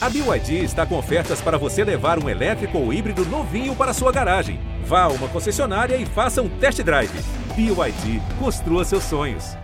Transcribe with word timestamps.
A 0.00 0.08
BYD 0.08 0.62
está 0.62 0.86
com 0.86 0.96
ofertas 0.96 1.40
para 1.40 1.58
você 1.58 1.82
levar 1.82 2.22
um 2.22 2.28
elétrico 2.28 2.78
ou 2.78 2.92
híbrido 2.92 3.24
novinho 3.24 3.74
para 3.74 3.92
sua 3.92 4.12
garagem. 4.12 4.60
Vá 4.84 5.02
a 5.02 5.08
uma 5.08 5.26
concessionária 5.26 5.96
e 5.96 6.06
faça 6.06 6.40
um 6.40 6.48
test 6.48 6.80
drive. 6.84 7.10
BYD, 7.56 8.22
construa 8.38 8.84
seus 8.84 9.02
sonhos. 9.02 9.56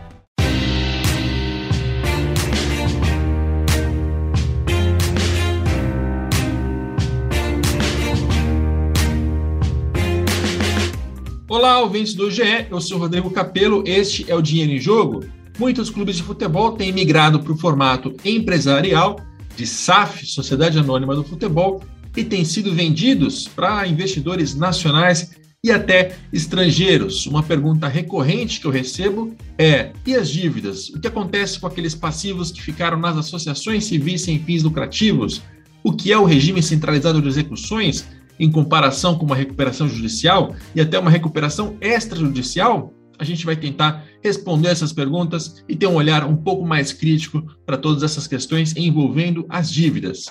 Olá, 11.49 11.79
ouvintes 11.79 12.15
do 12.15 12.29
GE, 12.29 12.67
eu 12.69 12.81
sou 12.81 12.99
Rodrigo 12.99 13.31
Capello, 13.31 13.85
este 13.87 14.29
é 14.29 14.35
o 14.35 14.43
Dinheiro 14.43 14.73
em 14.73 14.81
Jogo. 14.81 15.25
Muitos 15.57 15.91
clubes 15.91 16.17
de 16.17 16.25
futebol 16.25 16.73
têm 16.73 16.91
migrado 16.91 17.39
para 17.39 17.53
o 17.53 17.57
formato 17.57 18.13
empresarial 18.25 19.15
de 19.57 19.67
SAF, 19.67 20.27
Sociedade 20.27 20.79
Anônima 20.79 21.15
do 21.15 21.25
Futebol, 21.25 21.83
e 22.17 22.25
têm 22.25 22.45
sido 22.45 22.75
vendidos 22.75 23.49
para 23.49 23.87
investidores 23.87 24.55
nacionais 24.55 25.31
e 25.65 25.71
até 25.71 26.17
estrangeiros. 26.31 27.27
Uma 27.27 27.43
pergunta 27.43 27.89
recorrente 27.89 28.61
que 28.61 28.67
eu 28.67 28.71
recebo 28.71 29.35
é: 29.59 29.93
e 30.07 30.15
as 30.15 30.29
dívidas? 30.29 30.91
O 30.91 31.01
que 31.01 31.09
acontece 31.09 31.59
com 31.59 31.67
aqueles 31.67 31.95
passivos 31.95 32.53
que 32.53 32.61
ficaram 32.61 32.99
nas 32.99 33.17
associações 33.17 33.85
civis 33.85 34.23
sem 34.23 34.39
fins 34.39 34.63
lucrativos? 34.63 35.43
O 35.83 35.93
que 35.93 36.13
é 36.13 36.19
o 36.19 36.25
regime 36.25 36.63
centralizado 36.63 37.21
de 37.21 37.29
execuções 37.29 38.07
em 38.39 38.51
comparação 38.51 39.17
com 39.17 39.25
uma 39.25 39.37
recuperação 39.37 39.89
judicial 39.89 40.55
e 40.75 40.81
até 40.81 40.99
uma 40.99 41.11
recuperação 41.11 41.77
extrajudicial? 41.81 42.93
A 43.19 43.25
gente 43.25 43.47
vai 43.47 43.57
tentar 43.57 44.05
responder 44.25 44.69
essas 44.69 44.91
perguntas 44.91 45.63
e 45.69 45.77
ter 45.77 45.87
um 45.87 45.97
olhar 45.97 46.25
um 46.25 46.35
pouco 46.35 46.65
mais 46.65 46.95
crítico 46.95 47.45
para 47.67 47.77
todas 47.77 48.03
essas 48.03 48.27
questões 48.27 48.75
envolvendo 48.75 49.45
as 49.51 49.71
dívidas. 49.71 50.25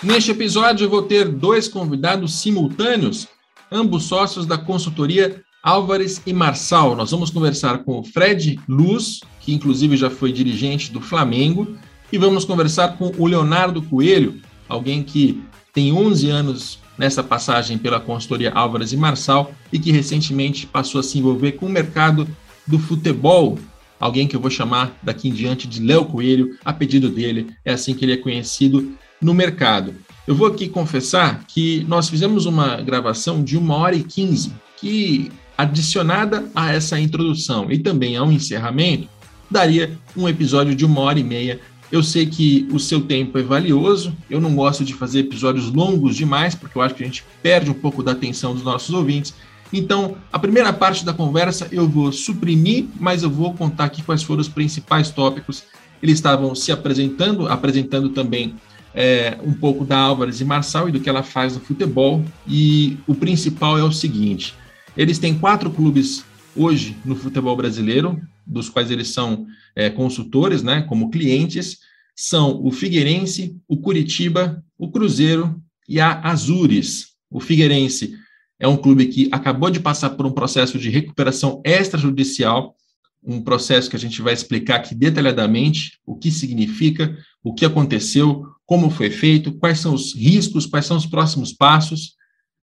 Neste 0.00 0.30
episódio, 0.30 0.84
eu 0.84 0.90
vou 0.90 1.02
ter 1.02 1.26
dois 1.28 1.66
convidados 1.66 2.34
simultâneos, 2.34 3.26
ambos 3.72 4.04
sócios 4.04 4.46
da 4.46 4.56
consultoria 4.56 5.42
Álvares 5.60 6.22
e 6.26 6.32
Marçal. 6.32 6.94
Nós 6.94 7.10
vamos 7.10 7.30
conversar 7.30 7.78
com 7.78 7.98
o 7.98 8.04
Fred 8.04 8.60
Luz, 8.68 9.20
que 9.40 9.52
inclusive 9.54 9.96
já 9.96 10.10
foi 10.10 10.30
dirigente 10.30 10.92
do 10.92 11.00
Flamengo, 11.00 11.74
e 12.12 12.18
vamos 12.18 12.44
conversar 12.44 12.98
com 12.98 13.10
o 13.18 13.26
Leonardo 13.26 13.80
Coelho, 13.80 14.40
alguém 14.68 15.02
que 15.02 15.42
tem 15.74 15.92
11 15.92 16.30
anos 16.30 16.78
nessa 16.96 17.22
passagem 17.22 17.76
pela 17.76 18.00
consultoria 18.00 18.52
Álvares 18.52 18.92
e 18.92 18.96
Marçal 18.96 19.52
e 19.72 19.78
que 19.78 19.90
recentemente 19.90 20.66
passou 20.66 21.00
a 21.00 21.02
se 21.02 21.18
envolver 21.18 21.52
com 21.52 21.66
o 21.66 21.70
mercado 21.70 22.26
do 22.66 22.78
futebol. 22.78 23.58
Alguém 23.98 24.28
que 24.28 24.36
eu 24.36 24.40
vou 24.40 24.50
chamar 24.50 24.96
daqui 25.02 25.28
em 25.28 25.32
diante 25.32 25.66
de 25.66 25.82
Léo 25.82 26.04
Coelho, 26.04 26.56
a 26.64 26.72
pedido 26.72 27.08
dele, 27.08 27.48
é 27.64 27.72
assim 27.72 27.94
que 27.94 28.04
ele 28.04 28.12
é 28.12 28.16
conhecido 28.16 28.92
no 29.20 29.34
mercado. 29.34 29.94
Eu 30.26 30.34
vou 30.34 30.46
aqui 30.46 30.68
confessar 30.68 31.44
que 31.46 31.84
nós 31.88 32.08
fizemos 32.08 32.46
uma 32.46 32.76
gravação 32.76 33.42
de 33.42 33.56
uma 33.56 33.74
hora 33.74 33.96
e 33.96 34.04
quinze, 34.04 34.52
que 34.76 35.30
adicionada 35.56 36.48
a 36.54 36.72
essa 36.72 36.98
introdução 36.98 37.70
e 37.70 37.78
também 37.78 38.16
ao 38.16 38.30
encerramento, 38.30 39.08
daria 39.50 39.96
um 40.16 40.28
episódio 40.28 40.74
de 40.74 40.84
uma 40.84 41.00
hora 41.00 41.18
e 41.18 41.24
meia. 41.24 41.60
Eu 41.92 42.02
sei 42.02 42.26
que 42.26 42.66
o 42.72 42.78
seu 42.78 43.00
tempo 43.00 43.38
é 43.38 43.42
valioso, 43.42 44.16
eu 44.28 44.40
não 44.40 44.54
gosto 44.54 44.84
de 44.84 44.94
fazer 44.94 45.20
episódios 45.20 45.72
longos 45.72 46.16
demais, 46.16 46.54
porque 46.54 46.76
eu 46.76 46.82
acho 46.82 46.94
que 46.94 47.02
a 47.02 47.06
gente 47.06 47.24
perde 47.42 47.70
um 47.70 47.74
pouco 47.74 48.02
da 48.02 48.12
atenção 48.12 48.54
dos 48.54 48.64
nossos 48.64 48.94
ouvintes. 48.94 49.34
Então, 49.72 50.16
a 50.32 50.38
primeira 50.38 50.72
parte 50.72 51.04
da 51.04 51.12
conversa 51.12 51.68
eu 51.70 51.88
vou 51.88 52.12
suprimir, 52.12 52.86
mas 52.98 53.22
eu 53.22 53.30
vou 53.30 53.54
contar 53.54 53.84
aqui 53.84 54.02
quais 54.02 54.22
foram 54.22 54.40
os 54.40 54.48
principais 54.48 55.10
tópicos. 55.10 55.64
Eles 56.02 56.16
estavam 56.16 56.54
se 56.54 56.70
apresentando, 56.70 57.48
apresentando 57.48 58.08
também 58.10 58.54
é, 58.94 59.36
um 59.42 59.52
pouco 59.52 59.84
da 59.84 59.98
Álvares 59.98 60.40
e 60.40 60.44
Marçal 60.44 60.88
e 60.88 60.92
do 60.92 61.00
que 61.00 61.08
ela 61.08 61.22
faz 61.22 61.54
no 61.54 61.60
futebol. 61.60 62.24
E 62.46 62.96
o 63.06 63.14
principal 63.14 63.78
é 63.78 63.82
o 63.82 63.90
seguinte: 63.90 64.54
eles 64.96 65.18
têm 65.18 65.34
quatro 65.34 65.70
clubes 65.70 66.24
hoje 66.56 66.96
no 67.04 67.16
futebol 67.16 67.56
brasileiro, 67.56 68.20
dos 68.46 68.68
quais 68.68 68.90
eles 68.90 69.08
são 69.08 69.46
é, 69.74 69.90
consultores, 69.90 70.62
né, 70.62 70.82
como 70.82 71.10
clientes, 71.10 71.78
são 72.14 72.64
o 72.64 72.70
Figueirense, 72.70 73.56
o 73.66 73.76
Curitiba, 73.76 74.62
o 74.78 74.90
Cruzeiro 74.90 75.60
e 75.88 76.00
a 76.00 76.20
Azures. 76.20 77.08
O 77.30 77.40
Figueirense 77.40 78.14
é 78.58 78.68
um 78.68 78.76
clube 78.76 79.06
que 79.06 79.28
acabou 79.32 79.70
de 79.70 79.80
passar 79.80 80.10
por 80.10 80.24
um 80.24 80.32
processo 80.32 80.78
de 80.78 80.88
recuperação 80.88 81.60
extrajudicial, 81.64 82.74
um 83.22 83.42
processo 83.42 83.90
que 83.90 83.96
a 83.96 83.98
gente 83.98 84.20
vai 84.22 84.34
explicar 84.34 84.76
aqui 84.76 84.94
detalhadamente 84.94 85.98
o 86.06 86.14
que 86.14 86.30
significa, 86.30 87.16
o 87.42 87.54
que 87.54 87.64
aconteceu, 87.64 88.46
como 88.66 88.90
foi 88.90 89.10
feito, 89.10 89.52
quais 89.52 89.80
são 89.80 89.94
os 89.94 90.14
riscos, 90.14 90.66
quais 90.66 90.86
são 90.86 90.96
os 90.96 91.06
próximos 91.06 91.52
passos. 91.52 92.14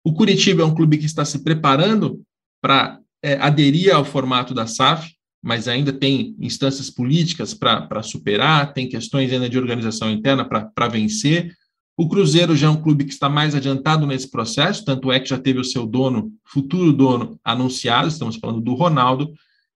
O 0.02 0.12
Curitiba 0.12 0.62
é 0.62 0.66
um 0.66 0.74
clube 0.74 0.98
que 0.98 1.06
está 1.06 1.24
se 1.24 1.40
preparando 1.40 2.22
para 2.60 2.98
é, 3.26 3.36
aderir 3.40 3.92
ao 3.92 4.04
formato 4.04 4.54
da 4.54 4.68
SAF, 4.68 5.10
mas 5.42 5.66
ainda 5.66 5.92
tem 5.92 6.36
instâncias 6.38 6.88
políticas 6.88 7.52
para 7.52 8.00
superar, 8.00 8.72
tem 8.72 8.88
questões 8.88 9.32
ainda 9.32 9.48
de 9.48 9.58
organização 9.58 10.08
interna 10.08 10.44
para 10.44 10.88
vencer. 10.88 11.52
O 11.96 12.08
Cruzeiro 12.08 12.54
já 12.54 12.68
é 12.68 12.70
um 12.70 12.80
clube 12.80 13.04
que 13.04 13.12
está 13.12 13.28
mais 13.28 13.52
adiantado 13.52 14.06
nesse 14.06 14.30
processo, 14.30 14.84
tanto 14.84 15.10
é 15.10 15.18
que 15.18 15.28
já 15.28 15.38
teve 15.38 15.58
o 15.58 15.64
seu 15.64 15.84
dono, 15.86 16.30
futuro 16.44 16.92
dono, 16.92 17.36
anunciado, 17.44 18.06
estamos 18.06 18.36
falando 18.36 18.60
do 18.60 18.74
Ronaldo. 18.74 19.32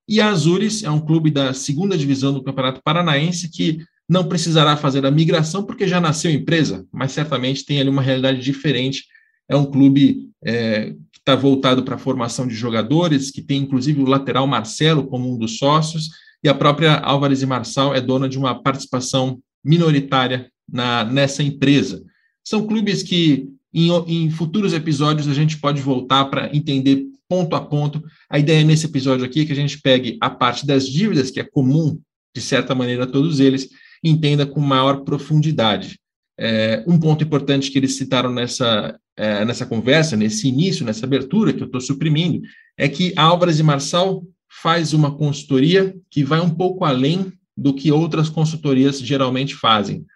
E 0.09 0.21
a 0.21 0.29
Azures 0.29 0.85
é 0.85 0.91
um 0.91 1.01
clube 1.01 1.29
da 1.29 1.53
segunda 1.53 1.99
divisão 1.99 2.33
do 2.33 2.45
Campeonato 2.45 2.81
Paranaense 2.85 3.51
que 3.51 3.79
não 4.09 4.29
precisará 4.29 4.77
fazer 4.77 5.05
a 5.05 5.11
migração 5.11 5.65
porque 5.65 5.89
já 5.89 6.01
nasceu 6.01 6.31
empresa, 6.31 6.87
mas 6.93 7.11
certamente 7.11 7.65
tem 7.65 7.81
ali 7.81 7.89
uma 7.91 8.03
realidade 8.03 8.41
diferente 8.41 9.05
é 9.51 9.57
um 9.57 9.67
clube 9.67 10.31
é, 10.45 10.95
está 11.21 11.35
voltado 11.37 11.83
para 11.83 11.95
a 11.95 11.99
formação 11.99 12.47
de 12.47 12.55
jogadores, 12.55 13.31
que 13.31 13.43
tem 13.43 13.63
inclusive 13.63 14.01
o 14.01 14.07
lateral 14.07 14.47
Marcelo 14.47 15.07
como 15.07 15.33
um 15.33 15.39
dos 15.39 15.59
sócios, 15.59 16.09
e 16.43 16.49
a 16.49 16.55
própria 16.55 16.97
Álvares 16.97 17.43
e 17.43 17.47
Marçal 17.47 17.95
é 17.95 18.01
dona 18.01 18.29
de 18.29 18.39
uma 18.39 18.61
participação 18.61 19.41
minoritária 19.63 20.51
na, 20.69 21.05
nessa 21.05 21.43
empresa. 21.43 22.03
São 22.43 22.67
clubes 22.67 23.03
que, 23.03 23.49
em, 23.73 23.91
em 24.07 24.31
futuros 24.31 24.73
episódios, 24.73 25.29
a 25.29 25.35
gente 25.35 25.59
pode 25.59 25.81
voltar 25.83 26.25
para 26.27 26.55
entender 26.57 27.05
ponto 27.29 27.55
a 27.55 27.61
ponto. 27.61 28.03
A 28.29 28.39
ideia 28.39 28.65
nesse 28.65 28.87
episódio 28.87 29.25
aqui 29.25 29.43
é 29.43 29.45
que 29.45 29.53
a 29.53 29.57
gente 29.57 29.81
pegue 29.81 30.17
a 30.21 30.31
parte 30.31 30.67
das 30.67 30.89
dívidas, 30.89 31.31
que 31.31 31.39
é 31.39 31.45
comum, 31.45 32.01
de 32.35 32.41
certa 32.41 32.75
maneira, 32.75 33.05
a 33.05 33.07
todos 33.07 33.39
eles, 33.39 33.69
e 34.03 34.11
entenda 34.11 34.47
com 34.47 34.61
maior 34.61 35.05
profundidade. 35.05 36.01
É, 36.39 36.83
um 36.87 36.99
ponto 36.99 37.23
importante 37.23 37.71
que 37.71 37.79
eles 37.79 37.97
citaram 37.97 38.33
nessa, 38.33 38.99
é, 39.21 39.45
nessa 39.45 39.67
conversa, 39.67 40.17
nesse 40.17 40.49
início, 40.49 40.85
nessa 40.85 41.05
abertura 41.05 41.53
que 41.53 41.63
eu 41.63 41.67
estou 41.67 41.81
suprimindo, 41.81 42.41
é 42.75 42.89
que 42.89 43.13
a 43.15 43.23
Álvares 43.23 43.59
e 43.59 43.63
Marçal 43.63 44.25
faz 44.63 44.95
uma 44.95 45.15
consultoria 45.15 45.95
que 46.11 46.25
vai 46.25 46.41
um 46.41 46.49
pouco 46.49 46.87
além 46.87 47.31
do 47.55 47.75
que 47.75 47.93
outras 47.93 48.31
consultorias 48.31 48.99
geralmente 48.99 49.55
fazem. 49.55 50.07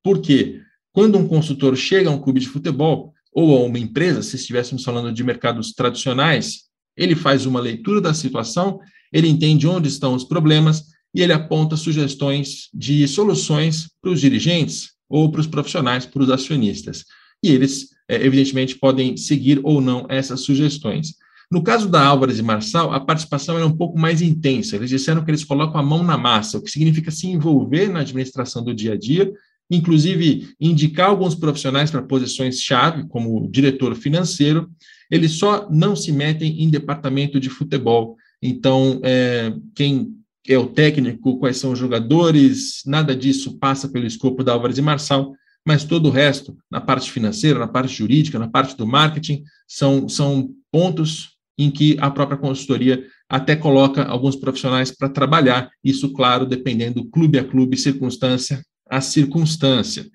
Por 0.00 0.20
quê? 0.20 0.60
Quando 0.92 1.18
um 1.18 1.26
consultor 1.26 1.76
chega 1.76 2.08
a 2.08 2.12
um 2.12 2.20
clube 2.20 2.38
de 2.38 2.48
futebol 2.48 3.12
ou 3.32 3.56
a 3.56 3.66
uma 3.66 3.80
empresa, 3.80 4.22
se 4.22 4.36
estivéssemos 4.36 4.84
falando 4.84 5.12
de 5.12 5.24
mercados 5.24 5.72
tradicionais, 5.72 6.60
ele 6.96 7.16
faz 7.16 7.46
uma 7.46 7.58
leitura 7.58 8.00
da 8.00 8.14
situação, 8.14 8.78
ele 9.12 9.28
entende 9.28 9.66
onde 9.66 9.88
estão 9.88 10.14
os 10.14 10.22
problemas 10.22 10.84
e 11.12 11.20
ele 11.20 11.32
aponta 11.32 11.76
sugestões 11.76 12.68
de 12.72 13.08
soluções 13.08 13.88
para 14.00 14.12
os 14.12 14.20
dirigentes 14.20 14.90
ou 15.08 15.32
para 15.32 15.40
os 15.40 15.48
profissionais, 15.48 16.06
para 16.06 16.22
os 16.22 16.30
acionistas. 16.30 17.04
E 17.42 17.50
eles, 17.50 17.88
evidentemente, 18.08 18.76
podem 18.76 19.16
seguir 19.16 19.60
ou 19.62 19.80
não 19.80 20.06
essas 20.08 20.40
sugestões. 20.40 21.14
No 21.52 21.62
caso 21.62 21.86
da 21.86 22.02
Álvares 22.02 22.38
e 22.38 22.42
Marçal, 22.42 22.94
a 22.94 22.98
participação 22.98 23.58
é 23.58 23.64
um 23.64 23.76
pouco 23.76 23.98
mais 23.98 24.22
intensa. 24.22 24.76
Eles 24.76 24.88
disseram 24.88 25.22
que 25.22 25.30
eles 25.30 25.44
colocam 25.44 25.78
a 25.78 25.82
mão 25.82 26.02
na 26.02 26.16
massa, 26.16 26.56
o 26.56 26.62
que 26.62 26.70
significa 26.70 27.10
se 27.10 27.26
envolver 27.26 27.88
na 27.88 28.00
administração 28.00 28.64
do 28.64 28.74
dia 28.74 28.94
a 28.94 28.96
dia, 28.96 29.30
inclusive 29.70 30.54
indicar 30.58 31.10
alguns 31.10 31.34
profissionais 31.34 31.90
para 31.90 32.02
posições-chave, 32.02 33.06
como 33.08 33.46
diretor 33.50 33.94
financeiro. 33.94 34.70
Eles 35.10 35.32
só 35.32 35.68
não 35.70 35.94
se 35.94 36.10
metem 36.10 36.62
em 36.62 36.70
departamento 36.70 37.38
de 37.38 37.50
futebol. 37.50 38.16
Então, 38.40 38.98
é, 39.04 39.52
quem 39.74 40.08
é 40.48 40.56
o 40.56 40.66
técnico, 40.66 41.38
quais 41.38 41.58
são 41.58 41.72
os 41.72 41.78
jogadores, 41.78 42.82
nada 42.86 43.14
disso 43.14 43.58
passa 43.58 43.88
pelo 43.88 44.06
escopo 44.06 44.42
da 44.42 44.52
Álvares 44.52 44.78
e 44.78 44.82
Marçal, 44.82 45.34
mas 45.66 45.84
todo 45.84 46.06
o 46.06 46.10
resto, 46.10 46.56
na 46.70 46.80
parte 46.80 47.10
financeira, 47.10 47.58
na 47.58 47.68
parte 47.68 47.94
jurídica, 47.94 48.38
na 48.38 48.48
parte 48.48 48.76
do 48.76 48.86
marketing, 48.86 49.42
são, 49.66 50.08
são 50.08 50.50
pontos 50.70 51.36
em 51.58 51.70
que 51.70 51.96
a 52.00 52.10
própria 52.10 52.38
consultoria 52.38 53.04
até 53.28 53.54
coloca 53.54 54.04
alguns 54.04 54.36
profissionais 54.36 54.90
para 54.90 55.08
trabalhar, 55.08 55.70
isso, 55.84 56.12
claro, 56.12 56.46
dependendo 56.46 57.04
clube 57.04 57.38
a 57.38 57.44
clube, 57.44 57.76
circunstância 57.76 58.62
a 58.92 59.00
circunstância. 59.00 60.06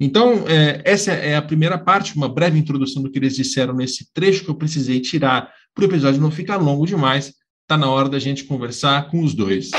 Então, 0.00 0.48
é, 0.48 0.80
essa 0.86 1.12
é 1.12 1.36
a 1.36 1.42
primeira 1.42 1.76
parte, 1.76 2.16
uma 2.16 2.28
breve 2.28 2.58
introdução 2.58 3.02
do 3.02 3.10
que 3.10 3.18
eles 3.18 3.36
disseram 3.36 3.74
nesse 3.74 4.10
trecho 4.14 4.42
que 4.42 4.50
eu 4.50 4.54
precisei 4.54 5.00
tirar 5.00 5.52
para 5.74 5.82
o 5.82 5.86
episódio 5.86 6.20
não 6.20 6.30
ficar 6.30 6.56
longo 6.56 6.86
demais, 6.86 7.34
está 7.62 7.76
na 7.76 7.90
hora 7.90 8.08
da 8.08 8.18
gente 8.18 8.44
conversar 8.44 9.08
com 9.10 9.22
os 9.22 9.34
dois. 9.34 9.70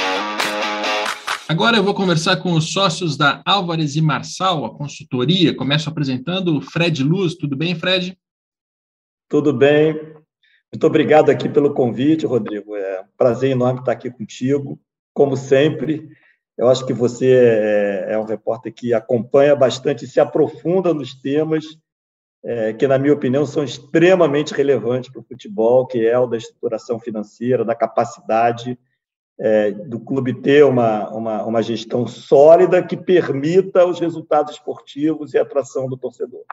Agora 1.47 1.75
eu 1.75 1.83
vou 1.83 1.93
conversar 1.93 2.37
com 2.37 2.53
os 2.53 2.71
sócios 2.71 3.17
da 3.17 3.41
Álvares 3.45 3.97
e 3.97 4.01
Marçal, 4.01 4.63
a 4.63 4.73
consultoria. 4.73 5.53
Começo 5.53 5.89
apresentando 5.89 6.57
o 6.57 6.61
Fred 6.61 7.03
Luz. 7.03 7.35
Tudo 7.35 7.57
bem, 7.57 7.75
Fred? 7.75 8.17
Tudo 9.27 9.51
bem. 9.51 9.93
Muito 10.71 10.87
obrigado 10.87 11.29
aqui 11.29 11.49
pelo 11.49 11.73
convite, 11.73 12.25
Rodrigo. 12.25 12.77
É 12.77 13.01
um 13.01 13.07
prazer 13.17 13.51
enorme 13.51 13.81
estar 13.81 13.91
aqui 13.91 14.09
contigo. 14.09 14.79
Como 15.13 15.35
sempre, 15.35 16.07
eu 16.57 16.69
acho 16.69 16.85
que 16.85 16.93
você 16.93 17.33
é, 17.33 18.13
é 18.13 18.17
um 18.17 18.25
repórter 18.25 18.73
que 18.73 18.93
acompanha 18.93 19.53
bastante 19.53 20.05
e 20.05 20.07
se 20.07 20.21
aprofunda 20.21 20.93
nos 20.93 21.13
temas 21.13 21.65
é, 22.41 22.71
que, 22.71 22.87
na 22.87 22.97
minha 22.97 23.13
opinião, 23.13 23.45
são 23.45 23.65
extremamente 23.65 24.53
relevantes 24.53 25.11
para 25.11 25.19
o 25.19 25.25
futebol, 25.25 25.85
que 25.85 26.07
é 26.07 26.17
o 26.17 26.25
da 26.25 26.37
estruturação 26.37 26.97
financeira, 27.01 27.65
da 27.65 27.75
capacidade 27.75 28.79
é, 29.39 29.71
do 29.71 29.99
clube 29.99 30.33
ter 30.41 30.63
uma, 30.65 31.09
uma, 31.09 31.43
uma 31.43 31.61
gestão 31.61 32.07
sólida 32.07 32.83
que 32.83 32.95
permita 32.95 33.85
os 33.85 33.99
resultados 33.99 34.53
esportivos 34.53 35.33
e 35.33 35.37
a 35.37 35.41
atração 35.41 35.87
do 35.87 35.97
torcedor. 35.97 36.43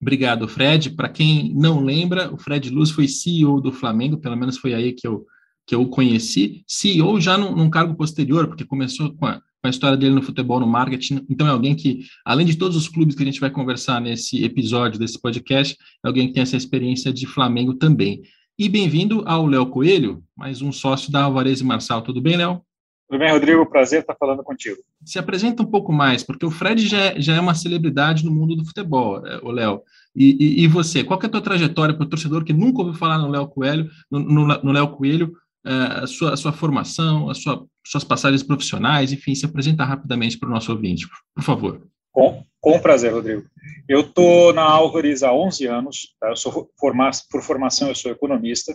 Obrigado, 0.00 0.46
Fred. 0.46 0.90
Para 0.90 1.08
quem 1.08 1.54
não 1.54 1.80
lembra, 1.80 2.32
o 2.32 2.36
Fred 2.36 2.68
Luz 2.70 2.90
foi 2.90 3.08
CEO 3.08 3.60
do 3.60 3.72
Flamengo, 3.72 4.18
pelo 4.18 4.36
menos 4.36 4.58
foi 4.58 4.74
aí 4.74 4.92
que 4.92 5.06
eu, 5.06 5.24
que 5.66 5.74
eu 5.74 5.82
o 5.82 5.88
conheci. 5.88 6.62
CEO 6.66 7.20
já 7.20 7.38
num, 7.38 7.54
num 7.54 7.70
cargo 7.70 7.94
posterior, 7.94 8.46
porque 8.46 8.64
começou 8.64 9.14
com 9.14 9.24
a, 9.24 9.36
com 9.36 9.66
a 9.66 9.70
história 9.70 9.96
dele 9.96 10.14
no 10.14 10.22
futebol, 10.22 10.60
no 10.60 10.66
marketing. 10.66 11.24
Então, 11.30 11.46
é 11.46 11.50
alguém 11.50 11.74
que, 11.74 12.04
além 12.24 12.46
de 12.46 12.56
todos 12.56 12.76
os 12.76 12.88
clubes 12.88 13.14
que 13.14 13.22
a 13.22 13.26
gente 13.26 13.40
vai 13.40 13.50
conversar 13.50 14.00
nesse 14.00 14.44
episódio 14.44 14.98
desse 14.98 15.20
podcast, 15.20 15.76
é 16.04 16.06
alguém 16.06 16.28
que 16.28 16.34
tem 16.34 16.42
essa 16.42 16.56
experiência 16.56 17.12
de 17.12 17.26
Flamengo 17.26 17.74
também. 17.74 18.22
E 18.58 18.70
bem-vindo 18.70 19.22
ao 19.26 19.46
Léo 19.46 19.66
Coelho, 19.66 20.24
mais 20.34 20.62
um 20.62 20.72
sócio 20.72 21.12
da 21.12 21.24
Alvarez 21.24 21.60
e 21.60 21.64
Marçal. 21.64 22.00
Tudo 22.00 22.22
bem, 22.22 22.38
Léo? 22.38 22.62
Tudo 23.06 23.18
bem, 23.18 23.30
Rodrigo? 23.30 23.66
Prazer 23.66 24.00
estar 24.00 24.14
falando 24.14 24.42
contigo. 24.42 24.78
Se 25.04 25.18
apresenta 25.18 25.62
um 25.62 25.66
pouco 25.66 25.92
mais, 25.92 26.22
porque 26.22 26.46
o 26.46 26.50
Fred 26.50 26.88
já 26.88 26.96
é, 26.96 27.20
já 27.20 27.34
é 27.34 27.40
uma 27.40 27.54
celebridade 27.54 28.24
no 28.24 28.30
mundo 28.30 28.56
do 28.56 28.64
futebol, 28.64 29.24
é, 29.26 29.40
o 29.42 29.50
Léo. 29.50 29.82
E, 30.14 30.38
e, 30.40 30.64
e, 30.64 30.68
você, 30.68 31.04
qual 31.04 31.20
é 31.22 31.26
a 31.26 31.28
tua 31.28 31.42
trajetória 31.42 31.94
para 31.94 32.06
o 32.06 32.08
torcedor 32.08 32.44
que 32.44 32.54
nunca 32.54 32.78
ouviu 32.78 32.94
falar 32.94 33.18
no 33.18 33.28
Léo 33.28 33.46
Coelho, 33.46 33.90
no, 34.10 34.72
Léo 34.72 34.88
Coelho, 34.88 35.34
é, 35.62 35.72
a, 36.04 36.06
sua, 36.06 36.32
a 36.32 36.36
sua 36.38 36.52
formação, 36.52 37.28
as 37.28 37.42
sua, 37.42 37.62
suas 37.86 38.04
passagens 38.04 38.42
profissionais, 38.42 39.12
enfim, 39.12 39.34
se 39.34 39.44
apresenta 39.44 39.84
rapidamente 39.84 40.38
para 40.38 40.48
o 40.48 40.52
nosso 40.52 40.72
ouvinte, 40.72 41.06
por 41.34 41.44
favor. 41.44 41.86
Com, 42.16 42.42
com 42.62 42.80
prazer, 42.80 43.12
Rodrigo. 43.12 43.44
Eu 43.86 44.00
estou 44.00 44.50
na 44.54 44.62
Álvares 44.62 45.22
há 45.22 45.34
11 45.34 45.66
anos, 45.66 46.16
tá? 46.18 46.30
eu 46.30 46.36
sou 46.36 46.70
formar, 46.80 47.10
por 47.30 47.42
formação 47.42 47.88
eu 47.88 47.94
sou 47.94 48.10
economista, 48.10 48.74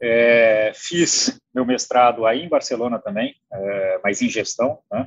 é, 0.00 0.72
fiz 0.74 1.38
meu 1.54 1.66
mestrado 1.66 2.24
aí 2.24 2.42
em 2.42 2.48
Barcelona 2.48 2.98
também, 2.98 3.34
é, 3.52 4.00
mas 4.02 4.22
em 4.22 4.30
gestão, 4.30 4.78
né? 4.90 5.06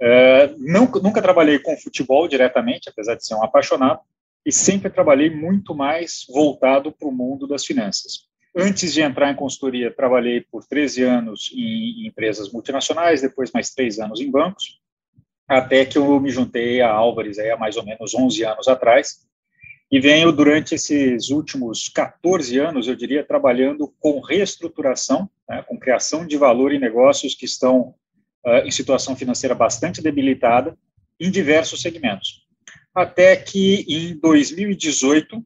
é, 0.00 0.54
nunca, 0.56 1.00
nunca 1.00 1.20
trabalhei 1.20 1.58
com 1.58 1.76
futebol 1.76 2.28
diretamente, 2.28 2.88
apesar 2.88 3.16
de 3.16 3.26
ser 3.26 3.34
um 3.34 3.42
apaixonado, 3.42 3.98
e 4.46 4.52
sempre 4.52 4.88
trabalhei 4.88 5.30
muito 5.30 5.74
mais 5.74 6.26
voltado 6.32 6.92
para 6.92 7.08
o 7.08 7.12
mundo 7.12 7.48
das 7.48 7.66
finanças. 7.66 8.28
Antes 8.56 8.92
de 8.92 9.02
entrar 9.02 9.32
em 9.32 9.36
consultoria, 9.36 9.90
trabalhei 9.92 10.42
por 10.42 10.64
13 10.64 11.02
anos 11.02 11.50
em, 11.52 12.04
em 12.04 12.06
empresas 12.06 12.52
multinacionais, 12.52 13.20
depois 13.20 13.50
mais 13.50 13.70
três 13.70 13.98
anos 13.98 14.20
em 14.20 14.30
bancos, 14.30 14.78
até 15.48 15.84
que 15.84 15.96
eu 15.96 16.20
me 16.20 16.30
juntei 16.30 16.82
a 16.82 16.90
Álvares 16.90 17.38
aí 17.38 17.50
há 17.50 17.56
mais 17.56 17.76
ou 17.76 17.84
menos 17.84 18.14
11 18.14 18.44
anos 18.44 18.68
atrás, 18.68 19.26
e 19.90 19.98
venho 19.98 20.30
durante 20.30 20.74
esses 20.74 21.30
últimos 21.30 21.88
14 21.88 22.58
anos, 22.58 22.86
eu 22.86 22.94
diria, 22.94 23.24
trabalhando 23.24 23.92
com 23.98 24.20
reestruturação, 24.20 25.30
né, 25.48 25.64
com 25.66 25.78
criação 25.78 26.26
de 26.26 26.36
valor 26.36 26.72
em 26.72 26.78
negócios 26.78 27.34
que 27.34 27.46
estão 27.46 27.94
uh, 28.44 28.66
em 28.66 28.70
situação 28.70 29.16
financeira 29.16 29.54
bastante 29.54 30.02
debilitada, 30.02 30.76
em 31.18 31.30
diversos 31.30 31.80
segmentos. 31.80 32.46
Até 32.94 33.34
que 33.34 33.86
em 33.88 34.18
2018, 34.18 35.42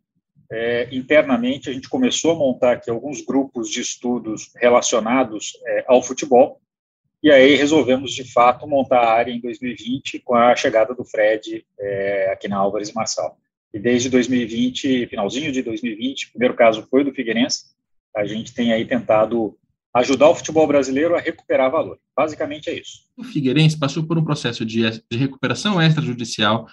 é, 0.51 0.89
internamente, 0.93 1.71
a 1.71 1.73
gente 1.73 1.89
começou 1.89 2.33
a 2.33 2.35
montar 2.35 2.73
aqui 2.73 2.91
alguns 2.91 3.25
grupos 3.25 3.71
de 3.71 3.81
estudos 3.81 4.51
relacionados 4.57 5.53
é, 5.65 5.85
ao 5.87 6.03
futebol, 6.03 6.61
e 7.23 7.31
aí 7.31 7.55
resolvemos, 7.55 8.13
de 8.13 8.25
fato, 8.25 8.67
montar 8.67 8.99
a 8.99 9.13
área 9.13 9.33
em 9.33 9.41
2020 9.41 10.19
com 10.21 10.35
a 10.35 10.57
chegada 10.57 10.93
do 10.95 11.05
Fred 11.05 11.65
é, 11.79 12.31
aqui 12.33 12.49
na 12.49 12.57
Álvares 12.57 12.93
Marçal. 12.93 13.39
E 13.73 13.79
desde 13.79 14.11
2020, 14.11 15.07
finalzinho 15.07 15.53
de 15.53 15.63
2020, 15.63 16.27
o 16.27 16.31
primeiro 16.33 16.55
caso 16.55 16.87
foi 16.91 17.05
do 17.05 17.13
Figueirense, 17.13 17.67
a 18.15 18.25
gente 18.25 18.53
tem 18.53 18.73
aí 18.73 18.85
tentado 18.85 19.57
ajudar 19.95 20.29
o 20.29 20.35
futebol 20.35 20.67
brasileiro 20.67 21.15
a 21.15 21.21
recuperar 21.21 21.71
valor. 21.71 21.99
Basicamente 22.17 22.69
é 22.69 22.79
isso. 22.79 23.05
O 23.17 23.23
Figueirense 23.23 23.79
passou 23.79 24.03
por 24.03 24.19
um 24.19 24.25
processo 24.25 24.65
de, 24.65 24.83
de 24.91 25.17
recuperação 25.17 25.81
extrajudicial. 25.81 26.67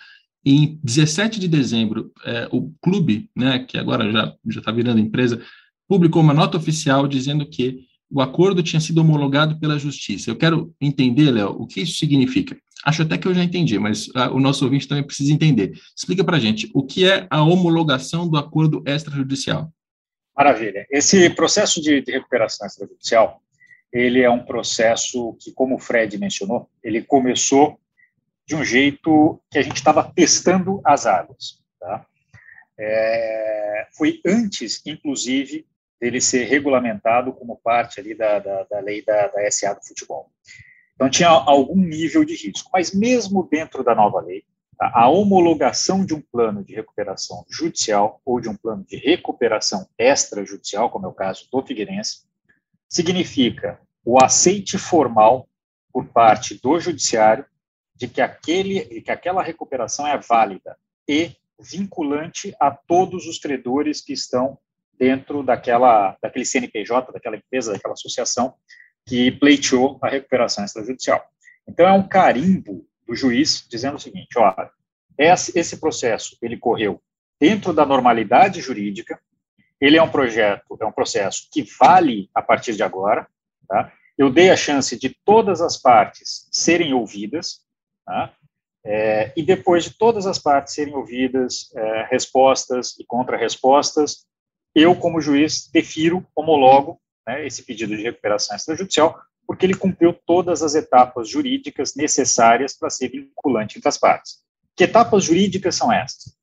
Em 0.43 0.79
17 0.83 1.39
de 1.39 1.47
dezembro, 1.47 2.11
é, 2.25 2.47
o 2.51 2.73
clube, 2.81 3.29
né, 3.35 3.59
que 3.67 3.77
agora 3.77 4.09
já 4.47 4.59
está 4.59 4.71
virando 4.71 4.99
empresa, 4.99 5.41
publicou 5.87 6.21
uma 6.21 6.33
nota 6.33 6.57
oficial 6.57 7.07
dizendo 7.07 7.45
que 7.47 7.81
o 8.11 8.21
acordo 8.21 8.63
tinha 8.63 8.79
sido 8.79 8.99
homologado 8.99 9.59
pela 9.59 9.77
justiça. 9.77 10.29
Eu 10.29 10.35
quero 10.35 10.73
entender, 10.81 11.31
Léo, 11.31 11.51
o 11.51 11.67
que 11.67 11.81
isso 11.81 11.97
significa. 11.97 12.57
Acho 12.85 13.03
até 13.03 13.17
que 13.17 13.27
eu 13.27 13.33
já 13.33 13.43
entendi, 13.43 13.77
mas 13.77 14.09
ah, 14.15 14.31
o 14.31 14.39
nosso 14.39 14.63
ouvinte 14.63 14.87
também 14.87 15.03
precisa 15.03 15.33
entender. 15.33 15.73
Explica 15.95 16.23
para 16.23 16.37
a 16.37 16.39
gente 16.39 16.69
o 16.73 16.83
que 16.85 17.07
é 17.07 17.27
a 17.29 17.43
homologação 17.43 18.27
do 18.27 18.37
acordo 18.37 18.81
extrajudicial. 18.85 19.71
Maravilha. 20.35 20.87
Esse 20.89 21.29
processo 21.29 21.81
de, 21.81 22.01
de 22.01 22.11
recuperação 22.13 22.65
extrajudicial, 22.65 23.41
ele 23.91 24.21
é 24.21 24.29
um 24.29 24.43
processo 24.43 25.35
que, 25.39 25.51
como 25.51 25.75
o 25.75 25.79
Fred 25.79 26.17
mencionou, 26.17 26.69
ele 26.81 27.01
começou 27.01 27.77
de 28.47 28.55
um 28.55 28.63
jeito 28.63 29.39
que 29.51 29.59
a 29.59 29.61
gente 29.61 29.75
estava 29.75 30.11
testando 30.15 30.81
as 30.85 31.05
águas. 31.05 31.59
Tá? 31.79 32.05
É, 32.79 33.87
foi 33.97 34.21
antes, 34.25 34.81
inclusive, 34.85 35.65
dele 35.99 36.21
ser 36.21 36.45
regulamentado 36.45 37.33
como 37.33 37.57
parte 37.57 37.99
ali 37.99 38.15
da, 38.15 38.39
da, 38.39 38.63
da 38.63 38.79
lei 38.79 39.03
da, 39.03 39.27
da 39.27 39.51
SA 39.51 39.73
do 39.73 39.85
futebol. 39.85 40.31
Então, 40.95 41.09
tinha 41.09 41.29
algum 41.29 41.77
nível 41.77 42.23
de 42.25 42.35
risco. 42.35 42.69
Mas, 42.73 42.93
mesmo 42.93 43.47
dentro 43.49 43.83
da 43.83 43.95
nova 43.95 44.19
lei, 44.21 44.43
tá, 44.77 44.91
a 44.93 45.09
homologação 45.09 46.05
de 46.05 46.13
um 46.13 46.21
plano 46.21 46.63
de 46.63 46.73
recuperação 46.73 47.45
judicial 47.49 48.21
ou 48.25 48.39
de 48.39 48.49
um 48.49 48.55
plano 48.55 48.83
de 48.85 48.97
recuperação 48.97 49.87
extrajudicial, 49.97 50.89
como 50.89 51.05
é 51.05 51.09
o 51.09 51.13
caso 51.13 51.47
do 51.51 51.65
Figueirense, 51.65 52.23
significa 52.87 53.79
o 54.03 54.21
aceite 54.23 54.77
formal 54.77 55.47
por 55.91 56.05
parte 56.07 56.59
do 56.61 56.79
judiciário 56.79 57.45
de 57.95 58.07
que, 58.07 58.21
aquele, 58.21 59.01
que 59.01 59.11
aquela 59.11 59.43
recuperação 59.43 60.07
é 60.07 60.17
válida 60.17 60.77
e 61.07 61.31
vinculante 61.59 62.55
a 62.59 62.71
todos 62.71 63.27
os 63.27 63.37
credores 63.37 64.01
que 64.01 64.13
estão 64.13 64.57
dentro 64.99 65.41
daquela, 65.41 66.17
daquele 66.21 66.45
CNPJ, 66.45 67.11
daquela 67.11 67.37
empresa, 67.37 67.71
daquela 67.71 67.93
associação 67.93 68.53
que 69.05 69.31
pleiteou 69.31 69.97
a 70.03 70.09
recuperação 70.09 70.65
extrajudicial. 70.65 71.25
Então, 71.67 71.87
é 71.87 71.91
um 71.91 72.07
carimbo 72.07 72.85
do 73.07 73.15
juiz 73.15 73.65
dizendo 73.69 73.95
o 73.95 73.99
seguinte, 73.99 74.37
olha, 74.37 74.69
esse 75.17 75.77
processo, 75.77 76.37
ele 76.41 76.57
correu 76.57 77.01
dentro 77.39 77.73
da 77.73 77.85
normalidade 77.85 78.61
jurídica, 78.61 79.19
ele 79.79 79.97
é 79.97 80.01
um 80.01 80.09
projeto, 80.09 80.77
é 80.81 80.85
um 80.85 80.91
processo 80.91 81.47
que 81.51 81.63
vale 81.79 82.29
a 82.35 82.41
partir 82.41 82.75
de 82.75 82.83
agora, 82.83 83.27
tá? 83.67 83.91
Eu 84.17 84.29
dei 84.29 84.49
a 84.49 84.57
chance 84.57 84.99
de 84.99 85.15
todas 85.23 85.61
as 85.61 85.77
partes 85.77 86.49
serem 86.51 86.93
ouvidas, 86.93 87.61
tá? 88.05 88.33
É, 88.83 89.31
e 89.35 89.43
depois 89.43 89.85
de 89.85 89.97
todas 89.97 90.25
as 90.25 90.37
partes 90.37 90.73
serem 90.73 90.93
ouvidas, 90.93 91.73
é, 91.75 92.07
respostas 92.11 92.97
e 92.99 93.05
contra-respostas, 93.05 94.25
eu, 94.73 94.95
como 94.95 95.21
juiz, 95.21 95.69
defiro, 95.71 96.25
homologo 96.35 96.99
né, 97.27 97.45
esse 97.45 97.63
pedido 97.63 97.95
de 97.95 98.03
recuperação 98.03 98.55
extrajudicial, 98.55 99.19
porque 99.45 99.65
ele 99.65 99.73
cumpriu 99.73 100.13
todas 100.13 100.61
as 100.61 100.75
etapas 100.75 101.27
jurídicas 101.27 101.95
necessárias 101.95 102.77
para 102.77 102.89
ser 102.89 103.09
vinculante 103.09 103.77
entre 103.77 103.89
as 103.89 103.97
partes. 103.97 104.39
Que 104.75 104.83
etapas 104.83 105.23
jurídicas 105.23 105.75
são 105.75 105.91
essas? 105.91 106.35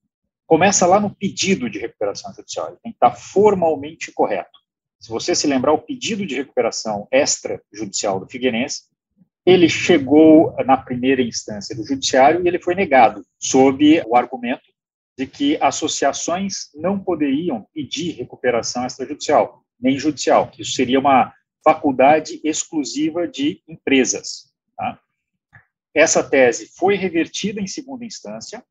Começa 0.47 0.87
lá 0.87 1.00
no 1.00 1.14
pedido 1.14 1.68
de 1.68 1.78
recuperação 1.78 2.33
judicial, 2.35 2.68
ele 2.68 2.78
tem 2.83 2.92
que 2.92 2.97
estar 2.97 3.12
formalmente 3.12 4.12
correto. 4.12 4.59
Se 5.00 5.09
você 5.09 5.35
se 5.35 5.47
lembrar, 5.47 5.73
o 5.73 5.83
pedido 5.83 6.25
de 6.26 6.37
recuperação 6.37 7.06
extrajudicial 7.11 8.18
do 8.21 8.28
Figueirense, 8.28 8.85
ele 9.45 9.68
chegou 9.68 10.54
na 10.64 10.76
primeira 10.76 11.23
instância 11.23 11.76
do 11.76 11.87
judiciário 11.87 12.45
e 12.45 12.49
ele 12.49 12.59
foi 12.59 12.75
negado, 12.75 13.25
sob 13.38 14.02
o 14.06 14.16
argumento 14.16 14.64
de 15.17 15.27
que 15.27 15.57
associações 15.63 16.71
não 16.75 16.99
poderiam 16.99 17.67
pedir 17.73 18.13
recuperação 18.13 18.87
extrajudicial, 18.87 19.65
nem 19.81 19.99
judicial, 19.99 20.51
que 20.51 20.63
isso 20.63 20.73
seria 20.73 21.01
uma 21.01 21.33
faculdade 21.65 22.41
exclusiva 22.45 23.27
de 23.27 23.63
empresas. 23.67 24.53
Tá? 24.77 25.01
Essa 25.95 26.23
tese 26.23 26.71
foi 26.77 26.97
revertida 26.97 27.61
em 27.61 27.67
segunda 27.67 28.05
instância 28.05 28.63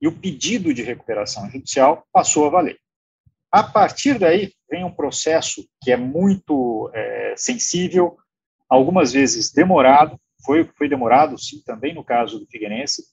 e 0.00 0.08
o 0.08 0.18
pedido 0.18 0.72
de 0.74 0.82
recuperação 0.82 1.48
judicial 1.50 2.06
passou 2.12 2.46
a 2.46 2.50
valer. 2.50 2.78
A 3.52 3.62
partir 3.62 4.18
daí, 4.18 4.52
vem 4.70 4.82
um 4.82 4.90
processo 4.90 5.68
que 5.82 5.92
é 5.92 5.96
muito 5.96 6.90
é, 6.94 7.34
sensível, 7.36 8.16
algumas 8.68 9.12
vezes 9.12 9.52
demorado, 9.52 10.18
foi, 10.44 10.64
foi 10.76 10.88
demorado, 10.88 11.38
sim, 11.38 11.62
também 11.62 11.94
no 11.94 12.02
caso 12.02 12.40
do 12.40 12.46
Figueirense, 12.46 13.04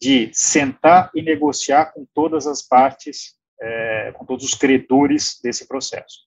de 0.00 0.30
sentar 0.32 1.10
e 1.14 1.22
negociar 1.22 1.92
com 1.92 2.06
todas 2.14 2.46
as 2.46 2.62
partes, 2.62 3.34
é, 3.60 4.12
com 4.12 4.24
todos 4.24 4.44
os 4.44 4.54
credores 4.54 5.38
desse 5.42 5.66
processo. 5.66 6.26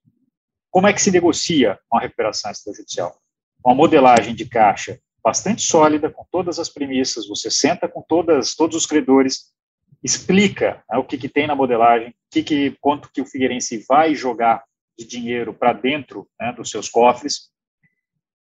Como 0.71 0.88
é 0.88 0.93
que 0.93 1.01
se 1.01 1.11
negocia 1.11 1.79
uma 1.91 2.01
recuperação 2.01 2.51
extrajudicial? 2.51 3.15
Uma 3.63 3.75
modelagem 3.75 4.35
de 4.35 4.45
caixa 4.45 4.99
bastante 5.23 5.61
sólida, 5.61 6.09
com 6.09 6.25
todas 6.31 6.59
as 6.59 6.69
premissas, 6.69 7.27
você 7.27 7.51
senta 7.51 7.88
com 7.88 8.01
todas, 8.01 8.55
todos 8.55 8.75
os 8.75 8.85
credores, 8.85 9.51
explica 10.03 10.83
né, 10.89 10.97
o 10.97 11.03
que, 11.03 11.17
que 11.17 11.27
tem 11.27 11.45
na 11.45 11.55
modelagem, 11.55 12.13
que 12.31 12.41
que, 12.41 12.77
quanto 12.79 13.11
que 13.11 13.21
o 13.21 13.25
Figueirense 13.25 13.83
vai 13.88 14.15
jogar 14.15 14.63
de 14.97 15.05
dinheiro 15.05 15.53
para 15.53 15.73
dentro 15.73 16.27
né, 16.39 16.53
dos 16.53 16.69
seus 16.69 16.89
cofres, 16.89 17.49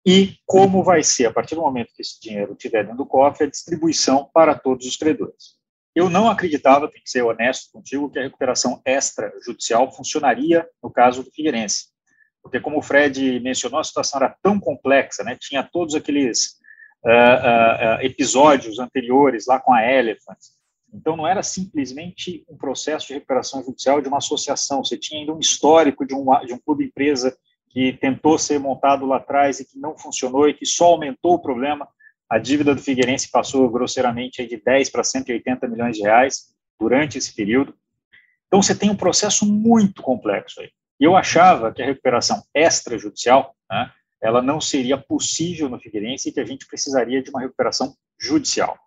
e 0.05 0.35
como 0.45 0.83
vai 0.83 1.03
ser, 1.03 1.25
a 1.25 1.33
partir 1.33 1.55
do 1.55 1.61
momento 1.61 1.93
que 1.93 2.01
esse 2.01 2.19
dinheiro 2.21 2.53
estiver 2.53 2.83
dentro 2.83 2.97
do 2.97 3.05
cofre, 3.05 3.45
a 3.45 3.49
distribuição 3.49 4.29
para 4.33 4.55
todos 4.55 4.85
os 4.85 4.95
credores. 4.95 5.59
Eu 5.95 6.09
não 6.09 6.29
acreditava, 6.29 6.89
tem 6.89 7.01
que 7.01 7.09
ser 7.09 7.23
honesto 7.23 7.71
contigo, 7.71 8.09
que 8.09 8.19
a 8.19 8.23
recuperação 8.23 8.81
extrajudicial 8.85 9.91
funcionaria 9.91 10.67
no 10.81 10.89
caso 10.89 11.23
do 11.23 11.31
Figueirense. 11.31 11.87
Porque, 12.41 12.59
como 12.59 12.77
o 12.77 12.81
Fred 12.81 13.39
mencionou, 13.41 13.79
a 13.79 13.83
situação 13.83 14.21
era 14.21 14.35
tão 14.41 14.59
complexa, 14.59 15.23
né? 15.23 15.37
tinha 15.37 15.61
todos 15.61 15.95
aqueles 15.95 16.57
uh, 17.03 17.99
uh, 17.99 18.01
episódios 18.01 18.79
anteriores 18.79 19.45
lá 19.47 19.59
com 19.59 19.73
a 19.73 19.85
Elephant. 19.85 20.37
Então, 20.93 21.17
não 21.17 21.27
era 21.27 21.43
simplesmente 21.43 22.45
um 22.47 22.57
processo 22.57 23.07
de 23.07 23.15
recuperação 23.15 23.61
judicial 23.63 24.01
de 24.01 24.07
uma 24.07 24.17
associação, 24.19 24.83
você 24.83 24.97
tinha 24.97 25.19
ainda 25.19 25.33
um 25.33 25.39
histórico 25.39 26.05
de 26.05 26.15
um, 26.15 26.25
de 26.45 26.53
um 26.53 26.59
clube-empresa 26.59 27.37
que 27.69 27.93
tentou 27.93 28.37
ser 28.37 28.59
montado 28.59 29.05
lá 29.05 29.17
atrás 29.17 29.59
e 29.59 29.65
que 29.65 29.77
não 29.77 29.97
funcionou 29.97 30.49
e 30.49 30.53
que 30.53 30.65
só 30.65 30.85
aumentou 30.85 31.35
o 31.35 31.41
problema. 31.41 31.87
A 32.29 32.37
dívida 32.37 32.73
do 32.73 32.81
Figueirense 32.81 33.29
passou 33.31 33.69
grosseiramente 33.69 34.45
de 34.45 34.57
10 34.57 34.89
para 34.89 35.03
180 35.03 35.67
milhões 35.67 35.95
de 35.95 36.03
reais 36.03 36.53
durante 36.79 37.17
esse 37.17 37.33
período. 37.33 37.75
Então, 38.47 38.61
você 38.61 38.73
tem 38.73 38.89
um 38.89 38.95
processo 38.95 39.45
muito 39.45 40.01
complexo 40.01 40.59
aí. 40.61 40.69
Eu 40.99 41.15
achava 41.15 41.71
que 41.71 41.81
a 41.81 41.85
recuperação 41.85 42.43
extrajudicial, 42.53 43.55
né, 43.69 43.91
ela 44.21 44.41
não 44.41 44.59
seria 44.59 44.97
possível 44.97 45.69
no 45.69 45.79
Figueirense 45.79 46.29
e 46.29 46.31
que 46.31 46.39
a 46.39 46.45
gente 46.45 46.65
precisaria 46.65 47.21
de 47.21 47.29
uma 47.29 47.39
recuperação 47.39 47.95
judicial. 48.19 48.77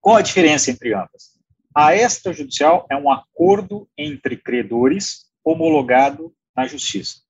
Qual 0.00 0.16
a 0.16 0.22
diferença 0.22 0.70
entre 0.70 0.94
ambas? 0.94 1.36
A 1.74 1.94
extrajudicial 1.94 2.86
é 2.90 2.96
um 2.96 3.10
acordo 3.10 3.88
entre 3.98 4.36
credores 4.36 5.26
homologado 5.44 6.32
na 6.56 6.66
justiça. 6.66 7.27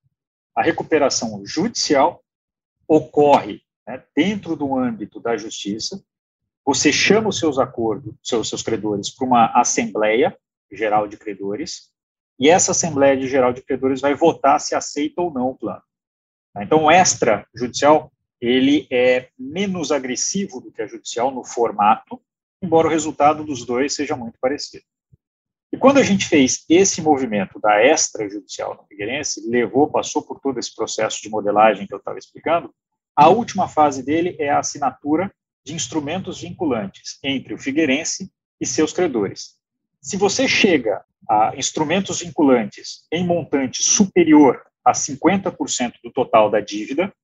A 0.59 0.63
recuperação 0.63 1.41
judicial 1.47 2.21
ocorre 2.89 3.63
né, 3.87 4.03
dentro 4.13 4.57
do 4.57 4.77
âmbito 4.77 5.21
da 5.21 5.37
justiça. 5.37 6.03
Você 6.67 6.93
chama 6.93 7.29
os 7.29 7.39
seus 7.39 7.61
acordos, 7.61 8.13
seus, 8.25 8.49
seus 8.49 8.61
credores, 8.61 9.09
para 9.09 9.25
uma 9.25 9.53
assembleia 9.55 10.37
geral 10.73 11.07
de 11.07 11.17
credores, 11.17 11.93
e 12.41 12.49
essa 12.49 12.73
assembleia 12.73 13.17
de 13.17 13.29
geral 13.29 13.53
de 13.53 13.63
credores 13.63 14.01
vai 14.01 14.17
votar 14.17 14.61
se 14.61 14.75
aceita 14.75 15.23
ou 15.23 15.33
não 15.33 15.51
o 15.51 15.55
plano. 15.55 15.83
Então, 16.57 16.87
o 16.87 16.91
extrajudicial 16.91 18.11
ele 18.41 18.89
é 18.91 19.29
menos 19.39 19.93
agressivo 19.93 20.61
do 20.61 20.73
que 20.73 20.83
a 20.83 20.89
judicial 20.89 21.31
no 21.31 21.45
formato, 21.45 22.21
embora 22.61 22.89
o 22.89 22.91
resultado 22.91 23.45
dos 23.45 23.65
dois 23.65 23.95
seja 23.95 24.17
muito 24.17 24.37
parecido. 24.41 24.85
E 25.79 25.81
quando 25.81 25.99
a 25.99 26.03
gente 26.03 26.27
fez 26.27 26.65
esse 26.69 27.01
movimento 27.01 27.61
da 27.61 27.81
extrajudicial 27.85 28.75
no 28.75 28.85
Figueirense, 28.89 29.49
levou, 29.49 29.89
passou 29.89 30.21
por 30.21 30.41
todo 30.41 30.59
esse 30.59 30.75
processo 30.75 31.23
de 31.23 31.31
modelagem 31.31 31.87
que 31.87 31.95
eu 31.95 31.99
estava 31.99 32.19
explicando, 32.19 32.75
a 33.15 33.29
última 33.29 33.69
fase 33.69 34.05
dele 34.05 34.35
é 34.41 34.51
a 34.51 34.59
assinatura 34.59 35.33
de 35.65 35.77
instrumentos 35.77 36.41
vinculantes 36.41 37.21
entre 37.23 37.55
o 37.55 37.59
Figueirense 37.59 38.29
e 38.61 38.67
seus 38.67 38.93
credores. 38.93 39.55
Se 40.03 40.17
você 40.17 40.49
chega 40.49 41.05
a 41.31 41.53
instrumentos 41.57 42.23
vinculantes 42.23 43.07
em 43.13 43.25
montante 43.25 43.81
superior 43.81 44.61
a 44.85 44.91
50% 44.91 45.93
do 46.03 46.11
total 46.11 46.51
da 46.51 46.59
dívida, 46.59 47.15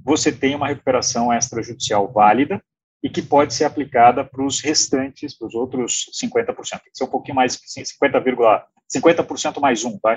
você 0.00 0.32
tem 0.32 0.56
uma 0.56 0.66
recuperação 0.66 1.32
extrajudicial 1.32 2.12
válida 2.12 2.60
e 3.02 3.10
que 3.10 3.20
pode 3.20 3.52
ser 3.52 3.64
aplicada 3.64 4.24
para 4.24 4.44
os 4.44 4.60
restantes, 4.60 5.36
para 5.36 5.48
os 5.48 5.54
outros 5.54 6.06
50%. 6.12 6.54
Tem 6.54 6.92
que 6.92 6.98
ser 6.98 7.04
um 7.04 7.08
pouquinho 7.08 7.34
mais, 7.34 7.56
50,50% 7.56 8.64
50 8.88 9.60
mais 9.60 9.84
um, 9.84 9.98
tá? 9.98 10.16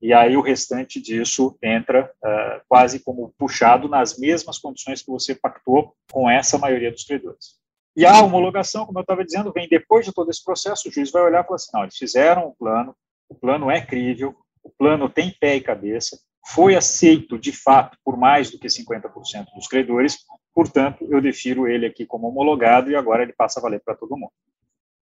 E 0.00 0.12
aí 0.12 0.36
o 0.36 0.42
restante 0.42 1.00
disso 1.00 1.56
entra 1.62 2.10
uh, 2.22 2.60
quase 2.68 3.00
como 3.00 3.32
puxado 3.38 3.88
nas 3.88 4.18
mesmas 4.18 4.58
condições 4.58 5.00
que 5.00 5.10
você 5.10 5.34
pactou 5.34 5.94
com 6.12 6.28
essa 6.28 6.58
maioria 6.58 6.90
dos 6.90 7.04
credores. 7.04 7.56
E 7.96 8.04
a 8.04 8.20
homologação, 8.20 8.84
como 8.84 8.98
eu 8.98 9.02
estava 9.02 9.24
dizendo, 9.24 9.52
vem 9.52 9.66
depois 9.68 10.04
de 10.04 10.12
todo 10.12 10.30
esse 10.30 10.44
processo, 10.44 10.88
o 10.88 10.92
juiz 10.92 11.10
vai 11.10 11.22
olhar 11.22 11.42
e 11.42 11.44
falar 11.44 11.56
assim, 11.56 11.70
não, 11.72 11.82
eles 11.82 11.96
fizeram 11.96 12.46
o 12.48 12.54
plano, 12.54 12.94
o 13.26 13.34
plano 13.34 13.70
é 13.70 13.80
crível, 13.80 14.36
o 14.62 14.68
plano 14.68 15.08
tem 15.08 15.34
pé 15.40 15.56
e 15.56 15.62
cabeça, 15.62 16.18
foi 16.46 16.76
aceito 16.76 17.38
de 17.38 17.52
fato 17.52 17.96
por 18.04 18.18
mais 18.18 18.50
do 18.50 18.58
que 18.58 18.68
50% 18.68 19.46
dos 19.54 19.66
credores, 19.66 20.18
portanto, 20.56 21.06
eu 21.10 21.20
defiro 21.20 21.68
ele 21.68 21.84
aqui 21.84 22.06
como 22.06 22.28
homologado 22.28 22.90
e 22.90 22.96
agora 22.96 23.22
ele 23.22 23.34
passa 23.34 23.60
a 23.60 23.62
valer 23.62 23.78
para 23.84 23.94
todo 23.94 24.16
mundo. 24.16 24.32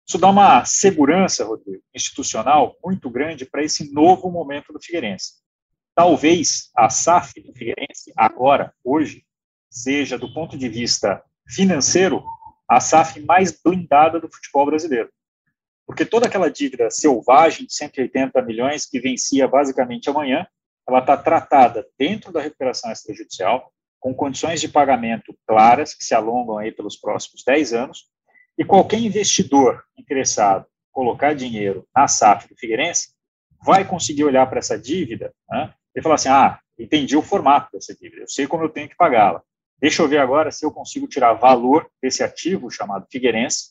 Isso 0.07 0.17
dá 0.17 0.29
uma 0.29 0.65
segurança, 0.65 1.45
Rodrigo, 1.45 1.83
institucional 1.93 2.77
muito 2.85 3.11
grande 3.11 3.45
para 3.45 3.65
esse 3.65 3.93
novo 3.93 4.31
momento 4.31 4.73
do 4.73 4.81
Figueirense. 4.81 5.43
Talvez 5.97 6.71
a 6.77 6.89
SAF 6.89 7.41
do 7.41 7.53
Figueirense, 7.55 8.13
agora, 8.17 8.73
hoje, 8.85 9.25
seja, 9.69 10.17
do 10.17 10.33
ponto 10.33 10.57
de 10.57 10.69
vista 10.69 11.21
financeiro, 11.49 12.23
a 12.69 12.79
SAF 12.79 13.21
mais 13.23 13.51
blindada 13.51 14.21
do 14.21 14.31
futebol 14.33 14.67
brasileiro. 14.67 15.11
Porque 15.85 16.07
toda 16.07 16.29
aquela 16.29 16.49
dívida 16.49 16.89
selvagem 16.89 17.67
de 17.67 17.75
180 17.75 18.41
milhões 18.43 18.87
que 18.87 19.01
vencia 19.01 19.49
basicamente 19.49 20.09
amanhã, 20.09 20.47
ela 20.89 21.01
está 21.01 21.17
tratada 21.17 21.85
dentro 21.99 22.31
da 22.31 22.41
recuperação 22.41 22.93
extrajudicial, 22.93 23.73
com 24.03 24.13
condições 24.13 24.61
de 24.61 24.69
pagamento 24.69 25.33
claras, 25.47 25.95
que 25.95 26.05
se 26.05 26.13
alongam 26.13 26.59
aí 26.59 26.73
pelos 26.73 26.97
próximos 26.97 27.45
10 27.47 27.73
anos, 27.73 28.09
e 28.59 28.65
qualquer 28.65 28.99
investidor 28.99 29.85
interessado 29.97 30.65
em 30.65 30.93
colocar 30.93 31.35
dinheiro 31.35 31.87
na 31.95 32.09
SAF 32.09 32.49
do 32.49 32.57
Figueirense 32.57 33.15
vai 33.65 33.85
conseguir 33.87 34.25
olhar 34.25 34.45
para 34.49 34.59
essa 34.59 34.77
dívida 34.77 35.33
né, 35.49 35.73
e 35.95 36.03
falar 36.03 36.17
assim, 36.17 36.29
ah, 36.29 36.59
entendi 36.77 37.17
o 37.17 37.23
formato 37.23 37.71
dessa 37.73 37.95
dívida, 37.95 38.23
eu 38.23 38.29
sei 38.29 38.45
como 38.45 38.65
eu 38.65 38.69
tenho 38.69 38.89
que 38.89 38.97
pagá-la. 38.97 39.41
Deixa 39.81 40.03
eu 40.03 40.09
ver 40.09 40.19
agora 40.19 40.51
se 40.51 40.67
eu 40.67 40.73
consigo 40.73 41.07
tirar 41.07 41.35
valor 41.35 41.89
desse 42.03 42.25
ativo 42.25 42.69
chamado 42.73 43.07
Figueirense 43.09 43.71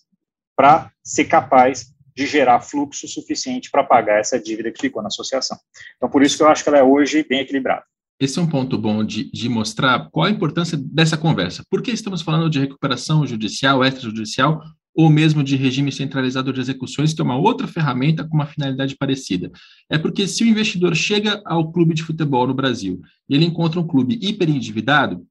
para 0.56 0.90
ser 1.04 1.26
capaz 1.26 1.94
de 2.16 2.26
gerar 2.26 2.62
fluxo 2.62 3.06
suficiente 3.06 3.70
para 3.70 3.84
pagar 3.84 4.20
essa 4.20 4.40
dívida 4.40 4.72
que 4.72 4.80
ficou 4.80 5.02
na 5.02 5.08
associação. 5.08 5.58
Então, 5.98 6.10
por 6.10 6.24
isso 6.24 6.38
que 6.38 6.44
eu 6.44 6.48
acho 6.48 6.64
que 6.64 6.70
ela 6.70 6.78
é 6.78 6.84
hoje 6.84 7.22
bem 7.24 7.42
equilibrada. 7.42 7.84
Esse 8.22 8.38
é 8.38 8.42
um 8.44 8.48
ponto 8.48 8.78
bom 8.78 9.04
de, 9.04 9.32
de, 9.32 9.50
mostrar 9.50 10.08
qual 10.12 10.28
a 10.28 10.30
importância 10.30 10.78
dessa 10.78 11.18
conversa. 11.18 11.66
Por 11.68 11.82
que 11.82 11.90
estamos 11.90 12.22
falando 12.22 12.52
de 12.52 12.60
recuperação 12.60 13.26
judicial, 13.26 13.84
extrajudicial, 13.84 14.62
ou 14.94 15.10
mesmo 15.10 15.44
de 15.44 15.56
regime 15.56 15.92
centralizado 15.92 16.54
de 16.54 16.62
execuções, 16.62 17.16
que 17.16 17.22
é 17.22 17.24
uma 17.24 17.36
outra 17.36 17.68
ferramenta 17.68 18.24
com 18.24 18.36
uma 18.36 18.46
finalidade 18.46 18.96
parecida? 18.96 19.52
É 19.90 19.98
porque 19.98 20.28
se 20.28 20.44
o 20.44 20.48
investidor 20.48 20.96
chega 20.96 21.42
ao 21.44 21.72
clube 21.72 21.96
de 21.96 22.04
futebol 22.04 22.46
no 22.46 22.54
Brasil 22.54 23.02
e 23.28 23.34
ele 23.34 23.46
encontra 23.46 23.80
um 23.80 23.88
clube 23.88 24.20
hiperendividado, 24.22 25.26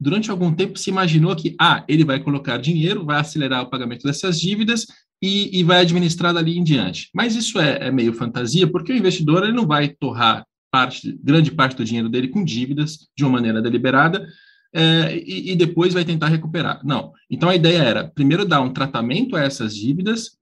durante 0.00 0.30
algum 0.30 0.54
tempo 0.54 0.78
se 0.78 0.88
imaginou 0.88 1.36
que, 1.36 1.54
ah, 1.60 1.84
ele 1.86 2.02
vai 2.02 2.18
colocar 2.18 2.56
dinheiro, 2.56 3.04
vai 3.04 3.20
acelerar 3.20 3.62
o 3.62 3.68
pagamento 3.68 4.04
dessas 4.04 4.40
dívidas 4.40 4.86
e, 5.20 5.60
e 5.60 5.62
vai 5.62 5.80
administrar 5.80 6.32
dali 6.32 6.56
em 6.56 6.64
diante. 6.64 7.10
Mas 7.14 7.36
isso 7.36 7.60
é, 7.60 7.88
é 7.88 7.90
meio 7.90 8.14
fantasia, 8.14 8.66
porque 8.66 8.90
o 8.90 8.96
investidor 8.96 9.42
ele 9.42 9.52
não 9.52 9.66
vai 9.66 9.90
torrar 9.90 10.46
parte, 10.72 11.16
grande 11.22 11.52
parte 11.52 11.76
do 11.76 11.84
dinheiro 11.84 12.08
dele 12.08 12.28
com 12.28 12.42
dívidas 12.42 13.08
de 13.14 13.24
uma 13.24 13.32
maneira 13.32 13.60
deliberada 13.60 14.26
é, 14.74 15.16
e, 15.18 15.52
e, 15.52 15.56
depois 15.56 15.92
vai 15.92 16.02
tentar 16.02 16.28
recuperar. 16.28 16.80
Não. 16.82 17.12
Então 17.30 17.50
a 17.50 17.54
ideia 17.54 17.82
era 17.82 18.08
primeiro 18.08 18.46
dar 18.46 18.62
um 18.62 18.72
tratamento 18.72 19.36
a 19.36 19.42
essas 19.42 19.76
dívidas, 19.76 20.38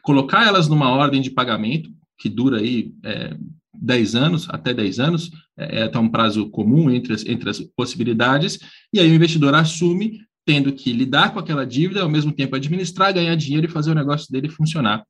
colocar 0.00 0.46
elas 0.46 0.68
numa 0.68 0.90
ordem 0.90 1.20
de 1.20 1.30
pagamento 1.30 1.90
que 2.16 2.28
dura 2.28 2.58
aí 2.58 2.94
é, 3.04 3.36
10 3.74 4.14
anos, 4.14 4.48
até 4.48 4.72
10 4.72 5.00
anos, 5.00 5.30
é, 5.58 5.80
é 5.80 5.82
até 5.82 5.98
um 5.98 6.08
prazo 6.08 6.48
comum 6.50 6.88
entre 6.88 7.12
as, 7.12 7.26
entre 7.26 7.50
as 7.50 7.58
possibilidades, 7.58 8.60
e 8.92 9.00
aí 9.00 9.10
o 9.10 9.14
investidor 9.14 9.54
assume 9.54 10.20
tendo 10.46 10.72
que 10.72 10.92
lidar 10.92 11.32
com 11.32 11.40
aquela 11.40 11.66
dívida, 11.66 12.02
ao 12.02 12.08
mesmo 12.08 12.30
tempo 12.30 12.54
administrar, 12.54 13.12
ganhar 13.12 13.34
dinheiro 13.34 13.66
e 13.66 13.70
fazer 13.70 13.90
o 13.90 13.94
negócio 13.94 14.30
dele 14.30 14.48
funcionar. 14.48 15.04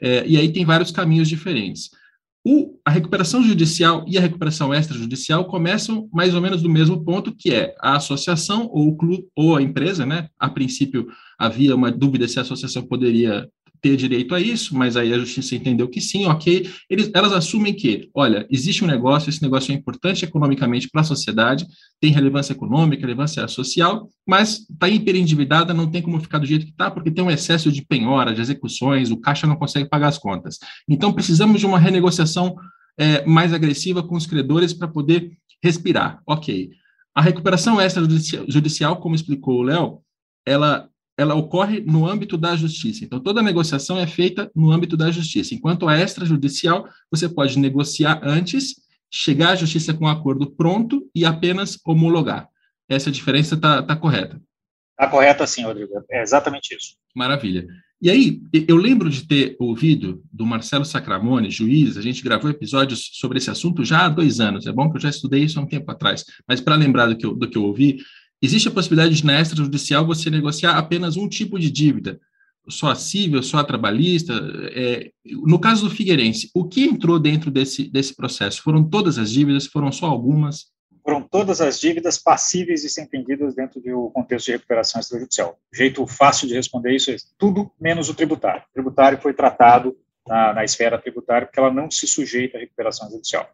É, 0.00 0.24
e 0.26 0.38
aí 0.38 0.52
tem 0.52 0.64
vários 0.64 0.90
caminhos 0.90 1.28
diferentes. 1.28 1.90
O, 2.48 2.78
a 2.84 2.92
recuperação 2.92 3.42
judicial 3.42 4.04
e 4.06 4.16
a 4.16 4.20
recuperação 4.20 4.72
extrajudicial 4.72 5.46
começam 5.46 6.08
mais 6.12 6.32
ou 6.32 6.40
menos 6.40 6.62
do 6.62 6.68
mesmo 6.68 7.04
ponto, 7.04 7.34
que 7.34 7.52
é 7.52 7.74
a 7.80 7.96
associação 7.96 8.68
ou 8.72 8.86
o 8.86 8.96
clube 8.96 9.26
ou 9.34 9.56
a 9.56 9.62
empresa, 9.62 10.06
né? 10.06 10.28
A 10.38 10.48
princípio 10.48 11.08
havia 11.36 11.74
uma 11.74 11.90
dúvida 11.90 12.28
se 12.28 12.38
a 12.38 12.42
associação 12.42 12.86
poderia 12.86 13.48
ter 13.86 13.96
direito 13.96 14.34
a 14.34 14.40
isso, 14.40 14.76
mas 14.76 14.96
aí 14.96 15.12
a 15.12 15.18
justiça 15.18 15.54
entendeu 15.54 15.88
que 15.88 16.00
sim, 16.00 16.26
ok. 16.26 16.68
Eles, 16.90 17.08
elas 17.14 17.32
assumem 17.32 17.72
que, 17.72 18.10
olha, 18.12 18.44
existe 18.50 18.82
um 18.82 18.86
negócio, 18.88 19.30
esse 19.30 19.40
negócio 19.40 19.70
é 19.70 19.74
importante 19.76 20.24
economicamente 20.24 20.88
para 20.90 21.02
a 21.02 21.04
sociedade, 21.04 21.64
tem 22.00 22.10
relevância 22.10 22.52
econômica, 22.52 23.02
relevância 23.02 23.46
social, 23.46 24.08
mas 24.26 24.66
está 24.68 24.88
hiperendividada, 24.88 25.72
não 25.72 25.88
tem 25.88 26.02
como 26.02 26.20
ficar 26.20 26.38
do 26.38 26.46
jeito 26.46 26.66
que 26.66 26.72
está, 26.72 26.90
porque 26.90 27.12
tem 27.12 27.22
um 27.22 27.30
excesso 27.30 27.70
de 27.70 27.84
penhora, 27.84 28.34
de 28.34 28.40
execuções, 28.40 29.12
o 29.12 29.20
caixa 29.20 29.46
não 29.46 29.54
consegue 29.54 29.88
pagar 29.88 30.08
as 30.08 30.18
contas. 30.18 30.58
Então, 30.88 31.12
precisamos 31.12 31.60
de 31.60 31.66
uma 31.66 31.78
renegociação 31.78 32.56
é, 32.98 33.24
mais 33.24 33.52
agressiva 33.52 34.02
com 34.02 34.16
os 34.16 34.26
credores 34.26 34.72
para 34.72 34.88
poder 34.88 35.30
respirar. 35.62 36.20
Ok. 36.26 36.70
A 37.14 37.22
recuperação 37.22 37.80
extrajudicial, 37.80 38.96
como 38.96 39.14
explicou 39.14 39.60
o 39.60 39.62
Léo, 39.62 40.00
ela 40.44 40.88
ela 41.16 41.34
ocorre 41.34 41.80
no 41.80 42.06
âmbito 42.06 42.36
da 42.36 42.54
justiça. 42.54 43.04
Então, 43.04 43.18
toda 43.18 43.42
negociação 43.42 43.98
é 43.98 44.06
feita 44.06 44.50
no 44.54 44.70
âmbito 44.70 44.96
da 44.96 45.10
justiça. 45.10 45.54
Enquanto 45.54 45.88
a 45.88 45.98
extrajudicial, 45.98 46.88
você 47.10 47.28
pode 47.28 47.58
negociar 47.58 48.20
antes, 48.22 48.74
chegar 49.10 49.50
à 49.50 49.56
justiça 49.56 49.94
com 49.94 50.04
um 50.04 50.08
acordo 50.08 50.50
pronto 50.50 51.08
e 51.14 51.24
apenas 51.24 51.78
homologar. 51.86 52.48
Essa 52.88 53.10
diferença 53.10 53.54
está 53.54 53.82
tá 53.82 53.96
correta. 53.96 54.40
Está 54.92 55.10
correta, 55.10 55.46
sim, 55.46 55.64
Rodrigo. 55.64 55.92
É 56.10 56.22
exatamente 56.22 56.74
isso. 56.74 56.96
Maravilha. 57.14 57.66
E 58.00 58.10
aí, 58.10 58.42
eu 58.68 58.76
lembro 58.76 59.08
de 59.08 59.26
ter 59.26 59.56
ouvido 59.58 60.22
do 60.30 60.44
Marcelo 60.44 60.84
Sacramone, 60.84 61.50
juiz, 61.50 61.96
a 61.96 62.02
gente 62.02 62.22
gravou 62.22 62.50
episódios 62.50 63.10
sobre 63.14 63.38
esse 63.38 63.50
assunto 63.50 63.82
já 63.84 64.04
há 64.04 64.08
dois 64.10 64.38
anos. 64.38 64.66
É 64.66 64.72
bom 64.72 64.90
que 64.90 64.98
eu 64.98 65.00
já 65.00 65.08
estudei 65.08 65.44
isso 65.44 65.58
há 65.58 65.62
um 65.62 65.66
tempo 65.66 65.90
atrás, 65.90 66.22
mas 66.46 66.60
para 66.60 66.74
lembrar 66.74 67.06
do 67.06 67.16
que, 67.16 67.24
eu, 67.24 67.34
do 67.34 67.48
que 67.48 67.56
eu 67.56 67.64
ouvi, 67.64 67.98
Existe 68.42 68.68
a 68.68 68.72
possibilidade 68.72 69.14
de, 69.14 69.24
na 69.24 69.40
extrajudicial, 69.40 70.06
você 70.06 70.28
negociar 70.28 70.76
apenas 70.76 71.16
um 71.16 71.28
tipo 71.28 71.58
de 71.58 71.70
dívida, 71.70 72.20
só 72.68 72.90
a 72.90 72.94
civil, 72.94 73.42
só 73.42 73.58
a 73.58 73.64
trabalhista. 73.64 74.32
É, 74.74 75.10
no 75.24 75.58
caso 75.58 75.88
do 75.88 75.94
Figueirense, 75.94 76.50
o 76.54 76.66
que 76.66 76.84
entrou 76.84 77.18
dentro 77.18 77.50
desse, 77.50 77.90
desse 77.90 78.14
processo? 78.14 78.62
Foram 78.62 78.84
todas 78.84 79.18
as 79.18 79.30
dívidas? 79.30 79.66
Foram 79.66 79.90
só 79.90 80.06
algumas? 80.06 80.66
Foram 81.02 81.22
todas 81.22 81.60
as 81.60 81.78
dívidas 81.78 82.18
passíveis 82.18 82.82
de 82.82 82.88
ser 82.88 83.02
entendidas 83.02 83.54
dentro 83.54 83.80
do 83.80 84.10
contexto 84.10 84.46
de 84.46 84.52
recuperação 84.52 85.00
extrajudicial. 85.00 85.56
O 85.72 85.76
jeito 85.76 86.04
fácil 86.06 86.48
de 86.48 86.54
responder 86.54 86.94
isso 86.94 87.12
é 87.12 87.16
tudo 87.38 87.70
menos 87.80 88.08
o 88.08 88.14
tributário. 88.14 88.62
O 88.70 88.74
tributário 88.74 89.18
foi 89.20 89.32
tratado 89.32 89.96
na, 90.26 90.52
na 90.52 90.64
esfera 90.64 90.98
tributária 90.98 91.46
porque 91.46 91.60
ela 91.60 91.72
não 91.72 91.88
se 91.90 92.08
sujeita 92.08 92.58
à 92.58 92.60
recuperação 92.60 93.08
judicial. 93.08 93.48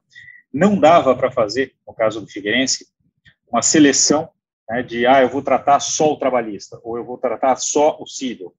Não 0.51 0.79
dava 0.79 1.15
para 1.15 1.31
fazer, 1.31 1.75
no 1.87 1.93
caso 1.93 2.23
do 2.23 2.27
Figueirense, 2.27 2.87
uma 3.51 3.61
seleção 3.61 4.31
né, 4.69 4.83
de, 4.83 5.07
ah, 5.07 5.23
eu 5.23 5.29
vou 5.29 5.43
tratar 5.43 5.81
só 5.81 6.13
o 6.13 6.17
trabalhista, 6.17 6.79
ou 6.83 6.97
eu 6.97 7.05
vou 7.05 7.19
tratar 7.19 7.57
só 7.57 7.97
o 8.01 8.07
civil, 8.07 8.55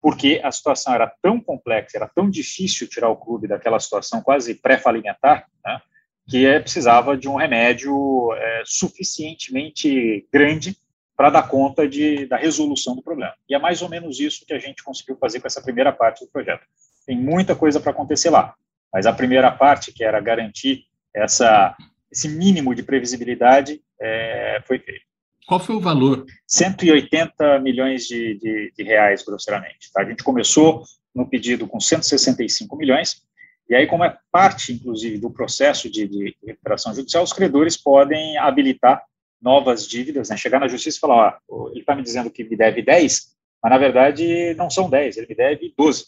porque 0.00 0.40
a 0.42 0.50
situação 0.50 0.94
era 0.94 1.12
tão 1.22 1.40
complexa, 1.40 1.96
era 1.96 2.08
tão 2.08 2.28
difícil 2.28 2.88
tirar 2.88 3.08
o 3.08 3.16
clube 3.16 3.46
daquela 3.46 3.78
situação 3.78 4.20
quase 4.20 4.54
pré-falimentar, 4.54 5.46
né, 5.64 5.80
que 6.28 6.46
é, 6.46 6.60
precisava 6.60 7.16
de 7.16 7.28
um 7.28 7.36
remédio 7.36 8.32
é, 8.34 8.62
suficientemente 8.64 10.26
grande 10.32 10.76
para 11.16 11.30
dar 11.30 11.48
conta 11.48 11.86
de, 11.86 12.26
da 12.26 12.36
resolução 12.36 12.96
do 12.96 13.02
problema. 13.02 13.34
E 13.48 13.54
é 13.54 13.58
mais 13.58 13.82
ou 13.82 13.88
menos 13.88 14.18
isso 14.18 14.46
que 14.46 14.54
a 14.54 14.58
gente 14.58 14.82
conseguiu 14.82 15.16
fazer 15.16 15.40
com 15.40 15.46
essa 15.46 15.62
primeira 15.62 15.92
parte 15.92 16.24
do 16.24 16.30
projeto. 16.30 16.66
Tem 17.06 17.16
muita 17.16 17.54
coisa 17.54 17.80
para 17.80 17.90
acontecer 17.90 18.30
lá, 18.30 18.54
mas 18.92 19.06
a 19.06 19.12
primeira 19.12 19.50
parte, 19.50 19.92
que 19.92 20.04
era 20.04 20.20
garantir 20.20 20.84
essa, 21.14 21.76
esse 22.10 22.28
mínimo 22.28 22.74
de 22.74 22.82
previsibilidade, 22.82 23.80
é, 24.00 24.62
foi 24.66 24.78
feita. 24.78 25.11
Qual 25.46 25.60
foi 25.60 25.74
o 25.74 25.80
valor? 25.80 26.24
180 26.46 27.60
milhões 27.60 28.06
de, 28.06 28.38
de, 28.38 28.72
de 28.76 28.82
reais, 28.82 29.22
grosseiramente. 29.24 29.90
Tá? 29.92 30.02
A 30.02 30.04
gente 30.04 30.22
começou 30.22 30.82
no 31.14 31.28
pedido 31.28 31.66
com 31.66 31.80
165 31.80 32.76
milhões, 32.76 33.22
e 33.68 33.74
aí, 33.74 33.86
como 33.86 34.04
é 34.04 34.16
parte, 34.30 34.72
inclusive, 34.72 35.18
do 35.18 35.30
processo 35.30 35.90
de, 35.90 36.06
de 36.06 36.36
recuperação 36.44 36.94
judicial, 36.94 37.24
os 37.24 37.32
credores 37.32 37.76
podem 37.76 38.36
habilitar 38.36 39.02
novas 39.40 39.88
dívidas, 39.88 40.28
né? 40.28 40.36
chegar 40.36 40.60
na 40.60 40.68
justiça 40.68 40.98
e 40.98 41.00
falar, 41.00 41.38
ó, 41.48 41.70
ele 41.70 41.80
está 41.80 41.94
me 41.94 42.02
dizendo 42.02 42.30
que 42.30 42.44
me 42.44 42.56
deve 42.56 42.82
10, 42.82 43.32
mas, 43.62 43.72
na 43.72 43.78
verdade, 43.78 44.54
não 44.54 44.68
são 44.68 44.90
10, 44.90 45.16
ele 45.16 45.26
me 45.26 45.34
deve 45.34 45.72
12. 45.76 46.06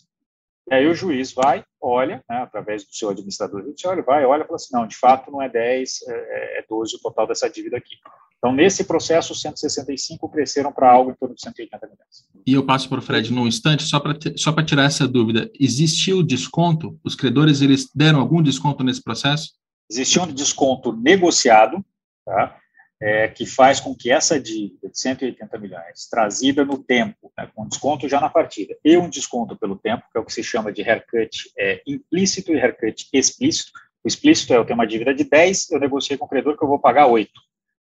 E 0.70 0.74
aí 0.74 0.86
o 0.86 0.94
juiz 0.94 1.32
vai, 1.32 1.62
olha, 1.80 2.22
né, 2.28 2.38
através 2.38 2.84
do 2.84 2.94
seu 2.94 3.10
administrador 3.10 3.62
judicial, 3.62 3.92
ele 3.92 4.02
vai, 4.02 4.24
olha 4.24 4.42
e 4.42 4.46
fala 4.46 4.56
assim, 4.56 4.74
não, 4.74 4.86
de 4.86 4.96
fato 4.96 5.30
não 5.30 5.42
é 5.42 5.48
10, 5.48 5.98
é, 6.08 6.58
é 6.60 6.64
12 6.68 6.96
o 6.96 7.00
total 7.00 7.26
dessa 7.26 7.48
dívida 7.50 7.76
aqui. 7.76 7.96
Então, 8.38 8.52
nesse 8.52 8.84
processo, 8.84 9.34
165 9.34 10.28
cresceram 10.28 10.70
para 10.70 10.90
algo 10.90 11.10
em 11.10 11.14
torno 11.14 11.34
de 11.34 11.40
180 11.40 11.86
milhões. 11.86 12.28
E 12.46 12.52
eu 12.52 12.64
passo 12.64 12.88
para 12.90 12.98
o 12.98 13.02
Fred 13.02 13.32
num 13.32 13.46
instante, 13.46 13.82
só 13.84 13.98
para 13.98 14.18
só 14.36 14.52
tirar 14.62 14.84
essa 14.84 15.08
dúvida. 15.08 15.50
Existiu 15.58 16.22
desconto? 16.22 16.98
Os 17.02 17.14
credores 17.14 17.62
eles 17.62 17.88
deram 17.94 18.20
algum 18.20 18.42
desconto 18.42 18.84
nesse 18.84 19.02
processo? 19.02 19.52
Existiu 19.90 20.24
um 20.24 20.26
desconto 20.26 20.92
negociado, 20.92 21.82
tá? 22.24 22.58
É, 23.02 23.28
que 23.28 23.44
faz 23.44 23.80
com 23.80 23.94
que 23.94 24.10
essa 24.10 24.40
dívida 24.40 24.88
de 24.88 24.98
180 24.98 25.58
milhões, 25.58 26.08
trazida 26.08 26.64
no 26.64 26.78
tempo, 26.78 27.32
né, 27.36 27.50
com 27.54 27.66
desconto 27.66 28.08
já 28.08 28.20
na 28.20 28.30
partida, 28.30 28.74
e 28.84 28.96
um 28.96 29.10
desconto 29.10 29.56
pelo 29.56 29.76
tempo, 29.76 30.04
que 30.10 30.16
é 30.16 30.20
o 30.20 30.24
que 30.24 30.32
se 30.32 30.44
chama 30.44 30.72
de 30.72 30.82
haircut 30.82 31.50
é, 31.58 31.82
implícito 31.86 32.52
e 32.52 32.60
haircut 32.60 33.08
explícito. 33.12 33.72
O 34.02 34.08
explícito 34.08 34.54
é 34.54 34.56
eu 34.56 34.64
tenho 34.64 34.78
uma 34.78 34.86
dívida 34.86 35.12
de 35.12 35.24
10, 35.24 35.72
eu 35.72 35.80
negociei 35.80 36.16
com 36.16 36.24
o 36.24 36.28
credor 36.28 36.56
que 36.56 36.62
eu 36.62 36.68
vou 36.68 36.78
pagar 36.78 37.06
8. 37.06 37.30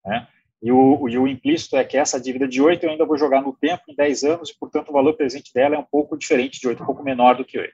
Né? 0.07 0.27
E 0.65 0.73
o, 0.73 1.09
e 1.11 1.19
o 1.19 1.29
implícito 1.29 1.77
é 1.77 1.85
que 1.85 1.99
essa 1.99 2.19
dívida 2.19 2.49
de 2.49 2.63
8 2.63 2.85
eu 2.85 2.91
ainda 2.91 3.05
vou 3.05 3.19
jogar 3.19 3.43
no 3.43 3.53
tempo, 3.53 3.83
em 3.87 3.95
10 3.95 4.25
anos, 4.25 4.49
e, 4.49 4.59
portanto, 4.59 4.89
o 4.89 4.93
valor 4.95 5.15
presente 5.15 5.53
dela 5.53 5.75
é 5.75 5.79
um 5.79 5.85
pouco 5.85 6.17
diferente 6.17 6.59
de 6.59 6.67
8, 6.67 6.83
um 6.83 6.87
pouco 6.87 7.03
menor 7.03 7.37
do 7.37 7.45
que 7.45 7.59
8. 7.59 7.71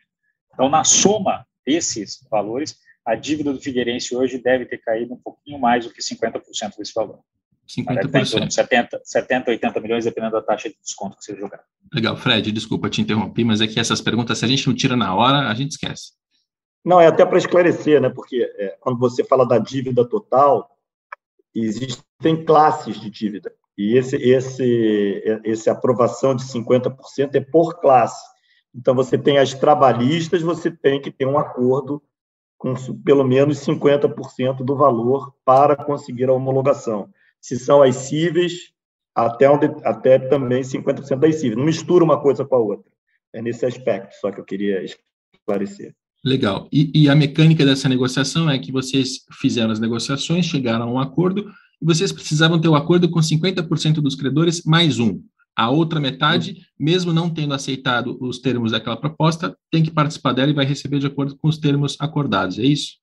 Então, 0.52 0.68
na 0.68 0.82
soma 0.82 1.46
desses 1.64 2.26
valores, 2.28 2.76
a 3.04 3.14
dívida 3.14 3.52
do 3.52 3.60
Figueirense 3.60 4.14
hoje 4.14 4.38
deve 4.38 4.66
ter 4.66 4.78
caído 4.78 5.14
um 5.14 5.18
pouquinho 5.18 5.58
mais 5.58 5.84
do 5.84 5.92
que 5.92 6.02
50% 6.02 6.76
desse 6.78 6.92
valor. 6.94 7.20
50%. 7.68 8.50
70, 8.50 9.00
70, 9.04 9.50
80 9.50 9.80
milhões, 9.80 10.04
dependendo 10.04 10.32
da 10.32 10.42
taxa 10.42 10.68
de 10.68 10.76
desconto 10.82 11.16
que 11.16 11.24
você 11.24 11.36
jogar. 11.36 11.62
Legal. 11.92 12.16
Fred, 12.16 12.50
desculpa 12.50 12.90
te 12.90 13.00
interromper, 13.00 13.44
mas 13.44 13.60
é 13.60 13.66
que 13.66 13.78
essas 13.78 14.00
perguntas, 14.00 14.38
se 14.38 14.44
a 14.44 14.48
gente 14.48 14.66
não 14.66 14.74
tira 14.74 14.96
na 14.96 15.14
hora, 15.14 15.48
a 15.48 15.54
gente 15.54 15.72
esquece. 15.72 16.12
Não, 16.84 17.00
é 17.00 17.06
até 17.06 17.24
para 17.24 17.38
esclarecer, 17.38 18.00
né? 18.00 18.08
Porque 18.08 18.42
é, 18.58 18.76
quando 18.80 18.98
você 18.98 19.22
fala 19.22 19.46
da 19.46 19.58
dívida 19.58 20.04
total, 20.08 20.68
existem 21.54 22.44
classes 22.44 23.00
de 23.00 23.10
dívida. 23.10 23.52
E 23.76 23.96
esse, 23.96 24.16
esse, 24.16 25.22
essa 25.44 25.72
aprovação 25.72 26.34
de 26.34 26.42
50% 26.44 27.34
é 27.34 27.40
por 27.40 27.80
classe. 27.80 28.22
Então, 28.74 28.94
você 28.94 29.16
tem 29.16 29.38
as 29.38 29.54
trabalhistas, 29.54 30.42
você 30.42 30.70
tem 30.70 31.00
que 31.00 31.10
ter 31.10 31.26
um 31.26 31.38
acordo 31.38 32.02
com 32.60 32.74
pelo 33.02 33.24
menos 33.24 33.58
50% 33.60 34.62
do 34.62 34.76
valor 34.76 35.32
para 35.46 35.74
conseguir 35.74 36.28
a 36.28 36.34
homologação. 36.34 37.08
Se 37.40 37.58
são 37.58 37.82
as 37.82 37.96
cíveis, 37.96 38.70
até, 39.14 39.48
onde, 39.48 39.64
até 39.82 40.18
também 40.18 40.60
50% 40.60 41.18
das 41.18 41.36
cíveis. 41.36 41.56
Não 41.56 41.64
mistura 41.64 42.04
uma 42.04 42.20
coisa 42.20 42.44
com 42.44 42.54
a 42.54 42.58
outra. 42.58 42.92
É 43.32 43.40
nesse 43.40 43.64
aspecto 43.64 44.14
só 44.20 44.30
que 44.30 44.38
eu 44.38 44.44
queria 44.44 44.84
esclarecer. 44.84 45.94
Legal. 46.22 46.68
E, 46.70 46.90
e, 46.94 47.08
a 47.08 47.16
mecânica 47.16 47.64
dessa 47.64 47.88
negociação 47.88 48.50
é 48.50 48.58
que 48.58 48.70
vocês 48.70 49.24
fizeram 49.40 49.70
as 49.70 49.80
negociações, 49.80 50.44
chegaram 50.44 50.82
a 50.82 50.92
um 50.92 50.98
acordo, 50.98 51.50
e 51.80 51.86
vocês 51.86 52.12
precisavam 52.12 52.60
ter 52.60 52.68
o 52.68 52.72
um 52.72 52.76
acordo 52.76 53.08
com 53.08 53.20
50% 53.20 54.02
dos 54.02 54.14
credores 54.14 54.62
mais 54.64 54.98
um. 54.98 55.22
A 55.56 55.70
outra 55.70 56.00
metade, 56.00 56.66
mesmo 56.78 57.12
não 57.12 57.28
tendo 57.28 57.54
aceitado 57.54 58.16
os 58.20 58.38
termos 58.38 58.72
daquela 58.72 58.96
proposta, 58.96 59.56
tem 59.70 59.82
que 59.82 59.90
participar 59.90 60.32
dela 60.32 60.50
e 60.50 60.54
vai 60.54 60.64
receber 60.64 60.98
de 60.98 61.06
acordo 61.06 61.36
com 61.36 61.48
os 61.48 61.58
termos 61.58 61.96
acordados, 62.00 62.58
é 62.58 62.64
isso? 62.64 62.94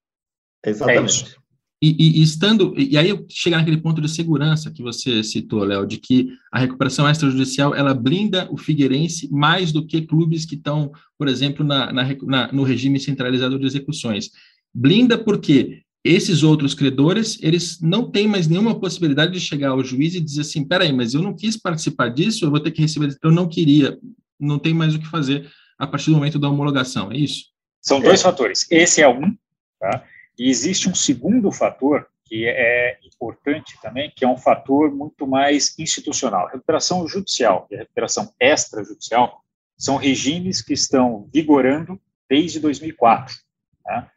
Exatamente. 0.66 1.02
É 1.02 1.06
isso. 1.06 1.48
E, 1.80 2.20
e, 2.20 2.24
estando, 2.24 2.74
e 2.76 2.98
aí 2.98 3.10
eu 3.10 3.24
chegar 3.30 3.58
naquele 3.58 3.78
ponto 3.78 4.02
de 4.02 4.10
segurança 4.10 4.72
que 4.72 4.82
você 4.82 5.22
citou, 5.24 5.64
Léo, 5.64 5.86
de 5.86 5.98
que 5.98 6.30
a 6.52 6.58
recuperação 6.58 7.08
extrajudicial 7.08 7.76
ela 7.76 7.94
blinda 7.94 8.48
o 8.52 8.58
Figueirense 8.58 9.32
mais 9.32 9.72
do 9.72 9.86
que 9.86 10.02
clubes 10.02 10.44
que 10.44 10.56
estão, 10.56 10.92
por 11.20 11.28
exemplo, 11.28 11.64
na, 11.64 11.94
na, 11.94 12.04
na, 12.24 12.52
no 12.52 12.64
regime 12.64 13.00
centralizado 13.00 13.60
de 13.60 13.66
execuções. 13.68 14.32
Blinda 14.74 15.20
porque 15.20 15.84
esses 16.08 16.44
outros 16.44 16.74
credores, 16.74 17.38
eles 17.42 17.80
não 17.82 18.10
têm 18.10 18.28
mais 18.28 18.48
nenhuma 18.48 18.80
possibilidade 18.80 19.34
de 19.34 19.40
chegar 19.40 19.70
ao 19.70 19.84
juiz 19.84 20.16
e 20.16 20.22
dizer 20.22 20.42
assim, 20.42 20.66
peraí, 20.66 20.94
mas 20.94 21.14
eu 21.14 21.22
não 21.22 21.36
quis 21.36 21.58
participar 21.58 22.10
disso, 22.10 22.46
eu 22.46 22.52
vou 22.52 22.60
ter 22.60 22.72
que 22.72 22.82
receber, 22.82 23.16
eu 23.24 23.32
não 23.32 23.48
queria, 23.48 23.98
não 24.40 24.58
tem 24.58 24.74
mais 24.74 24.96
o 24.96 25.00
que 25.00 25.08
fazer 25.08 25.50
a 25.78 25.86
partir 25.86 26.10
do 26.10 26.16
momento 26.16 26.40
da 26.40 26.50
homologação, 26.50 27.12
é 27.12 27.18
isso? 27.18 27.46
São 27.82 28.00
dois 28.00 28.20
é. 28.20 28.24
fatores. 28.24 28.66
Esse 28.72 29.02
é 29.02 29.08
um, 29.08 29.36
tá? 29.80 30.04
E 30.38 30.50
existe 30.50 30.90
um 30.90 30.96
segundo 30.96 31.52
fator 31.52 32.08
que 32.26 32.46
é 32.46 32.98
importante 33.04 33.76
também, 33.82 34.12
que 34.16 34.26
é 34.26 34.28
um 34.28 34.38
fator 34.38 34.94
muito 34.94 35.26
mais 35.26 35.78
institucional. 35.80 36.48
Recuperação 36.48 37.08
judicial 37.08 37.68
e 37.72 37.76
a 37.76 37.80
recuperação 37.80 38.34
extrajudicial 38.40 39.42
são 39.78 39.96
regimes 39.96 40.62
que 40.62 40.74
estão 40.74 41.30
vigorando 41.34 42.00
desde 42.30 42.60
2004. 42.60 43.36
Né? 43.86 44.08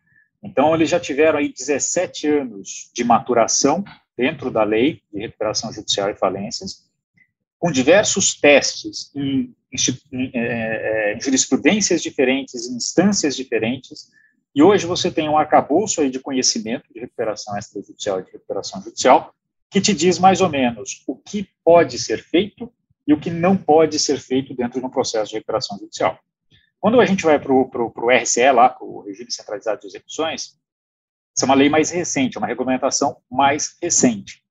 Então, 0.43 0.75
eles 0.75 0.89
já 0.89 0.99
tiveram 0.99 1.39
aí 1.39 1.53
17 1.53 2.27
anos 2.27 2.91
de 2.95 3.05
maturação 3.05 3.85
dentro 4.17 4.51
da 4.51 4.65
lei 4.65 5.03
de 5.13 5.21
recuperação 5.21 5.73
judicial 5.73 6.11
e 6.11 6.15
falências, 6.15 6.89
com 7.59 7.71
diversos 7.71 8.39
testes 8.39 9.11
em 9.15 9.55
em, 10.13 10.31
é, 10.35 11.15
em 11.15 11.21
jurisprudências 11.21 12.03
diferentes, 12.03 12.69
em 12.69 12.77
instâncias 12.77 13.37
diferentes, 13.37 14.11
e 14.55 14.63
hoje 14.63 14.85
você 14.85 15.11
tem 15.11 15.29
um 15.29 15.39
arcabouço 15.39 16.01
aí 16.01 16.11
de 16.11 16.19
conhecimento 16.19 16.93
de 16.93 17.01
recuperação 17.01 17.57
extrajudicial 17.57 18.21
e 18.21 18.25
de 18.25 18.33
recuperação 18.33 18.83
judicial, 18.83 19.33
que 19.71 19.81
te 19.81 19.95
diz 19.95 20.19
mais 20.19 20.41
ou 20.41 20.49
menos 20.49 21.05
o 21.07 21.15
que 21.15 21.49
pode 21.65 21.99
ser 21.99 22.19
feito 22.19 22.73
e 23.07 23.13
o 23.13 23.21
que 23.21 23.31
não 23.31 23.57
pode 23.57 23.99
ser 24.01 24.19
feito 24.19 24.53
dentro 24.55 24.81
de 24.81 24.87
um 24.87 24.91
processo 24.91 25.31
de 25.31 25.37
recuperação 25.37 25.79
judicial. 25.79 26.19
Quando 26.81 27.01
a 27.01 27.05
gente 27.05 27.25
vai 27.25 27.39
para 27.39 27.53
o 27.53 28.11
RCE, 28.11 28.51
lá, 28.53 28.75
o 28.81 29.03
Regime 29.03 29.31
Centralizado 29.31 29.83
de 29.83 29.89
Execuções, 29.89 30.59
essa 31.37 31.45
é 31.45 31.47
uma 31.47 31.55
lei 31.55 31.69
mais 31.69 31.91
recente, 31.91 32.37
é 32.37 32.41
uma 32.41 32.47
regulamentação 32.47 33.19
mais 33.31 33.77
recente. 33.83 34.43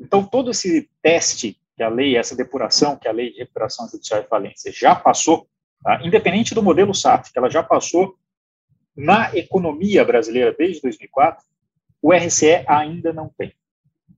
Então, 0.00 0.24
todo 0.24 0.52
esse 0.52 0.88
teste 1.02 1.60
que 1.76 1.82
a 1.82 1.88
lei, 1.88 2.16
essa 2.16 2.36
depuração 2.36 2.96
que 2.96 3.08
a 3.08 3.12
lei 3.12 3.32
de 3.32 3.38
recuperação 3.38 3.88
judicial 3.88 4.20
e 4.20 4.28
falência 4.28 4.72
já 4.72 4.94
passou, 4.94 5.48
tá? 5.82 6.00
independente 6.04 6.54
do 6.54 6.62
modelo 6.62 6.94
SAF, 6.94 7.32
que 7.32 7.38
ela 7.38 7.50
já 7.50 7.62
passou 7.62 8.16
na 8.96 9.34
economia 9.36 10.04
brasileira 10.04 10.54
desde 10.56 10.80
2004, 10.82 11.44
o 12.00 12.12
RCE 12.12 12.64
ainda 12.68 13.12
não 13.12 13.28
tem. 13.36 13.52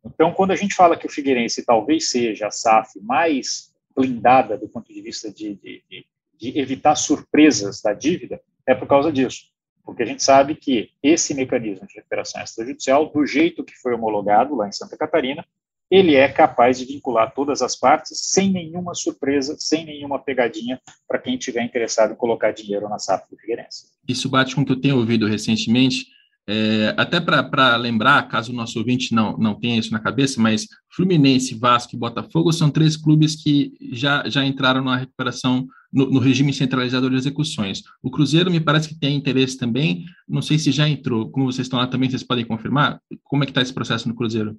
Então, 0.05 0.33
quando 0.33 0.51
a 0.51 0.57
gente 0.57 0.75
fala 0.75 0.97
que 0.97 1.07
o 1.07 1.11
Figueirense 1.11 1.65
talvez 1.65 2.11
seja 2.11 2.49
a 2.49 2.51
SAF 2.51 3.01
mais 3.01 3.73
blindada 3.97 4.59
do 4.59 4.69
ponto 4.69 4.93
de 4.93 5.01
vista 5.01 5.33
de, 5.33 5.55
de, 5.55 5.83
de, 5.89 6.07
de 6.39 6.59
evitar 6.59 6.95
surpresas 6.97 7.81
da 7.81 7.93
dívida, 7.93 8.41
é 8.67 8.75
por 8.75 8.87
causa 8.87 9.13
disso. 9.13 9.47
Porque 9.85 10.03
a 10.03 10.07
gente 10.07 10.23
sabe 10.23 10.57
que 10.57 10.91
esse 11.03 11.33
mecanismo 11.33 11.87
de 11.87 11.95
recuperação 11.95 12.43
extrajudicial, 12.43 13.11
do 13.11 13.25
jeito 13.25 13.65
que 13.65 13.77
foi 13.77 13.95
homologado 13.95 14.55
lá 14.57 14.69
em 14.69 14.73
Santa 14.73 14.97
Catarina, 14.97 15.45
ele 15.89 16.17
é 16.17 16.29
capaz 16.29 16.79
de 16.79 16.85
vincular 16.85 17.33
todas 17.33 17.63
as 17.63 17.77
partes 17.77 18.19
sem 18.19 18.51
nenhuma 18.51 18.95
surpresa, 18.95 19.57
sem 19.59 19.85
nenhuma 19.85 20.19
pegadinha 20.19 20.81
para 21.07 21.19
quem 21.19 21.37
estiver 21.37 21.63
interessado 21.63 22.13
em 22.13 22.17
colocar 22.17 22.51
dinheiro 22.51 22.89
na 22.89 22.99
SAF 22.99 23.31
do 23.31 23.37
Figueirense. 23.37 23.87
Isso 24.09 24.29
bate 24.29 24.55
com 24.55 24.63
o 24.63 24.67
que 24.67 24.73
eu 24.73 24.81
tenho 24.81 24.97
ouvido 24.97 25.29
recentemente, 25.29 26.07
é, 26.49 26.95
até 26.97 27.21
para 27.21 27.77
lembrar, 27.77 28.29
caso 28.29 28.53
o 28.53 28.55
nosso 28.55 28.79
ouvinte 28.79 29.13
não, 29.13 29.37
não 29.37 29.55
tenha 29.55 29.79
isso 29.79 29.93
na 29.93 29.99
cabeça, 29.99 30.41
mas 30.41 30.67
Fluminense, 30.95 31.59
Vasco 31.59 31.97
e 31.97 31.99
Botafogo 31.99 32.53
são 32.53 32.71
três 32.71 32.97
clubes 32.97 33.35
que 33.35 33.73
já, 33.93 34.29
já 34.29 34.45
entraram 34.45 34.83
na 34.83 34.97
recuperação 34.97 35.67
no, 35.93 36.09
no, 36.09 36.21
regime 36.21 36.53
centralizado 36.53 37.11
de 37.11 37.17
execuções. 37.17 37.83
O 38.01 38.11
Cruzeiro 38.11 38.51
me 38.51 38.61
parece 38.61 38.89
que 38.89 38.99
tem 38.99 39.17
interesse 39.17 39.59
também, 39.59 40.05
não 40.29 40.41
sei 40.41 40.59
se 40.59 40.71
já 40.71 40.89
entrou, 40.89 41.31
como 41.31 41.47
vocês 41.47 41.67
estão 41.67 41.81
lá 41.81 41.87
também, 41.87 42.09
vocês 42.09 42.23
podem 42.23 42.45
confirmar? 42.45 43.01
Como 43.25 43.43
é 43.43 43.47
que 43.47 43.51
está 43.51 43.63
esse 43.63 43.75
processo 43.75 44.09
no 44.09 44.15
Cruzeiro? 44.15 44.57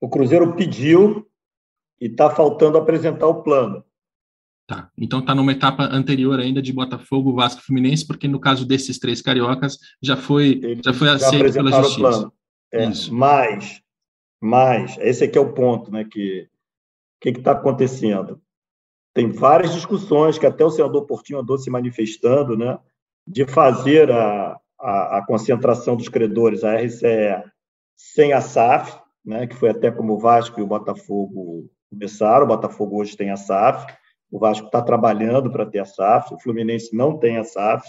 O 0.00 0.08
Cruzeiro 0.08 0.54
pediu 0.56 1.26
e 2.00 2.06
está 2.06 2.30
faltando 2.30 2.78
apresentar 2.78 3.26
o 3.26 3.42
plano. 3.42 3.84
Tá. 4.68 4.90
Então 4.98 5.20
está 5.20 5.34
numa 5.34 5.52
etapa 5.52 5.84
anterior 5.84 6.38
ainda 6.38 6.60
de 6.60 6.74
Botafogo, 6.74 7.34
Vasco, 7.34 7.62
Fluminense, 7.62 8.06
porque 8.06 8.28
no 8.28 8.38
caso 8.38 8.66
desses 8.66 8.98
três 8.98 9.22
cariocas 9.22 9.78
já 10.02 10.14
foi 10.14 10.60
Eles 10.62 10.80
já 10.84 10.92
foi 10.92 11.08
aceito 11.08 11.54
pela 11.54 11.82
justiça. 11.82 12.30
É, 12.70 12.84
Isso. 12.84 13.14
Mas, 13.14 13.80
mas 14.38 14.98
esse 14.98 15.24
aqui 15.24 15.38
é 15.38 15.40
o 15.40 15.54
ponto, 15.54 15.90
né? 15.90 16.04
Que 16.04 16.42
o 16.42 17.20
que 17.22 17.30
está 17.30 17.52
acontecendo? 17.52 18.42
Tem 19.14 19.32
várias 19.32 19.72
discussões 19.72 20.38
que 20.38 20.44
até 20.44 20.62
o 20.62 20.70
senador 20.70 21.06
Portinho 21.06 21.40
andou 21.40 21.56
se 21.56 21.70
manifestando, 21.70 22.54
né? 22.54 22.78
De 23.26 23.46
fazer 23.46 24.12
a, 24.12 24.60
a, 24.78 25.18
a 25.18 25.26
concentração 25.26 25.96
dos 25.96 26.10
credores, 26.10 26.62
a 26.62 26.76
RCE, 26.76 27.42
sem 27.96 28.34
a 28.34 28.42
SAF, 28.42 29.00
né, 29.24 29.46
que 29.46 29.56
foi 29.56 29.70
até 29.70 29.90
como 29.90 30.12
o 30.12 30.18
Vasco 30.18 30.60
e 30.60 30.62
o 30.62 30.66
Botafogo 30.66 31.70
começaram. 31.90 32.44
O 32.44 32.48
Botafogo 32.48 33.00
hoje 33.00 33.16
tem 33.16 33.30
a 33.30 33.36
SAF, 33.36 33.86
o 34.30 34.38
Vasco 34.38 34.66
está 34.66 34.82
trabalhando 34.82 35.50
para 35.50 35.66
ter 35.66 35.78
a 35.78 35.84
SAF, 35.84 36.34
o 36.34 36.38
Fluminense 36.38 36.94
não 36.94 37.18
tem 37.18 37.38
a 37.38 37.44
SAF. 37.44 37.88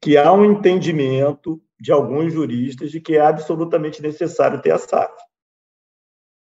Que 0.00 0.16
há 0.16 0.32
um 0.32 0.44
entendimento 0.44 1.60
de 1.78 1.92
alguns 1.92 2.32
juristas 2.32 2.90
de 2.90 3.00
que 3.00 3.16
é 3.16 3.20
absolutamente 3.20 4.00
necessário 4.00 4.60
ter 4.62 4.70
a 4.70 4.78
SAF. 4.78 5.14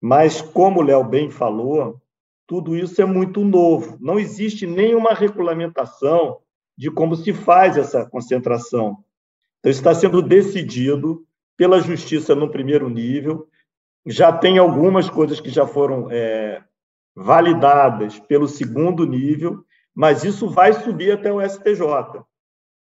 Mas, 0.01 0.41
como 0.41 0.79
o 0.79 0.83
Léo 0.83 1.03
bem 1.03 1.29
falou, 1.29 2.01
tudo 2.45 2.75
isso 2.75 3.01
é 3.01 3.05
muito 3.05 3.43
novo. 3.43 3.97
Não 3.99 4.19
existe 4.19 4.65
nenhuma 4.65 5.13
regulamentação 5.13 6.39
de 6.77 6.89
como 6.89 7.15
se 7.15 7.33
faz 7.33 7.75
essa 7.75 8.05
concentração. 8.05 9.03
Então, 9.59 9.71
está 9.71 9.93
sendo 9.93 10.21
decidido 10.21 11.25
pela 11.57 11.81
justiça 11.81 12.35
no 12.35 12.49
primeiro 12.49 12.89
nível. 12.89 13.47
Já 14.05 14.31
tem 14.31 14.57
algumas 14.57 15.09
coisas 15.09 15.39
que 15.41 15.49
já 15.49 15.67
foram 15.67 16.09
é, 16.09 16.63
validadas 17.19 18.19
pelo 18.19 18.47
segundo 18.47 19.03
nível, 19.03 19.65
mas 19.93 20.23
isso 20.23 20.47
vai 20.47 20.71
subir 20.71 21.11
até 21.11 21.33
o 21.33 21.41
STJ. 21.41 21.81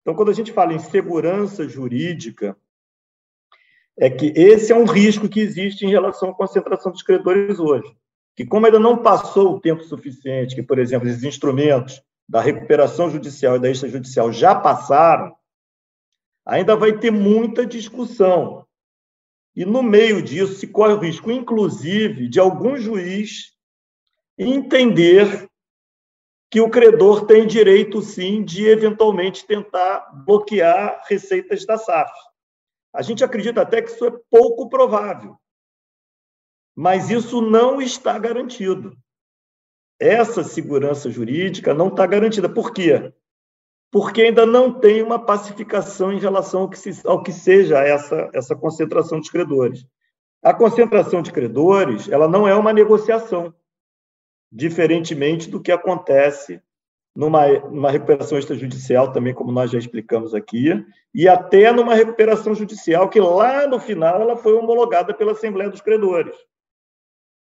Então, 0.02 0.12
quando 0.16 0.30
a 0.30 0.34
gente 0.34 0.50
fala 0.50 0.72
em 0.72 0.80
segurança 0.80 1.68
jurídica, 1.68 2.56
é 3.96 4.10
que 4.10 4.32
esse 4.34 4.72
é 4.72 4.76
um 4.76 4.86
risco 4.86 5.28
que 5.28 5.38
existe 5.38 5.86
em 5.86 5.90
relação 5.90 6.30
à 6.30 6.34
concentração 6.34 6.90
dos 6.90 7.04
credores 7.04 7.60
hoje. 7.60 7.96
Que, 8.34 8.44
como 8.44 8.66
ainda 8.66 8.80
não 8.80 8.98
passou 8.98 9.54
o 9.54 9.60
tempo 9.60 9.84
suficiente, 9.84 10.56
que, 10.56 10.64
por 10.64 10.80
exemplo, 10.80 11.08
esses 11.08 11.22
instrumentos 11.22 12.02
da 12.28 12.40
recuperação 12.40 13.08
judicial 13.08 13.54
e 13.54 13.60
da 13.60 13.70
extrajudicial 13.70 14.32
já 14.32 14.52
passaram, 14.52 15.32
ainda 16.44 16.74
vai 16.74 16.98
ter 16.98 17.12
muita 17.12 17.64
discussão. 17.64 18.66
E 19.54 19.64
no 19.64 19.80
meio 19.80 20.20
disso 20.20 20.54
se 20.54 20.66
corre 20.66 20.94
o 20.94 20.98
risco, 20.98 21.30
inclusive, 21.30 22.28
de 22.28 22.40
algum 22.40 22.76
juiz 22.76 23.53
entender 24.38 25.48
que 26.50 26.60
o 26.60 26.70
credor 26.70 27.26
tem 27.26 27.46
direito, 27.46 28.00
sim, 28.00 28.44
de 28.44 28.66
eventualmente 28.66 29.46
tentar 29.46 30.10
bloquear 30.24 31.02
receitas 31.08 31.64
da 31.66 31.76
SAF. 31.76 32.12
A 32.92 33.02
gente 33.02 33.24
acredita 33.24 33.62
até 33.62 33.82
que 33.82 33.90
isso 33.90 34.06
é 34.06 34.12
pouco 34.30 34.68
provável, 34.68 35.36
mas 36.76 37.10
isso 37.10 37.40
não 37.40 37.80
está 37.80 38.18
garantido. 38.18 38.96
Essa 39.98 40.44
segurança 40.44 41.10
jurídica 41.10 41.74
não 41.74 41.88
está 41.88 42.06
garantida. 42.06 42.48
Por 42.48 42.72
quê? 42.72 43.12
porque 43.94 44.22
ainda 44.22 44.44
não 44.44 44.72
tem 44.72 45.04
uma 45.04 45.24
pacificação 45.24 46.12
em 46.12 46.18
relação 46.18 46.62
ao 46.62 46.68
que, 46.68 46.76
se, 46.76 47.06
ao 47.06 47.22
que 47.22 47.30
seja 47.30 47.78
essa, 47.78 48.28
essa 48.34 48.56
concentração 48.56 49.20
de 49.20 49.30
credores. 49.30 49.86
A 50.42 50.52
concentração 50.52 51.22
de 51.22 51.30
credores 51.30 52.08
ela 52.08 52.26
não 52.26 52.48
é 52.48 52.52
uma 52.56 52.72
negociação, 52.72 53.54
diferentemente 54.54 55.50
do 55.50 55.60
que 55.60 55.72
acontece 55.72 56.60
numa, 57.14 57.46
numa 57.68 57.90
recuperação 57.90 58.38
extrajudicial, 58.38 59.12
também 59.12 59.34
como 59.34 59.50
nós 59.50 59.70
já 59.70 59.78
explicamos 59.78 60.32
aqui, 60.32 60.84
e 61.12 61.28
até 61.28 61.72
numa 61.72 61.94
recuperação 61.94 62.54
judicial 62.54 63.08
que 63.08 63.20
lá 63.20 63.66
no 63.66 63.80
final 63.80 64.20
ela 64.22 64.36
foi 64.36 64.54
homologada 64.54 65.12
pela 65.12 65.32
Assembleia 65.32 65.70
dos 65.70 65.80
Credores. 65.80 66.34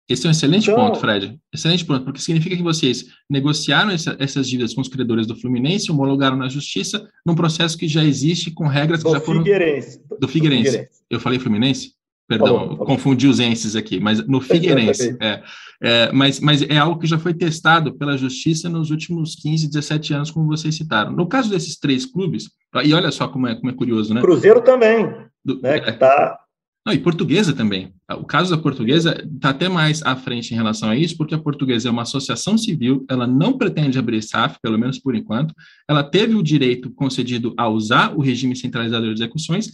Esse 0.08 0.26
é 0.26 0.28
um 0.28 0.32
excelente 0.32 0.70
então, 0.70 0.84
ponto, 0.84 0.98
Fred. 0.98 1.38
Excelente 1.52 1.84
ponto, 1.84 2.04
porque 2.04 2.20
significa 2.20 2.56
que 2.56 2.62
vocês 2.62 3.06
negociaram 3.30 3.90
essa, 3.90 4.16
essas 4.18 4.48
dívidas 4.48 4.74
com 4.74 4.80
os 4.80 4.88
credores 4.88 5.26
do 5.26 5.36
Fluminense, 5.36 5.90
homologaram 5.90 6.36
na 6.36 6.48
justiça, 6.48 7.08
num 7.24 7.34
processo 7.34 7.78
que 7.78 7.88
já 7.88 8.04
existe 8.04 8.50
com 8.50 8.66
regras 8.66 9.02
que 9.02 9.10
já 9.10 9.20
foram. 9.20 9.40
Figueirense. 9.40 10.02
Do 10.20 10.28
Figueirense. 10.28 10.64
Do 10.64 10.72
Figueirense. 10.72 10.90
Eu 11.08 11.20
falei 11.20 11.38
Fluminense? 11.38 11.94
Perdão, 12.38 12.58
falou, 12.58 12.68
falou. 12.70 12.86
confundi 12.86 13.26
os 13.26 13.40
enses 13.40 13.76
aqui, 13.76 14.00
mas 14.00 14.26
no 14.26 14.40
Figueirense. 14.40 15.16
É, 15.20 15.42
é, 15.82 16.12
mas, 16.12 16.40
mas 16.40 16.62
é 16.62 16.78
algo 16.78 16.98
que 16.98 17.06
já 17.06 17.18
foi 17.18 17.34
testado 17.34 17.92
pela 17.94 18.16
justiça 18.16 18.68
nos 18.68 18.90
últimos 18.90 19.34
15, 19.34 19.68
17 19.68 20.14
anos, 20.14 20.30
como 20.30 20.46
vocês 20.46 20.74
citaram. 20.74 21.12
No 21.12 21.26
caso 21.26 21.50
desses 21.50 21.78
três 21.78 22.06
clubes, 22.06 22.50
e 22.84 22.94
olha 22.94 23.10
só 23.10 23.28
como 23.28 23.46
é, 23.46 23.54
como 23.54 23.70
é 23.70 23.74
curioso, 23.74 24.14
né? 24.14 24.20
Cruzeiro 24.20 24.60
também, 24.62 25.12
Do, 25.44 25.60
né, 25.60 25.80
que 25.80 25.90
está 25.90 26.38
não, 26.84 26.92
e 26.92 26.98
portuguesa 26.98 27.52
também. 27.52 27.94
O 28.10 28.24
caso 28.24 28.54
da 28.54 28.60
portuguesa 28.60 29.24
está 29.32 29.50
até 29.50 29.68
mais 29.68 30.02
à 30.02 30.16
frente 30.16 30.52
em 30.52 30.56
relação 30.56 30.90
a 30.90 30.96
isso, 30.96 31.16
porque 31.16 31.34
a 31.34 31.38
portuguesa 31.38 31.88
é 31.88 31.92
uma 31.92 32.02
associação 32.02 32.58
civil, 32.58 33.06
ela 33.08 33.24
não 33.24 33.56
pretende 33.56 33.98
abrir 34.00 34.20
SAF, 34.20 34.58
pelo 34.60 34.76
menos 34.76 34.98
por 34.98 35.14
enquanto, 35.14 35.54
ela 35.88 36.02
teve 36.02 36.34
o 36.34 36.42
direito 36.42 36.90
concedido 36.90 37.54
a 37.56 37.68
usar 37.68 38.16
o 38.16 38.20
regime 38.20 38.56
centralizado 38.56 39.06
de 39.06 39.12
execuções, 39.12 39.70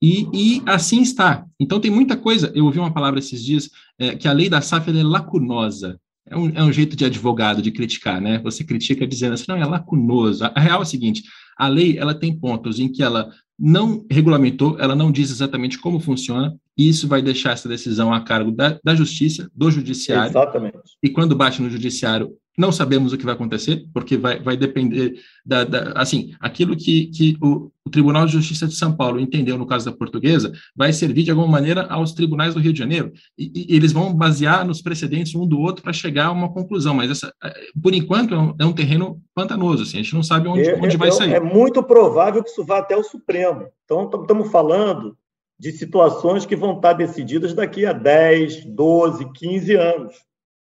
e, 0.00 0.28
e 0.32 0.62
assim 0.66 1.02
está. 1.02 1.44
Então 1.58 1.80
tem 1.80 1.90
muita 1.90 2.16
coisa, 2.16 2.52
eu 2.54 2.64
ouvi 2.64 2.78
uma 2.78 2.92
palavra 2.92 3.18
esses 3.18 3.44
dias, 3.44 3.70
é, 3.98 4.14
que 4.14 4.28
a 4.28 4.32
lei 4.32 4.48
da 4.48 4.60
SAF 4.60 4.90
é 4.90 5.02
lacunosa. 5.02 6.00
É 6.30 6.36
um, 6.36 6.50
é 6.54 6.62
um, 6.62 6.72
jeito 6.72 6.94
de 6.94 7.06
advogado 7.06 7.62
de 7.62 7.70
criticar, 7.70 8.20
né? 8.20 8.38
Você 8.40 8.62
critica 8.62 9.06
dizendo 9.06 9.32
assim, 9.32 9.46
não, 9.48 9.56
é 9.56 9.64
lacunoso. 9.64 10.44
A 10.44 10.60
real 10.60 10.80
é 10.80 10.82
o 10.82 10.86
seguinte, 10.86 11.22
a 11.56 11.68
lei 11.68 11.96
ela 11.96 12.14
tem 12.14 12.38
pontos 12.38 12.78
em 12.78 12.88
que 12.88 13.02
ela 13.02 13.32
não 13.58 14.06
regulamentou, 14.10 14.78
ela 14.78 14.94
não 14.94 15.10
diz 15.10 15.30
exatamente 15.30 15.78
como 15.78 15.98
funciona, 15.98 16.54
e 16.76 16.88
isso 16.88 17.08
vai 17.08 17.20
deixar 17.20 17.52
essa 17.52 17.68
decisão 17.68 18.12
a 18.12 18.20
cargo 18.20 18.52
da, 18.52 18.78
da 18.84 18.94
justiça, 18.94 19.50
do 19.52 19.70
judiciário. 19.70 20.30
Exatamente. 20.30 20.78
E 21.02 21.08
quando 21.08 21.34
bate 21.34 21.60
no 21.60 21.68
judiciário, 21.68 22.30
não 22.58 22.72
sabemos 22.72 23.12
o 23.12 23.18
que 23.18 23.24
vai 23.24 23.34
acontecer, 23.34 23.86
porque 23.94 24.16
vai, 24.16 24.40
vai 24.40 24.56
depender 24.56 25.14
da, 25.46 25.62
da 25.64 25.92
assim, 25.94 26.34
aquilo 26.40 26.76
que, 26.76 27.06
que 27.06 27.36
o, 27.40 27.70
o, 27.84 27.90
Tribunal 27.90 28.26
de 28.26 28.32
Justiça 28.32 28.66
de 28.66 28.74
São 28.74 28.94
Paulo 28.94 29.20
entendeu 29.20 29.56
no 29.56 29.66
caso 29.66 29.84
da 29.84 29.96
portuguesa, 29.96 30.52
vai 30.74 30.92
servir 30.92 31.22
de 31.22 31.30
alguma 31.30 31.48
maneira 31.48 31.86
aos 31.86 32.12
tribunais 32.12 32.54
do 32.54 32.60
Rio 32.60 32.72
de 32.72 32.78
Janeiro, 32.78 33.12
e, 33.38 33.66
e 33.72 33.76
eles 33.76 33.92
vão 33.92 34.12
basear 34.12 34.66
nos 34.66 34.82
precedentes 34.82 35.34
um 35.34 35.46
do 35.46 35.60
outro 35.60 35.82
para 35.82 35.92
chegar 35.92 36.26
a 36.26 36.32
uma 36.32 36.52
conclusão, 36.52 36.94
mas 36.94 37.10
essa, 37.10 37.32
por 37.80 37.94
enquanto 37.94 38.34
é 38.34 38.38
um, 38.38 38.54
é 38.58 38.64
um 38.66 38.72
terreno 38.72 39.22
pantanoso, 39.34 39.84
assim, 39.84 39.98
a 39.98 40.02
gente 40.02 40.14
não 40.14 40.22
sabe 40.22 40.48
onde, 40.48 40.68
é, 40.68 40.76
onde 40.76 40.96
vai 40.96 41.08
é, 41.08 41.12
sair. 41.12 41.32
É 41.34 41.40
muito 41.40 41.82
provável 41.82 42.42
que 42.42 42.50
isso 42.50 42.64
vá 42.64 42.78
até 42.78 42.96
o 42.96 43.04
Supremo. 43.04 43.68
Então, 43.84 44.10
estamos 44.20 44.50
falando 44.50 45.16
de 45.58 45.72
situações 45.72 46.44
que 46.44 46.56
vão 46.56 46.76
estar 46.76 46.92
decididas 46.92 47.54
daqui 47.54 47.86
a 47.86 47.92
10, 47.92 48.64
12, 48.66 49.32
15 49.32 49.74
anos. 49.74 50.16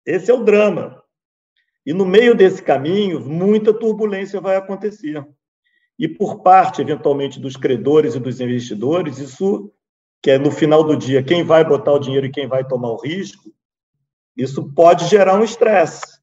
Esse 0.06 0.32
é 0.32 0.34
o 0.34 0.43
drama. 0.43 1.01
E 1.86 1.94
no 1.94 2.06
meio 2.06 2.36
desse 2.36 2.62
caminho, 2.62 3.20
muita 3.20 3.74
turbulência 3.74 4.39
vai 4.39 4.56
acontecer. 4.56 5.26
E 5.98 6.08
por 6.08 6.41
parte, 6.41 6.82
eventualmente, 6.82 7.39
dos 7.39 7.56
credores 7.56 8.15
e 8.15 8.20
dos 8.20 8.39
investidores, 8.39 9.17
isso, 9.17 9.72
que 10.22 10.32
é 10.32 10.38
no 10.38 10.52
final 10.52 10.84
do 10.84 10.96
dia 10.96 11.24
quem 11.24 11.44
vai 11.44 11.63
botar 11.63 11.94
o 11.94 12.00
dinheiro 12.00 12.26
e 12.26 12.32
quem 12.32 12.48
vai 12.48 12.63
tomar 12.67 12.89
o 12.89 13.02
risco, 13.02 13.52
isso 14.36 14.72
pode 14.74 15.08
gerar 15.08 15.39
um 15.39 15.44
estresse. 15.44 16.20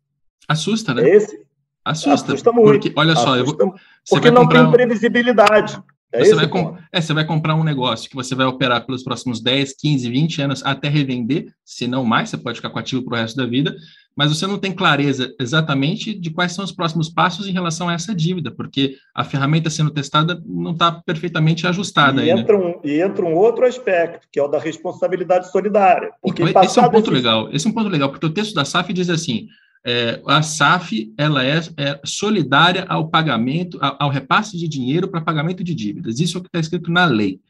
Assusta, 0.49 0.95
né? 0.95 1.09
Esse, 1.09 1.45
assusta. 1.85 2.33
Assusta 2.33 2.53
muito. 2.53 2.83
Porque, 2.83 2.93
olha 2.97 3.15
só, 3.15 3.35
assusta, 3.35 3.63
eu 3.63 3.69
vou, 3.69 3.75
porque 4.09 4.31
não 4.31 4.49
tem 4.49 4.71
previsibilidade. 4.71 5.81
É 6.11 6.25
você, 6.25 6.35
vai 6.35 6.49
é, 6.91 7.01
você 7.01 7.13
vai 7.13 7.25
comprar 7.25 7.55
um 7.55 7.63
negócio 7.63 8.09
que 8.09 8.17
você 8.17 8.35
vai 8.35 8.47
operar 8.47 8.87
pelos 8.87 9.03
próximos 9.03 9.43
10, 9.43 9.75
15, 9.75 10.11
20 10.11 10.43
anos 10.43 10.63
até 10.65 10.89
revender, 10.89 11.53
se 11.63 11.87
não 11.87 12.03
mais, 12.03 12.31
você 12.31 12.39
pode 12.39 12.57
ficar 12.57 12.71
com 12.71 12.79
ativo 12.79 13.05
para 13.05 13.19
o 13.19 13.21
resto 13.21 13.37
da 13.37 13.45
vida, 13.45 13.77
mas 14.17 14.35
você 14.35 14.47
não 14.47 14.59
tem 14.59 14.73
clareza 14.73 15.35
exatamente 15.39 16.19
de 16.19 16.31
quais 16.31 16.53
são 16.53 16.65
os 16.65 16.73
próximos 16.73 17.11
passos 17.11 17.47
em 17.47 17.53
relação 17.53 17.91
a 17.91 17.93
essa 17.93 18.15
dívida, 18.15 18.51
porque 18.51 18.97
a 19.15 19.23
ferramenta 19.23 19.69
sendo 19.69 19.91
testada 19.91 20.43
não 20.47 20.73
está 20.73 20.91
perfeitamente 20.91 21.67
ajustada. 21.67 22.25
E, 22.25 22.31
aí, 22.31 22.41
entra 22.41 22.59
né? 22.59 22.65
um, 22.65 22.81
e 22.83 23.01
entra 23.03 23.25
um 23.25 23.35
outro 23.35 23.67
aspecto, 23.67 24.27
que 24.33 24.41
é 24.41 24.43
o 24.43 24.49
da 24.49 24.59
responsabilidade 24.59 25.53
solidária. 25.53 26.11
Porque 26.23 26.43
então, 26.43 26.63
esse 26.65 26.79
é 26.79 26.83
um 26.83 26.91
ponto 26.91 27.11
legal. 27.11 27.49
Esse 27.53 27.67
é 27.67 27.71
um 27.71 27.75
ponto 27.75 27.89
legal, 27.89 28.09
porque 28.11 28.27
o 28.27 28.33
texto 28.33 28.55
da 28.55 28.65
SAF 28.65 28.93
diz 28.95 29.11
assim: 29.11 29.47
é, 29.87 30.21
a 30.27 30.43
SAF 30.43 31.13
ela 31.17 31.45
é, 31.45 31.61
é, 31.77 32.01
solidária 32.05 32.85
ao 32.89 33.09
pagamento, 33.09 33.79
ao, 33.81 34.11
repasse 34.11 34.57
de 34.57 34.69
dinheiro 34.69 35.09
para 35.09 35.21
pagamento 35.21 35.63
de 35.65 35.75
dívidas. 35.75 36.21
Isso 36.21 36.37
é 36.37 36.41
o 36.41 36.43
que 36.43 36.49
está 36.49 36.61
escrito 36.61 36.91
na 36.91 37.05
lei. 37.05 37.41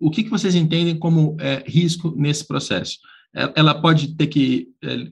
O 0.00 0.10
que, 0.10 0.24
que 0.24 0.30
vocês 0.30 0.54
entendem 0.54 0.98
como 0.98 1.36
é, 1.40 1.62
risco 1.66 2.14
nesse 2.16 2.46
processo? 2.46 2.98
É, 3.34 3.52
ela 3.54 3.74
pode 3.74 4.14
ter 4.14 4.26
que 4.26 4.68
é, 4.82 5.08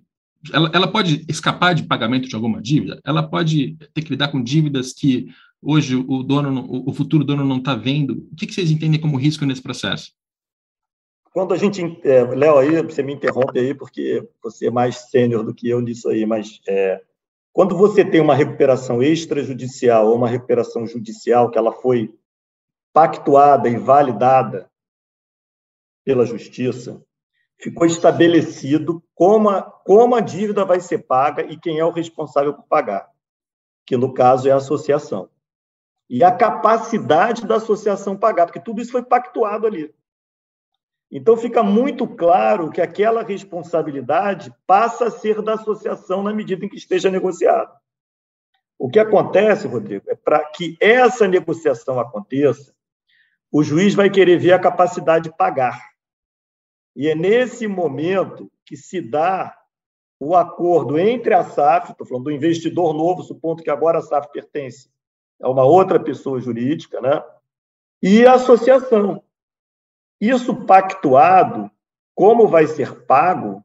ela, 0.53 0.71
ela 0.75 0.89
pode 0.89 1.25
escapar 1.29 1.75
de 1.75 1.85
pagamento 1.85 2.29
de 2.29 2.35
alguma 2.35 2.61
dívida, 2.61 3.01
ela 3.05 3.23
pode 3.23 3.77
ter 3.95 4.03
que 4.03 4.11
lidar 4.11 4.29
com 4.29 4.43
dívidas 4.43 4.93
que 4.93 5.29
hoje 5.63 5.97
o 5.97 6.23
dono, 6.23 6.67
o 6.69 6.93
futuro 6.93 7.25
dono 7.25 7.45
não 7.45 7.57
está 7.57 7.75
vendo. 7.75 8.29
O 8.31 8.37
que, 8.37 8.47
que 8.47 8.53
vocês 8.53 8.71
entendem 8.71 9.01
como 9.01 9.17
risco 9.17 9.47
nesse 9.47 9.63
processo? 9.63 10.13
Quando 11.35 11.53
a 11.53 11.57
gente, 11.57 11.83
é, 12.05 12.23
Léo, 12.23 12.59
aí 12.59 12.81
você 12.81 13.03
me 13.03 13.13
interrompe 13.13 13.59
aí 13.59 13.75
porque 13.75 14.25
você 14.41 14.69
é 14.69 14.71
mais 14.71 15.11
sênior 15.11 15.43
do 15.43 15.53
que 15.53 15.69
eu 15.69 15.81
nisso 15.81 16.09
aí, 16.09 16.25
mas 16.25 16.61
é, 16.65 17.03
quando 17.53 17.77
você 17.77 18.05
tem 18.05 18.21
uma 18.21 18.37
recuperação 18.37 19.03
extrajudicial 19.03 20.07
ou 20.07 20.15
uma 20.15 20.29
recuperação 20.29 20.87
judicial 20.87 21.51
que 21.51 21.59
ela 21.59 21.73
foi 21.73 22.17
pactuada 22.93 23.69
e 23.69 23.77
validada 23.77 24.71
pela 26.05 26.25
justiça, 26.25 27.03
ficou 27.59 27.85
estabelecido 27.85 29.03
como 29.13 29.51
a, 29.51 29.61
como 29.61 30.15
a 30.15 30.21
dívida 30.21 30.65
vai 30.65 30.79
ser 30.79 30.99
paga 30.99 31.43
e 31.43 31.59
quem 31.59 31.81
é 31.81 31.85
o 31.85 31.91
responsável 31.91 32.55
por 32.55 32.63
pagar, 32.67 33.11
que 33.85 33.97
no 33.97 34.15
caso 34.15 34.49
é 34.49 34.53
a 34.53 34.57
associação. 34.59 35.29
E 36.09 36.23
a 36.23 36.31
capacidade 36.31 37.45
da 37.45 37.57
associação 37.57 38.17
pagar, 38.17 38.47
porque 38.47 38.61
tudo 38.61 38.81
isso 38.81 38.93
foi 38.93 39.03
pactuado 39.03 39.67
ali. 39.67 39.93
Então 41.17 41.37
fica 41.37 41.63
muito 41.63 42.09
claro 42.09 42.73
que 42.73 42.81
aquela 42.81 43.23
responsabilidade 43.23 44.53
passa 44.67 45.07
a 45.07 45.11
ser 45.13 45.41
da 45.41 45.55
associação 45.55 46.25
na 46.25 46.35
medida 46.35 46.67
em 46.67 46.69
que 46.69 46.77
esteja 46.77 47.09
negociado. 47.09 47.73
O 48.77 48.91
que 48.91 48.99
acontece, 48.99 49.69
Rodrigo, 49.69 50.11
é 50.11 50.17
para 50.17 50.45
que 50.47 50.77
essa 50.81 51.29
negociação 51.29 52.01
aconteça, 52.01 52.75
o 53.53 53.63
juiz 53.63 53.95
vai 53.95 54.11
querer 54.11 54.39
ver 54.39 54.55
a 54.55 54.59
capacidade 54.59 55.31
de 55.31 55.37
pagar. 55.37 55.81
E 56.97 57.09
é 57.09 57.15
nesse 57.15 57.69
momento 57.69 58.51
que 58.67 58.77
se 58.77 59.01
dá 59.01 59.57
o 60.19 60.35
acordo 60.35 60.99
entre 60.99 61.33
a 61.33 61.45
SAF, 61.45 61.93
estou 61.93 62.05
falando 62.05 62.25
do 62.25 62.33
investidor 62.33 62.93
novo, 62.93 63.23
supondo 63.23 63.63
que 63.63 63.71
agora 63.71 64.01
a 64.01 64.03
SAF 64.03 64.33
pertence 64.33 64.91
a 65.41 65.49
uma 65.49 65.63
outra 65.63 66.01
pessoa 66.01 66.41
jurídica, 66.41 67.01
né? 67.01 67.23
e 68.07 68.27
a 68.27 68.35
associação. 68.35 69.24
Isso 70.21 70.65
pactuado, 70.65 71.71
como 72.15 72.49
vai 72.49 72.67
ser 72.67 73.05
pago, 73.05 73.65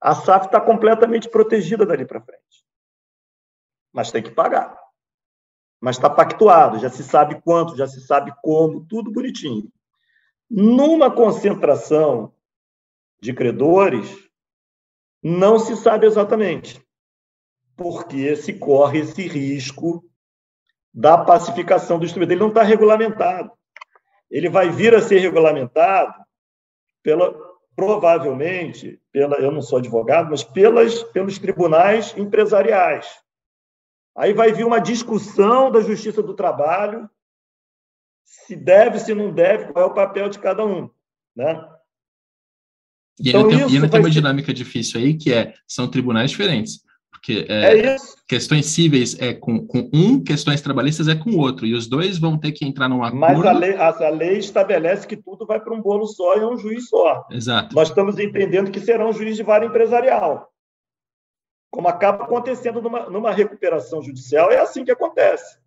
a 0.00 0.14
SAF 0.14 0.46
está 0.46 0.60
completamente 0.60 1.28
protegida 1.28 1.86
dali 1.86 2.04
para 2.04 2.20
frente. 2.20 2.42
Mas 3.92 4.10
tem 4.10 4.22
que 4.22 4.30
pagar. 4.30 4.76
Mas 5.80 5.96
está 5.96 6.10
pactuado, 6.10 6.78
já 6.78 6.90
se 6.90 7.02
sabe 7.02 7.40
quanto, 7.42 7.76
já 7.76 7.86
se 7.86 8.00
sabe 8.00 8.34
como, 8.42 8.84
tudo 8.86 9.12
bonitinho. 9.12 9.70
Numa 10.50 11.10
concentração 11.10 12.34
de 13.20 13.32
credores, 13.32 14.28
não 15.22 15.58
se 15.58 15.76
sabe 15.76 16.06
exatamente, 16.06 16.82
porque 17.74 18.36
se 18.36 18.52
corre 18.52 19.00
esse 19.00 19.26
risco 19.26 20.04
da 20.92 21.16
pacificação 21.16 21.98
do 21.98 22.04
instrumento. 22.04 22.30
Ele 22.30 22.40
não 22.40 22.48
está 22.48 22.62
regulamentado. 22.62 23.50
Ele 24.34 24.48
vai 24.48 24.68
vir 24.68 24.92
a 24.96 25.00
ser 25.00 25.20
regulamentado 25.20 26.12
pela, 27.04 27.32
provavelmente, 27.76 29.00
pela, 29.12 29.36
eu 29.36 29.52
não 29.52 29.62
sou 29.62 29.78
advogado, 29.78 30.28
mas 30.28 30.42
pelas, 30.42 31.04
pelos 31.04 31.38
tribunais 31.38 32.12
empresariais. 32.18 33.06
Aí 34.16 34.32
vai 34.32 34.52
vir 34.52 34.66
uma 34.66 34.80
discussão 34.80 35.70
da 35.70 35.80
Justiça 35.80 36.20
do 36.20 36.34
Trabalho 36.34 37.08
se 38.24 38.56
deve, 38.56 38.98
se 38.98 39.14
não 39.14 39.32
deve, 39.32 39.72
qual 39.72 39.84
é 39.84 39.88
o 39.88 39.94
papel 39.94 40.28
de 40.28 40.40
cada 40.40 40.64
um, 40.66 40.90
né? 41.36 41.70
E 43.20 43.28
então, 43.28 43.42
ainda, 43.42 43.56
tem, 43.56 43.76
ainda 43.76 43.88
tem 43.88 44.00
uma 44.00 44.08
ser... 44.08 44.14
dinâmica 44.14 44.52
difícil 44.52 44.98
aí, 44.98 45.14
que 45.14 45.32
é, 45.32 45.54
são 45.68 45.88
tribunais 45.88 46.32
diferentes. 46.32 46.82
Porque 47.14 47.46
é, 47.48 47.78
é 47.78 47.96
questões 48.28 48.66
cíveis 48.66 49.18
é 49.18 49.32
com, 49.32 49.66
com, 49.66 49.88
um, 49.92 50.22
questões 50.22 50.60
trabalhistas 50.60 51.08
é 51.08 51.14
com 51.14 51.30
o 51.30 51.38
outro. 51.38 51.64
E 51.64 51.72
os 51.72 51.86
dois 51.86 52.18
vão 52.18 52.38
ter 52.38 52.52
que 52.52 52.66
entrar 52.66 52.88
num 52.88 53.02
acordo. 53.02 53.18
Mas 53.18 53.46
a 53.46 53.52
lei, 53.52 53.74
a, 53.76 54.08
lei 54.10 54.38
estabelece 54.38 55.06
que 55.06 55.16
tudo 55.16 55.46
vai 55.46 55.58
para 55.58 55.72
um 55.72 55.80
bolo 55.80 56.06
só 56.06 56.36
e 56.36 56.40
é 56.40 56.46
um 56.46 56.58
juiz 56.58 56.88
só. 56.88 57.26
Exato. 57.30 57.74
Nós 57.74 57.88
estamos 57.88 58.18
entendendo 58.18 58.70
que 58.70 58.80
será 58.80 59.08
um 59.08 59.12
juiz 59.12 59.36
de 59.36 59.42
vara 59.42 59.64
empresarial. 59.64 60.50
Como 61.70 61.88
acaba 61.88 62.24
acontecendo 62.24 62.82
numa, 62.82 63.08
numa 63.08 63.32
recuperação 63.32 64.02
judicial, 64.02 64.50
é 64.50 64.58
assim 64.58 64.84
que 64.84 64.92
acontece. 64.92 65.58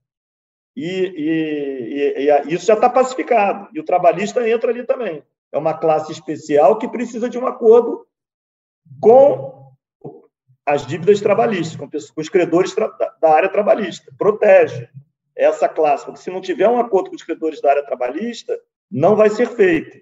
E, 0.75 0.85
e, 0.85 2.27
e, 2.27 2.49
e 2.49 2.53
isso 2.53 2.67
já 2.67 2.75
está 2.75 2.89
pacificado. 2.89 3.67
E 3.73 3.79
o 3.79 3.85
trabalhista 3.85 4.47
entra 4.47 4.69
ali 4.69 4.85
também 4.85 5.23
é 5.51 5.57
uma 5.57 5.73
classe 5.73 6.11
especial 6.11 6.77
que 6.77 6.87
precisa 6.87 7.29
de 7.29 7.37
um 7.37 7.47
acordo 7.47 8.05
com 8.99 9.56
as 10.67 10.85
dívidas 10.85 11.21
trabalhistas, 11.21 11.77
com, 11.77 12.21
os 12.21 12.27
credores 12.27 12.75
da 13.21 13.33
área 13.33 13.47
trabalhista. 13.47 14.13
Protege 14.17 14.89
essa 15.33 15.69
classe, 15.69 16.05
porque 16.05 16.19
se 16.19 16.29
não 16.29 16.41
tiver 16.41 16.67
um 16.67 16.77
acordo 16.77 17.09
com 17.09 17.15
os 17.15 17.23
credores 17.23 17.61
da 17.61 17.69
área 17.69 17.85
trabalhista, 17.85 18.59
não 18.91 19.15
vai 19.15 19.29
ser 19.29 19.47
feito. 19.47 19.97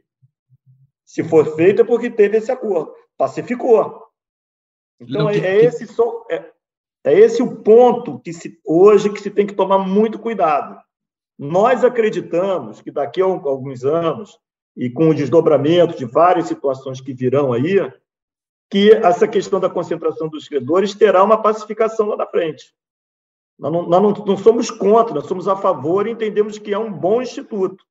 Se 1.06 1.24
for 1.24 1.56
feito, 1.56 1.84
é 1.84 1.86
porque 1.86 2.10
teve 2.10 2.38
esse 2.38 2.52
acordo. 2.52 2.92
Pacificou. 3.16 4.06
Então, 5.00 5.30
é, 5.30 5.38
é 5.38 5.66
esse, 5.66 5.86
é, 6.32 6.52
é 7.04 7.14
esse 7.14 7.44
o 7.44 7.58
ponto 7.58 8.20
que 8.20 8.34
se, 8.34 8.60
hoje 8.66 9.12
que 9.12 9.22
se 9.22 9.30
tem 9.30 9.46
que 9.46 9.54
tomar 9.54 9.78
muito 9.78 10.18
cuidado. 10.18 10.82
Nós 11.38 11.84
acreditamos 11.84 12.82
que 12.82 12.90
daqui 12.90 13.22
a 13.22 13.26
alguns 13.26 13.84
anos 13.84 14.40
e 14.76 14.90
com 14.90 15.10
o 15.10 15.14
desdobramento 15.14 15.96
de 15.96 16.06
várias 16.06 16.48
situações 16.48 17.00
que 17.00 17.14
virão 17.14 17.54
aí, 17.54 17.78
que 18.70 18.92
essa 18.92 19.28
questão 19.28 19.60
da 19.60 19.70
concentração 19.70 20.28
dos 20.28 20.48
credores 20.48 20.96
terá 20.96 21.24
uma 21.24 21.42
pacificação 21.42 22.08
lá 22.08 22.18
na 22.18 22.26
frente. 22.26 22.74
Nós 23.58 23.72
não, 23.72 23.84
nós 23.84 24.02
não, 24.02 24.26
não 24.26 24.38
somos 24.38 24.70
contra, 24.70 25.14
nós 25.14 25.28
somos 25.28 25.48
a 25.48 25.56
favor 25.56 26.08
e 26.08 26.12
entendemos 26.12 26.58
que 26.58 26.74
é 26.74 26.78
um 26.78 26.92
bom 26.92 27.22
instituto. 27.22 27.86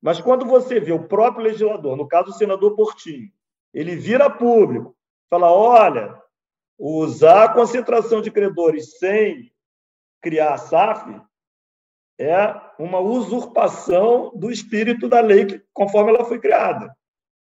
Mas 0.00 0.20
quando 0.20 0.46
você 0.46 0.80
vê 0.80 0.92
o 0.92 1.08
próprio 1.08 1.44
legislador, 1.44 1.96
no 1.96 2.06
caso 2.06 2.30
o 2.30 2.34
senador 2.34 2.74
Portinho, 2.74 3.30
ele 3.74 3.96
vira 3.96 4.30
público, 4.30 4.96
fala: 5.28 5.50
olha, 5.52 6.20
usar 6.78 7.44
a 7.44 7.52
concentração 7.52 8.22
de 8.22 8.30
credores 8.30 8.98
sem 8.98 9.52
criar 10.22 10.54
a 10.54 10.58
SAF 10.58 11.20
é 12.18 12.54
uma 12.78 13.00
usurpação 13.00 14.30
do 14.34 14.50
espírito 14.50 15.08
da 15.08 15.20
lei 15.20 15.62
conforme 15.72 16.10
ela 16.10 16.24
foi 16.24 16.38
criada. 16.38 16.94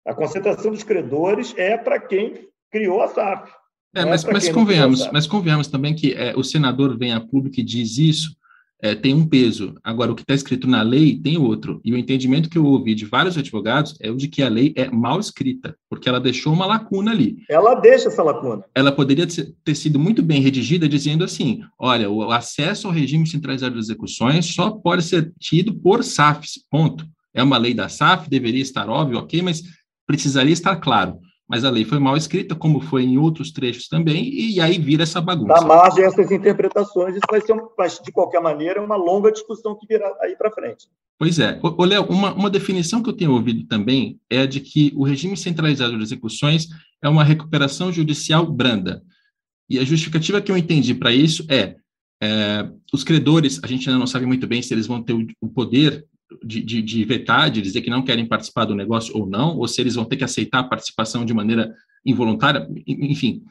A 0.05 0.13
concentração 0.13 0.71
dos 0.71 0.83
credores 0.83 1.53
é 1.57 1.77
para 1.77 1.99
quem 1.99 2.47
criou 2.71 3.01
a 3.01 3.07
SAF. 3.07 3.51
É, 3.95 4.05
mas, 4.05 4.23
é 4.25 4.31
mas 4.31 4.49
convenhamos, 4.49 5.09
mas 5.11 5.25
convenhamos 5.25 5.67
também 5.67 5.95
que 5.95 6.13
é, 6.13 6.35
o 6.35 6.43
senador 6.43 6.97
vem 6.97 7.13
a 7.13 7.21
público 7.21 7.59
e 7.59 7.63
diz 7.63 7.97
isso, 7.97 8.35
é, 8.81 8.93
tem 8.93 9.13
um 9.13 9.25
peso. 9.25 9.73
Agora, 9.83 10.11
o 10.11 10.15
que 10.15 10.21
está 10.21 10.33
escrito 10.33 10.67
na 10.67 10.81
lei 10.81 11.17
tem 11.17 11.37
outro. 11.37 11.79
E 11.83 11.93
o 11.93 11.97
entendimento 11.97 12.49
que 12.49 12.57
eu 12.57 12.65
ouvi 12.65 12.93
de 12.93 13.05
vários 13.05 13.37
advogados 13.37 13.95
é 14.01 14.11
o 14.11 14.17
de 14.17 14.27
que 14.27 14.43
a 14.43 14.49
lei 14.49 14.73
é 14.75 14.89
mal 14.89 15.19
escrita, 15.19 15.75
porque 15.89 16.09
ela 16.09 16.19
deixou 16.19 16.53
uma 16.53 16.65
lacuna 16.65 17.11
ali. 17.11 17.37
Ela 17.49 17.75
deixa 17.75 18.09
essa 18.09 18.21
lacuna. 18.21 18.63
Ela 18.75 18.91
poderia 18.91 19.25
ter 19.25 19.75
sido 19.75 19.97
muito 19.97 20.21
bem 20.21 20.41
redigida, 20.41 20.89
dizendo 20.89 21.23
assim: 21.23 21.61
olha, 21.79 22.09
o 22.09 22.31
acesso 22.31 22.87
ao 22.87 22.93
regime 22.93 23.25
centralizado 23.25 23.75
de 23.75 23.81
execuções 23.81 24.53
só 24.53 24.69
pode 24.69 25.03
ser 25.03 25.33
tido 25.39 25.73
por 25.73 26.03
SAFs, 26.03 26.59
ponto. 26.69 27.07
É 27.33 27.41
uma 27.41 27.57
lei 27.57 27.73
da 27.73 27.89
SAF, 27.89 28.29
deveria 28.29 28.61
estar 28.61 28.89
óbvio, 28.89 29.19
ok, 29.19 29.41
mas 29.41 29.63
precisaria 30.05 30.53
estar 30.53 30.75
claro 30.77 31.19
mas 31.47 31.63
a 31.63 31.69
lei 31.69 31.85
foi 31.85 31.99
mal 31.99 32.17
escrita, 32.17 32.55
como 32.55 32.81
foi 32.81 33.03
em 33.03 33.17
outros 33.17 33.51
trechos 33.51 33.87
também, 33.87 34.33
e 34.33 34.59
aí 34.59 34.79
vira 34.79 35.03
essa 35.03 35.21
bagunça. 35.21 35.53
Dá 35.53 35.61
margem 35.61 36.03
a 36.03 36.07
essas 36.07 36.31
interpretações, 36.31 37.15
isso 37.15 37.25
vai 37.29 37.39
ser, 37.39 37.53
um, 37.53 37.67
de 38.03 38.11
qualquer 38.11 38.41
maneira, 38.41 38.83
uma 38.83 38.95
longa 38.95 39.31
discussão 39.31 39.77
que 39.77 39.85
virá 39.87 40.11
aí 40.21 40.35
para 40.35 40.51
frente. 40.51 40.87
Pois 41.19 41.39
é. 41.39 41.59
Ô, 41.61 41.85
Léo, 41.85 42.05
uma, 42.09 42.33
uma 42.33 42.49
definição 42.49 43.01
que 43.01 43.09
eu 43.09 43.15
tenho 43.15 43.31
ouvido 43.31 43.65
também 43.67 44.19
é 44.29 44.41
a 44.41 44.45
de 44.45 44.59
que 44.59 44.91
o 44.95 45.05
regime 45.05 45.37
centralizado 45.37 45.95
de 45.95 46.03
execuções 46.03 46.67
é 47.01 47.07
uma 47.07 47.23
recuperação 47.23 47.91
judicial 47.91 48.45
branda. 48.45 49.01
E 49.69 49.79
a 49.79 49.85
justificativa 49.85 50.41
que 50.41 50.51
eu 50.51 50.57
entendi 50.57 50.93
para 50.93 51.11
isso 51.11 51.45
é, 51.49 51.75
é, 52.21 52.67
os 52.91 53.03
credores, 53.03 53.61
a 53.63 53.67
gente 53.67 53.87
ainda 53.87 53.99
não 53.99 54.07
sabe 54.07 54.25
muito 54.25 54.45
bem 54.47 54.61
se 54.61 54.73
eles 54.73 54.87
vão 54.87 55.01
ter 55.01 55.13
o, 55.13 55.25
o 55.39 55.47
poder 55.47 56.05
de, 56.43 56.61
de, 56.61 56.81
de 56.81 57.03
vetar, 57.05 57.49
de 57.49 57.61
dizer 57.61 57.81
que 57.81 57.89
não 57.89 58.01
querem 58.01 58.25
participar 58.25 58.65
do 58.65 58.75
negócio 58.75 59.15
ou 59.17 59.25
não, 59.27 59.57
ou 59.57 59.67
se 59.67 59.81
eles 59.81 59.95
vão 59.95 60.05
ter 60.05 60.17
que 60.17 60.23
aceitar 60.23 60.59
a 60.59 60.63
participação 60.63 61.25
de 61.25 61.33
maneira 61.33 61.73
involuntária, 62.05 62.67
enfim. 62.87 63.43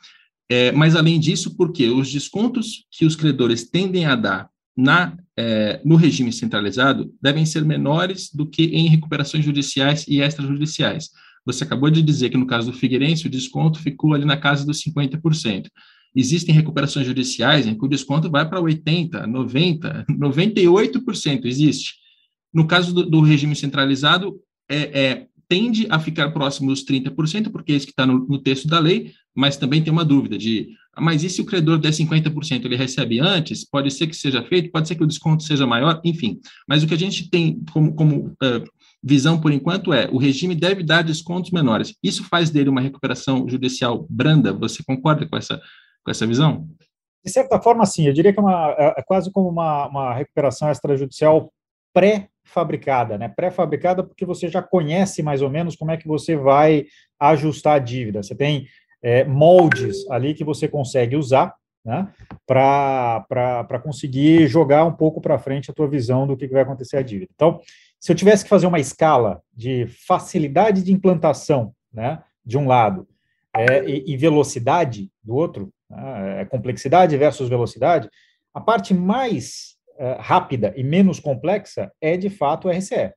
É, 0.51 0.71
mas, 0.73 0.95
além 0.95 1.19
disso, 1.19 1.57
porque 1.57 1.89
os 1.89 2.11
descontos 2.13 2.87
que 2.91 3.05
os 3.05 3.17
credores 3.17 3.69
tendem 3.69 4.05
a 4.05 4.15
dar 4.15 4.49
na, 4.77 5.17
é, 5.37 5.81
no 5.85 5.97
regime 5.97 6.33
centralizado 6.33 7.13
devem 7.23 7.47
ser 7.47 7.65
menores 7.65 8.31
do 8.33 8.47
que 8.47 8.65
em 8.65 8.89
recuperações 8.89 9.45
judiciais 9.45 10.07
e 10.09 10.21
extrajudiciais. 10.21 11.11
Você 11.47 11.65
acabou 11.65 11.91
de 11.91 12.03
dizer 12.03 12.31
que 12.31 12.37
no 12.37 12.47
caso 12.47 12.71
do 12.71 12.77
Figueirense 12.77 13.27
o 13.27 13.31
desconto 13.31 13.79
ficou 13.79 14.15
ali 14.15 14.25
na 14.25 14.37
casa 14.37 14.67
dos 14.67 14.83
50%. 14.83 15.69
Existem 16.17 16.55
recuperações 16.55 17.07
judiciais 17.07 17.67
em 17.67 17.77
que 17.77 17.85
o 17.85 17.89
desconto 17.89 18.31
vai 18.31 18.49
para 18.49 18.61
80%, 18.61 19.11
90%, 19.27 20.07
98% 20.09 21.45
existe. 21.45 21.95
No 22.55 22.67
caso 22.67 22.95
do, 22.95 23.05
do 23.05 23.21
regime 23.21 23.57
centralizado, 23.57 24.41
é, 24.71 24.77
é, 24.77 25.27
tende 25.49 25.87
a 25.91 25.99
ficar 25.99 26.31
próximo 26.31 26.71
dos 26.71 26.85
30%, 26.85 27.51
porque 27.51 27.73
é 27.73 27.77
isso 27.77 27.87
que 27.87 27.93
está 27.93 28.07
no, 28.07 28.21
no, 28.27 28.39
texto 28.39 28.69
da 28.69 28.79
lei, 28.79 29.13
mas 29.35 29.57
também 29.57 29.83
tem 29.83 29.93
uma 29.93 30.05
dúvida 30.05 30.39
de, 30.39 30.69
ah, 30.95 31.01
mas 31.01 31.23
e 31.23 31.29
se 31.29 31.41
o 31.41 31.45
credor 31.45 31.79
der 31.79 31.91
50%, 31.91 32.65
ele 32.65 32.77
recebe 32.77 33.21
antes? 33.21 33.69
Pode 33.69 33.91
ser 33.91 34.07
que 34.07 34.17
seja 34.17 34.43
feito, 34.43 34.71
pode 34.71 34.89
ser 34.89 34.95
que 34.95 35.03
o 35.03 35.07
desconto 35.07 35.43
seja 35.43 35.67
maior, 35.67 36.01
enfim. 36.05 36.39
Mas 36.69 36.83
o 36.83 36.87
que 36.87 36.95
a 36.95 36.99
gente 36.99 37.29
tem 37.29 37.61
como, 37.73 37.95
como 37.95 38.29
uh, 38.29 38.65
visão, 39.03 39.41
por 39.41 39.53
enquanto, 39.53 39.93
é 39.93 40.09
o 40.11 40.19
regime 40.19 40.55
deve 40.55 40.83
dar 40.83 41.03
descontos 41.03 41.51
menores. 41.51 41.95
Isso 42.03 42.25
faz 42.25 42.51
dele 42.51 42.71
uma 42.71 42.81
recuperação 42.81 43.49
judicial 43.49 44.07
branda? 44.09 44.53
Você 44.53 44.83
concorda 44.83 45.27
com 45.27 45.37
essa, 45.37 45.61
com 46.05 46.11
essa 46.11 46.27
visão? 46.27 46.69
De 47.25 47.31
certa 47.31 47.61
forma, 47.61 47.85
sim. 47.87 48.07
Eu 48.07 48.13
diria 48.13 48.33
que 48.33 48.39
é, 48.39 48.43
uma, 48.43 48.75
é, 48.79 48.95
é 48.99 49.03
quase 49.03 49.31
como 49.33 49.49
uma, 49.49 49.89
uma 49.89 50.15
recuperação 50.15 50.71
extrajudicial 50.71 51.53
pré-fabricada, 52.45 53.19
né? 53.19 53.29
Pré-fabricada 53.29 54.05
porque 54.05 54.25
você 54.25 54.49
já 54.49 54.63
conhece 54.63 55.23
mais 55.23 55.43
ou 55.43 55.51
menos 55.51 55.75
como 55.75 55.91
é 55.91 55.97
que 55.97 56.07
você 56.07 56.37
vai 56.37 56.87
ajustar 57.19 57.77
a 57.77 57.79
dívida. 57.79 58.23
Você 58.23 58.35
tem 58.35 58.67
é, 59.03 59.25
moldes 59.25 60.09
ali 60.11 60.35
que 60.35 60.45
você 60.45 60.69
consegue 60.69 61.17
usar, 61.17 61.55
né? 61.85 62.09
Para 62.47 63.81
conseguir 63.83 64.47
jogar 64.47 64.85
um 64.85 64.93
pouco 64.93 65.21
para 65.21 65.39
frente 65.39 65.71
a 65.71 65.75
tua 65.75 65.89
visão 65.89 66.27
do 66.27 66.37
que 66.37 66.47
vai 66.47 66.63
acontecer 66.63 66.99
a 66.99 67.03
dívida. 67.03 67.31
Então, 67.35 67.61
se 67.99 68.13
eu 68.13 68.17
tivesse 68.17 68.45
que 68.45 68.51
fazer 68.51 68.67
uma 68.67 68.81
escala 68.81 69.43
de 69.53 69.87
facilidade 70.07 70.83
de 70.83 70.93
implantação, 70.93 71.73
né? 71.93 72.23
De 72.45 72.59
um 72.59 72.67
lado, 72.67 73.09
é, 73.55 73.85
e, 73.89 74.13
e, 74.13 74.17
velocidade 74.17 75.11
do 75.23 75.35
outro, 75.35 75.73
né? 75.89 76.43
é, 76.43 76.45
complexidade 76.45 77.17
versus 77.17 77.49
velocidade, 77.49 78.11
a 78.53 78.61
parte 78.61 78.93
mais 78.93 79.74
uh, 79.99 80.21
rápida 80.21 80.73
e 80.77 80.83
menos 80.83 81.21
complexa 81.21 81.93
é, 82.01 82.17
de 82.17 82.31
fato, 82.31 82.69
o 82.69 82.71
RCE. 82.71 83.13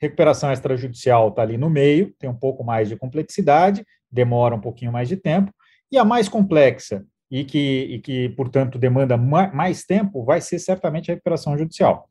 Recuperação 0.00 0.52
extrajudicial 0.52 1.28
está 1.28 1.42
ali 1.42 1.58
no 1.58 1.68
meio, 1.68 2.14
tem 2.18 2.28
um 2.28 2.34
pouco 2.34 2.64
mais 2.64 2.88
de 2.88 2.96
complexidade, 2.96 3.84
demora 4.10 4.54
um 4.54 4.60
pouquinho 4.60 4.90
mais 4.90 5.08
de 5.08 5.16
tempo, 5.16 5.52
e 5.92 5.98
a 5.98 6.04
mais 6.04 6.28
complexa 6.28 7.04
e 7.30 7.44
que, 7.44 7.82
e 7.90 8.00
que 8.00 8.28
portanto, 8.30 8.78
demanda 8.78 9.16
mais 9.16 9.84
tempo 9.84 10.24
vai 10.24 10.40
ser 10.40 10.58
certamente 10.58 11.10
a 11.10 11.14
recuperação 11.14 11.56
judicial. 11.56 12.08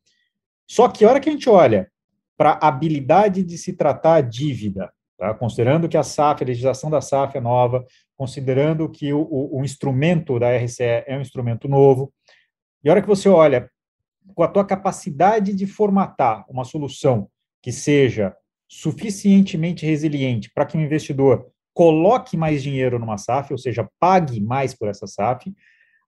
Só 0.68 0.88
que 0.88 1.04
a 1.04 1.10
hora 1.10 1.20
que 1.20 1.30
a 1.30 1.32
gente 1.32 1.50
olha 1.50 1.90
para 2.38 2.52
a 2.62 2.68
habilidade 2.68 3.44
de 3.44 3.58
se 3.58 3.74
tratar 3.74 4.16
a 4.16 4.22
dívida, 4.22 4.92
tá? 5.18 5.34
considerando 5.34 5.90
que 5.90 5.98
a 5.98 6.04
SAF, 6.04 6.44
a 6.44 6.48
legislação 6.48 6.90
da 6.90 7.02
SAF 7.02 7.38
é 7.38 7.42
nova, 7.42 7.84
considerando 8.16 8.88
que 8.88 9.12
o, 9.12 9.22
o, 9.22 9.60
o 9.60 9.66
instrumento 9.66 10.40
da 10.40 10.56
RCE 10.56 11.04
é 11.06 11.18
um 11.18 11.22
instrumento 11.22 11.68
novo, 11.68 12.14
e 12.84 12.90
a 12.90 12.92
hora 12.92 13.02
que 13.02 13.08
você 13.08 13.28
olha 13.28 13.70
com 14.36 14.44
a 14.44 14.48
tua 14.48 14.66
capacidade 14.66 15.54
de 15.54 15.66
formatar 15.66 16.46
uma 16.50 16.64
solução 16.64 17.30
que 17.62 17.72
seja 17.72 18.36
suficientemente 18.68 19.86
resiliente 19.86 20.52
para 20.54 20.66
que 20.66 20.78
o 20.78 20.82
investidor 20.82 21.52
coloque 21.74 22.38
mais 22.38 22.62
dinheiro 22.62 23.00
numa 23.00 23.18
SAF, 23.18 23.52
ou 23.52 23.58
seja, 23.58 23.90
pague 24.00 24.40
mais 24.40 24.74
por 24.74 24.88
essa 24.88 25.08
SAF, 25.08 25.54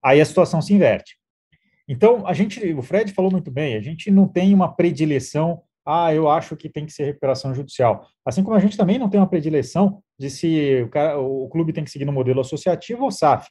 aí 0.04 0.22
a 0.22 0.26
situação 0.26 0.62
se 0.62 0.74
inverte. 0.74 1.18
Então, 1.88 2.26
a 2.26 2.34
gente, 2.34 2.74
o 2.74 2.82
Fred 2.82 3.12
falou 3.14 3.32
muito 3.32 3.52
bem, 3.52 3.76
a 3.76 3.82
gente 3.82 4.12
não 4.12 4.28
tem 4.28 4.54
uma 4.54 4.74
predileção, 4.74 5.62
ah, 5.86 6.14
eu 6.14 6.30
acho 6.30 6.56
que 6.56 6.70
tem 6.70 6.86
que 6.86 6.94
ser 6.94 7.06
recuperação 7.06 7.54
judicial. 7.54 8.08
Assim 8.26 8.44
como 8.44 8.56
a 8.56 8.60
gente 8.60 8.78
também 8.78 9.00
não 9.00 9.10
tem 9.10 9.20
uma 9.20 9.30
predileção 9.30 10.02
de 10.18 10.30
se 10.30 10.84
o, 10.84 10.90
cara, 10.90 11.20
o 11.20 11.50
clube 11.50 11.74
tem 11.74 11.84
que 11.84 11.92
seguir 11.92 12.06
no 12.06 12.14
modelo 12.14 12.42
associativo 12.42 13.04
ou 13.04 13.12
SAF. 13.12 13.50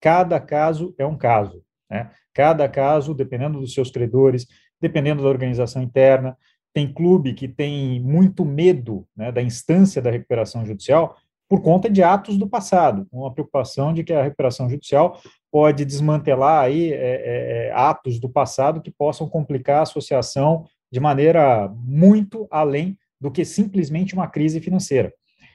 Cada 0.00 0.40
caso 0.40 0.94
é 0.98 1.06
um 1.06 1.16
caso. 1.16 1.62
Né? 1.90 2.10
Cada 2.34 2.68
caso, 2.68 3.14
dependendo 3.14 3.60
dos 3.60 3.74
seus 3.74 3.90
credores, 3.90 4.46
dependendo 4.80 5.22
da 5.22 5.28
organização 5.28 5.82
interna, 5.82 6.36
tem 6.72 6.92
clube 6.92 7.34
que 7.34 7.48
tem 7.48 8.00
muito 8.00 8.44
medo 8.44 9.06
né, 9.16 9.32
da 9.32 9.42
instância 9.42 10.00
da 10.00 10.10
recuperação 10.10 10.64
judicial 10.64 11.16
por 11.48 11.62
conta 11.62 11.88
de 11.88 12.02
atos 12.02 12.36
do 12.36 12.46
passado, 12.46 13.06
uma 13.10 13.32
preocupação 13.32 13.94
de 13.94 14.04
que 14.04 14.12
a 14.12 14.22
recuperação 14.22 14.68
judicial 14.68 15.18
pode 15.50 15.84
desmantelar 15.84 16.62
aí 16.62 16.92
é, 16.92 16.96
é, 16.96 17.68
é, 17.68 17.72
atos 17.72 18.20
do 18.20 18.28
passado 18.28 18.82
que 18.82 18.90
possam 18.90 19.26
complicar 19.26 19.78
a 19.78 19.82
associação 19.82 20.66
de 20.92 21.00
maneira 21.00 21.72
muito 21.74 22.46
além 22.50 22.98
do 23.18 23.30
que 23.30 23.44
simplesmente 23.44 24.14
uma 24.14 24.28
crise 24.28 24.60
financeira. 24.60 25.12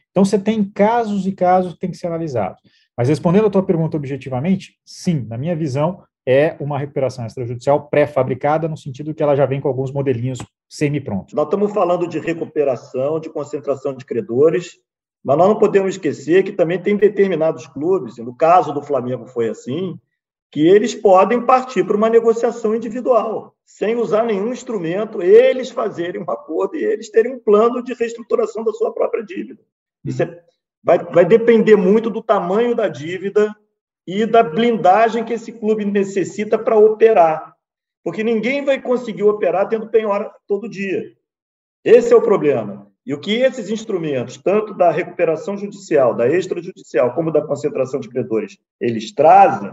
Então, 0.09 0.25
você 0.25 0.37
tem 0.37 0.63
casos 0.63 1.25
e 1.25 1.31
casos 1.31 1.73
que 1.73 1.79
têm 1.79 1.91
que 1.91 1.97
ser 1.97 2.07
analisados. 2.07 2.61
Mas 2.97 3.09
respondendo 3.09 3.47
a 3.47 3.49
tua 3.49 3.63
pergunta 3.63 3.97
objetivamente, 3.97 4.75
sim, 4.85 5.25
na 5.27 5.37
minha 5.37 5.55
visão, 5.55 6.03
é 6.25 6.55
uma 6.59 6.79
recuperação 6.79 7.25
extrajudicial 7.25 7.87
pré-fabricada, 7.87 8.67
no 8.67 8.77
sentido 8.77 9.13
que 9.13 9.21
ela 9.21 9.35
já 9.35 9.45
vem 9.45 9.59
com 9.59 9.67
alguns 9.67 9.91
modelinhos 9.91 10.39
semi-prontos. 10.69 11.33
Nós 11.33 11.45
estamos 11.45 11.71
falando 11.73 12.07
de 12.07 12.19
recuperação, 12.19 13.19
de 13.19 13.29
concentração 13.29 13.93
de 13.93 14.05
credores, 14.05 14.77
mas 15.23 15.37
nós 15.37 15.47
não 15.47 15.59
podemos 15.59 15.95
esquecer 15.95 16.43
que 16.43 16.51
também 16.51 16.81
tem 16.81 16.95
determinados 16.95 17.67
clubes, 17.67 18.17
no 18.17 18.35
caso 18.35 18.73
do 18.73 18.81
Flamengo 18.81 19.25
foi 19.25 19.49
assim, 19.49 19.99
que 20.51 20.67
eles 20.67 20.93
podem 20.93 21.41
partir 21.41 21.83
para 21.83 21.97
uma 21.97 22.09
negociação 22.09 22.75
individual, 22.75 23.55
sem 23.65 23.95
usar 23.95 24.23
nenhum 24.23 24.51
instrumento, 24.51 25.21
eles 25.21 25.71
fazerem 25.71 26.21
um 26.21 26.29
acordo 26.29 26.75
e 26.75 26.83
eles 26.83 27.09
terem 27.09 27.33
um 27.33 27.39
plano 27.39 27.83
de 27.83 27.93
reestruturação 27.93 28.63
da 28.63 28.71
sua 28.71 28.93
própria 28.93 29.23
dívida. 29.23 29.61
Isso 30.05 30.21
é, 30.21 30.43
vai, 30.83 30.99
vai 30.99 31.25
depender 31.25 31.75
muito 31.75 32.09
do 32.09 32.21
tamanho 32.21 32.75
da 32.75 32.87
dívida, 32.87 33.55
e 34.05 34.25
da 34.25 34.43
blindagem 34.43 35.23
que 35.23 35.33
esse 35.33 35.51
clube 35.51 35.85
necessita 35.85 36.57
para 36.57 36.77
operar. 36.77 37.53
Porque 38.03 38.23
ninguém 38.23 38.63
vai 38.63 38.81
conseguir 38.81 39.23
operar 39.23 39.69
tendo 39.69 39.89
penhora 39.89 40.31
todo 40.47 40.69
dia. 40.69 41.13
Esse 41.83 42.13
é 42.13 42.15
o 42.15 42.21
problema. 42.21 42.91
E 43.05 43.13
o 43.13 43.19
que 43.19 43.41
esses 43.41 43.69
instrumentos, 43.69 44.37
tanto 44.37 44.73
da 44.73 44.89
recuperação 44.89 45.57
judicial, 45.57 46.13
da 46.13 46.29
extrajudicial, 46.29 47.13
como 47.13 47.31
da 47.31 47.41
concentração 47.41 47.99
de 47.99 48.09
credores, 48.09 48.57
eles 48.79 49.13
trazem, 49.13 49.71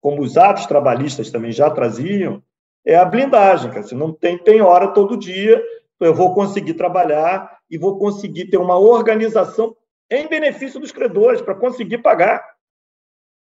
como 0.00 0.22
os 0.22 0.38
atos 0.38 0.66
trabalhistas 0.66 1.30
também 1.30 1.52
já 1.52 1.68
traziam, 1.70 2.42
é 2.84 2.96
a 2.96 3.04
blindagem. 3.04 3.82
Se 3.82 3.94
não 3.94 4.12
tem 4.12 4.38
penhora 4.38 4.88
todo 4.88 5.16
dia, 5.16 5.62
eu 6.00 6.14
vou 6.14 6.34
conseguir 6.34 6.74
trabalhar 6.74 7.58
e 7.70 7.76
vou 7.76 7.98
conseguir 7.98 8.46
ter 8.46 8.56
uma 8.56 8.78
organização 8.78 9.76
em 10.10 10.26
benefício 10.26 10.80
dos 10.80 10.90
credores 10.90 11.42
para 11.42 11.54
conseguir 11.54 11.98
pagar. 11.98 12.42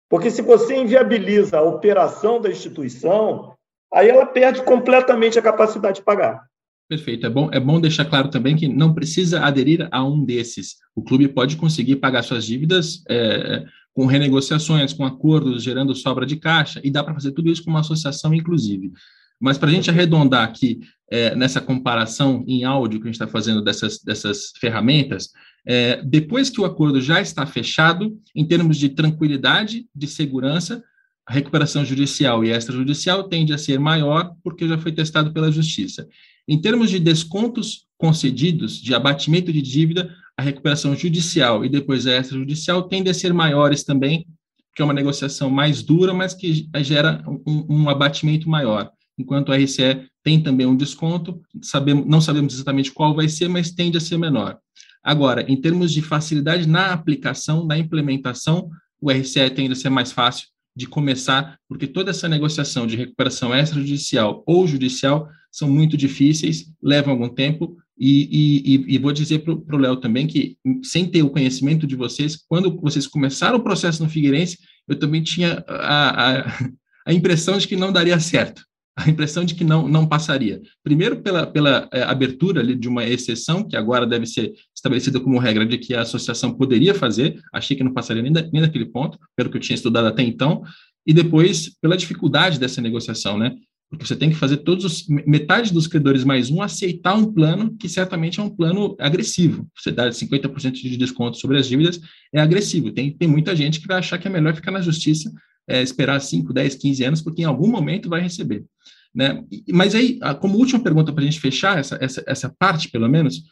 Porque 0.09 0.31
se 0.31 0.41
você 0.41 0.75
inviabiliza 0.75 1.57
a 1.57 1.63
operação 1.63 2.39
da 2.39 2.49
instituição, 2.49 3.53
aí 3.93 4.09
ela 4.09 4.25
perde 4.25 4.63
completamente 4.63 5.37
a 5.37 5.41
capacidade 5.41 5.97
de 5.97 6.05
pagar. 6.05 6.45
Perfeito. 6.89 7.25
É 7.25 7.29
bom, 7.29 7.49
é 7.51 7.59
bom 7.59 7.81
deixar 7.81 8.05
claro 8.05 8.29
também 8.29 8.55
que 8.55 8.67
não 8.67 8.93
precisa 8.93 9.41
aderir 9.41 9.87
a 9.91 10.03
um 10.03 10.23
desses. 10.23 10.77
O 10.95 11.03
clube 11.03 11.27
pode 11.27 11.57
conseguir 11.57 11.97
pagar 11.97 12.23
suas 12.23 12.45
dívidas 12.45 13.03
é, 13.09 13.65
com 13.93 14.05
renegociações, 14.05 14.93
com 14.93 15.03
acordos, 15.03 15.63
gerando 15.63 15.93
sobra 15.93 16.25
de 16.25 16.37
caixa, 16.37 16.79
e 16.83 16.89
dá 16.89 17.03
para 17.03 17.13
fazer 17.13 17.31
tudo 17.31 17.49
isso 17.49 17.63
com 17.63 17.69
uma 17.69 17.81
associação, 17.81 18.33
inclusive. 18.33 18.91
Mas 19.39 19.57
para 19.57 19.69
a 19.69 19.71
gente 19.71 19.89
arredondar 19.89 20.43
aqui 20.43 20.79
é, 21.11 21.35
nessa 21.35 21.59
comparação 21.59 22.43
em 22.47 22.63
áudio 22.63 22.99
que 22.99 23.05
a 23.05 23.11
gente 23.11 23.15
está 23.15 23.27
fazendo 23.27 23.61
dessas, 23.61 23.99
dessas 23.99 24.51
ferramentas, 24.59 25.29
é, 25.67 26.01
depois 26.01 26.49
que 26.49 26.61
o 26.61 26.65
acordo 26.65 27.01
já 27.01 27.19
está 27.19 27.45
fechado, 27.45 28.17
em 28.33 28.45
termos 28.45 28.77
de 28.77 28.87
tranquilidade, 28.87 29.85
de 29.93 30.07
segurança, 30.07 30.81
a 31.25 31.33
recuperação 31.33 31.83
judicial 31.83 32.45
e 32.45 32.51
extrajudicial 32.51 33.25
tende 33.25 33.53
a 33.53 33.57
ser 33.57 33.77
maior 33.77 34.33
porque 34.41 34.65
já 34.65 34.77
foi 34.77 34.93
testado 34.93 35.33
pela 35.33 35.51
justiça. 35.51 36.07
Em 36.47 36.59
termos 36.61 36.89
de 36.89 36.99
descontos 36.99 37.85
concedidos, 37.97 38.81
de 38.81 38.95
abatimento 38.95 39.51
de 39.51 39.61
dívida, 39.61 40.15
a 40.37 40.41
recuperação 40.41 40.95
judicial 40.95 41.65
e 41.65 41.69
depois 41.69 42.07
a 42.07 42.17
extrajudicial 42.17 42.83
tendem 42.83 43.11
a 43.11 43.13
ser 43.13 43.33
maiores 43.33 43.83
também, 43.83 44.25
que 44.73 44.81
é 44.81 44.85
uma 44.85 44.93
negociação 44.93 45.49
mais 45.49 45.83
dura, 45.83 46.13
mas 46.13 46.33
que 46.33 46.69
gera 46.77 47.21
um, 47.45 47.65
um 47.69 47.89
abatimento 47.89 48.49
maior 48.49 48.89
enquanto 49.17 49.51
a 49.51 49.57
RCE 49.57 50.07
tem 50.23 50.41
também 50.41 50.67
um 50.67 50.75
desconto, 50.75 51.41
sabemos, 51.61 52.05
não 52.05 52.21
sabemos 52.21 52.53
exatamente 52.53 52.91
qual 52.91 53.15
vai 53.15 53.27
ser, 53.27 53.47
mas 53.47 53.71
tende 53.71 53.97
a 53.97 54.01
ser 54.01 54.17
menor. 54.17 54.59
Agora, 55.07 55.45
em 55.49 55.55
termos 55.55 55.93
de 55.93 56.01
facilidade 56.01 56.67
na 56.67 56.91
aplicação, 56.91 57.65
na 57.65 57.77
implementação, 57.77 58.69
o 58.99 59.09
RCE 59.09 59.49
tende 59.51 59.71
a 59.71 59.75
ser 59.75 59.89
mais 59.89 60.11
fácil 60.11 60.49
de 60.75 60.85
começar, 60.85 61.57
porque 61.65 61.87
toda 61.87 62.11
essa 62.11 62.27
negociação 62.27 62.85
de 62.85 62.97
recuperação 62.97 63.55
extrajudicial 63.55 64.43
ou 64.45 64.67
judicial 64.67 65.29
são 65.49 65.69
muito 65.69 65.95
difíceis, 65.95 66.65
levam 66.83 67.13
algum 67.13 67.29
tempo, 67.29 67.77
e, 67.97 68.83
e, 68.89 68.95
e 68.95 68.97
vou 68.97 69.13
dizer 69.13 69.45
para 69.45 69.53
o 69.53 69.79
Léo 69.79 69.95
também 69.95 70.27
que, 70.27 70.57
sem 70.83 71.05
ter 71.09 71.23
o 71.23 71.29
conhecimento 71.29 71.87
de 71.87 71.95
vocês, 71.95 72.43
quando 72.45 72.77
vocês 72.81 73.07
começaram 73.07 73.59
o 73.59 73.63
processo 73.63 74.03
no 74.03 74.09
Figueirense, 74.09 74.57
eu 74.89 74.99
também 74.99 75.23
tinha 75.23 75.63
a, 75.69 76.41
a, 76.41 76.59
a 77.07 77.13
impressão 77.13 77.57
de 77.57 77.65
que 77.65 77.77
não 77.77 77.93
daria 77.93 78.19
certo 78.19 78.61
a 78.97 79.07
impressão 79.07 79.45
de 79.45 79.53
que 79.53 79.63
não, 79.63 79.87
não 79.87 80.07
passaria. 80.07 80.59
Primeiro, 80.83 81.21
pela, 81.21 81.45
pela 81.45 81.87
é, 81.93 82.01
abertura 82.01 82.61
ali 82.61 82.75
de 82.75 82.87
uma 82.87 83.05
exceção, 83.05 83.63
que 83.63 83.77
agora 83.77 84.07
deve 84.07 84.25
ser 84.25 84.53
estabelecida 84.75 85.19
como 85.19 85.37
regra 85.37 85.63
de 85.65 85.77
que 85.77 85.93
a 85.93 86.01
associação 86.01 86.51
poderia 86.51 86.95
fazer, 86.95 87.39
achei 87.53 87.77
que 87.77 87.83
não 87.83 87.93
passaria 87.93 88.23
nem, 88.23 88.33
da, 88.33 88.41
nem 88.51 88.59
daquele 88.59 88.87
ponto, 88.87 89.19
pelo 89.35 89.51
que 89.51 89.57
eu 89.57 89.61
tinha 89.61 89.75
estudado 89.75 90.07
até 90.07 90.23
então, 90.23 90.63
e 91.05 91.13
depois 91.13 91.71
pela 91.79 91.95
dificuldade 91.95 92.59
dessa 92.59 92.81
negociação, 92.81 93.37
né? 93.37 93.55
Porque 93.89 94.05
você 94.05 94.15
tem 94.15 94.29
que 94.29 94.35
fazer 94.35 94.57
todos 94.57 94.83
os, 94.83 95.07
metade 95.07 95.71
dos 95.71 95.87
credores 95.87 96.23
mais 96.23 96.49
um 96.49 96.61
aceitar 96.61 97.13
um 97.13 97.31
plano 97.31 97.77
que 97.77 97.87
certamente 97.87 98.39
é 98.39 98.43
um 98.43 98.49
plano 98.49 98.97
agressivo. 98.99 99.65
Você 99.77 99.91
dá 99.91 100.09
50% 100.09 100.71
de 100.71 100.97
desconto 100.97 101.37
sobre 101.37 101.57
as 101.57 101.67
dívidas, 101.67 102.01
é 102.33 102.41
agressivo. 102.41 102.91
Tem, 102.91 103.11
tem 103.15 103.27
muita 103.27 103.55
gente 103.55 103.79
que 103.79 103.87
vai 103.87 103.99
achar 103.99 104.17
que 104.17 104.27
é 104.27 104.31
melhor 104.31 104.55
ficar 104.55 104.71
na 104.71 104.81
justiça, 104.81 105.31
é, 105.67 105.81
esperar 105.81 106.19
5, 106.19 106.53
10, 106.53 106.75
15 106.75 107.03
anos, 107.03 107.21
porque 107.21 107.41
em 107.41 107.45
algum 107.45 107.67
momento 107.67 108.09
vai 108.09 108.21
receber. 108.21 108.65
Né? 109.13 109.43
Mas 109.71 109.95
aí, 109.95 110.19
como 110.39 110.57
última 110.57 110.79
pergunta 110.79 111.11
para 111.11 111.21
a 111.21 111.25
gente 111.25 111.39
fechar 111.39 111.79
essa, 111.79 111.97
essa, 111.99 112.23
essa 112.27 112.55
parte, 112.57 112.89
pelo 112.89 113.09
menos, 113.09 113.43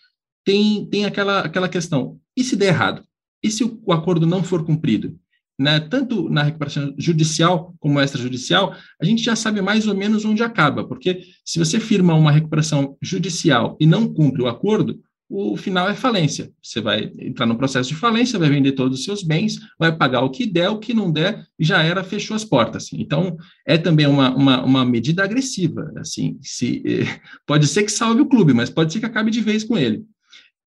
tem, 0.46 0.86
tem 0.88 1.06
aquela, 1.06 1.40
aquela 1.40 1.68
questão: 1.68 2.20
e 2.38 2.44
se 2.44 2.56
der 2.56 2.68
errado? 2.68 3.04
E 3.44 3.50
se 3.50 3.64
o, 3.64 3.82
o 3.86 3.92
acordo 3.92 4.26
não 4.26 4.44
for 4.44 4.64
cumprido? 4.64 5.18
Né? 5.58 5.80
Tanto 5.80 6.30
na 6.30 6.44
recuperação 6.44 6.94
judicial 6.98 7.74
como 7.80 8.00
extrajudicial, 8.00 8.76
a 9.02 9.06
gente 9.06 9.24
já 9.24 9.36
sabe 9.36 9.62
mais 9.62 9.88
ou 9.88 9.96
menos 9.96 10.26
onde 10.26 10.44
acaba, 10.44 10.86
porque 10.86 11.22
se 11.46 11.58
você 11.58 11.80
firma 11.80 12.14
uma 12.14 12.32
recuperação 12.32 12.98
judicial 13.02 13.78
e 13.80 13.86
não 13.86 14.14
cumpre 14.14 14.42
o 14.42 14.48
acordo, 14.48 15.00
o 15.30 15.58
final 15.58 15.90
é 15.90 15.96
falência. 15.96 16.52
Você 16.62 16.80
vai 16.80 17.12
entrar 17.20 17.46
no 17.46 17.58
processo 17.58 17.90
de 17.90 17.96
falência, 17.96 18.38
vai 18.38 18.50
vender 18.50 18.74
todos 18.74 19.00
os 19.00 19.06
seus 19.06 19.24
bens, 19.24 19.60
vai 19.78 19.96
pagar 19.96 20.22
o 20.22 20.30
que 20.30 20.46
der, 20.46 20.70
o 20.70 20.78
que 20.78 20.94
não 20.94 21.12
der, 21.12 21.46
já 21.60 21.82
era, 21.82 22.04
fechou 22.04 22.36
as 22.36 22.46
portas. 22.46 22.90
Então, 22.94 23.36
é 23.66 23.78
também 23.78 24.06
uma, 24.06 24.36
uma, 24.36 24.64
uma 24.64 24.86
medida 24.86 25.24
agressiva. 25.24 25.92
Assim, 25.98 26.38
se, 26.42 26.84
pode 27.46 27.68
ser 27.68 27.84
que 27.84 27.92
salve 27.92 28.22
o 28.22 28.28
clube, 28.28 28.54
mas 28.54 28.70
pode 28.70 28.94
ser 28.94 29.00
que 29.00 29.06
acabe 29.06 29.32
de 29.32 29.42
vez 29.42 29.64
com 29.64 29.78
ele. 29.78 30.06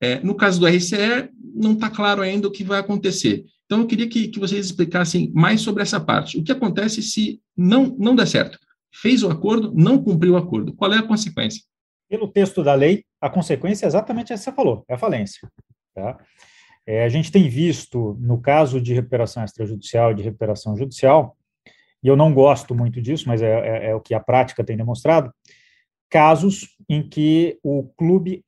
É, 0.01 0.21
no 0.21 0.35
caso 0.35 0.61
do 0.61 0.67
RCE, 0.67 1.29
não 1.55 1.73
está 1.73 1.89
claro 1.89 2.23
ainda 2.23 2.49
o 2.49 2.53
que 2.53 2.65
vai 2.65 2.81
acontecer. 2.81 3.45
Então, 3.67 3.81
eu 3.81 3.87
queria 3.87 4.09
que, 4.09 4.29
que 4.29 4.41
vocês 4.41 4.67
explicassem 4.67 5.31
mais 5.35 5.61
sobre 5.61 5.83
essa 5.83 6.01
parte. 6.01 6.39
O 6.39 6.43
que 6.43 6.53
acontece 6.53 7.03
se 7.03 7.41
não, 7.57 7.97
não 7.99 8.17
der 8.17 8.27
certo? 8.27 8.59
Fez 8.93 9.23
o 9.23 9.31
acordo, 9.31 9.73
não 9.77 10.03
cumpriu 10.03 10.33
o 10.33 10.37
acordo. 10.37 10.73
Qual 10.73 10.93
é 10.93 10.99
a 10.99 11.03
consequência? 11.03 11.63
Pelo 12.09 12.29
texto 12.29 12.63
da 12.63 12.75
lei, 12.75 13.05
a 13.21 13.29
consequência 13.29 13.87
é 13.87 13.89
exatamente 13.89 14.33
essa 14.33 14.45
que 14.45 14.51
você 14.51 14.57
falou, 14.57 14.85
é 14.89 14.95
a 14.95 14.99
falência. 14.99 15.49
Tá? 15.95 16.19
É, 16.87 17.05
a 17.05 17.09
gente 17.09 17.31
tem 17.31 17.49
visto, 17.49 18.17
no 18.21 18.41
caso 18.41 18.81
de 18.81 18.95
recuperação 18.95 19.45
extrajudicial 19.45 20.13
e 20.13 20.15
de 20.15 20.23
recuperação 20.23 20.77
judicial, 20.77 21.37
e 22.03 22.09
eu 22.09 22.17
não 22.17 22.33
gosto 22.33 22.75
muito 22.75 23.03
disso, 23.03 23.29
mas 23.29 23.43
é, 23.43 23.87
é, 23.87 23.91
é 23.91 23.95
o 23.95 24.01
que 24.01 24.15
a 24.15 24.21
prática 24.21 24.65
tem 24.65 24.77
demonstrado, 24.77 25.33
casos 26.11 26.77
em 26.89 27.07
que 27.07 27.59
o 27.63 27.85
clube, 27.97 28.43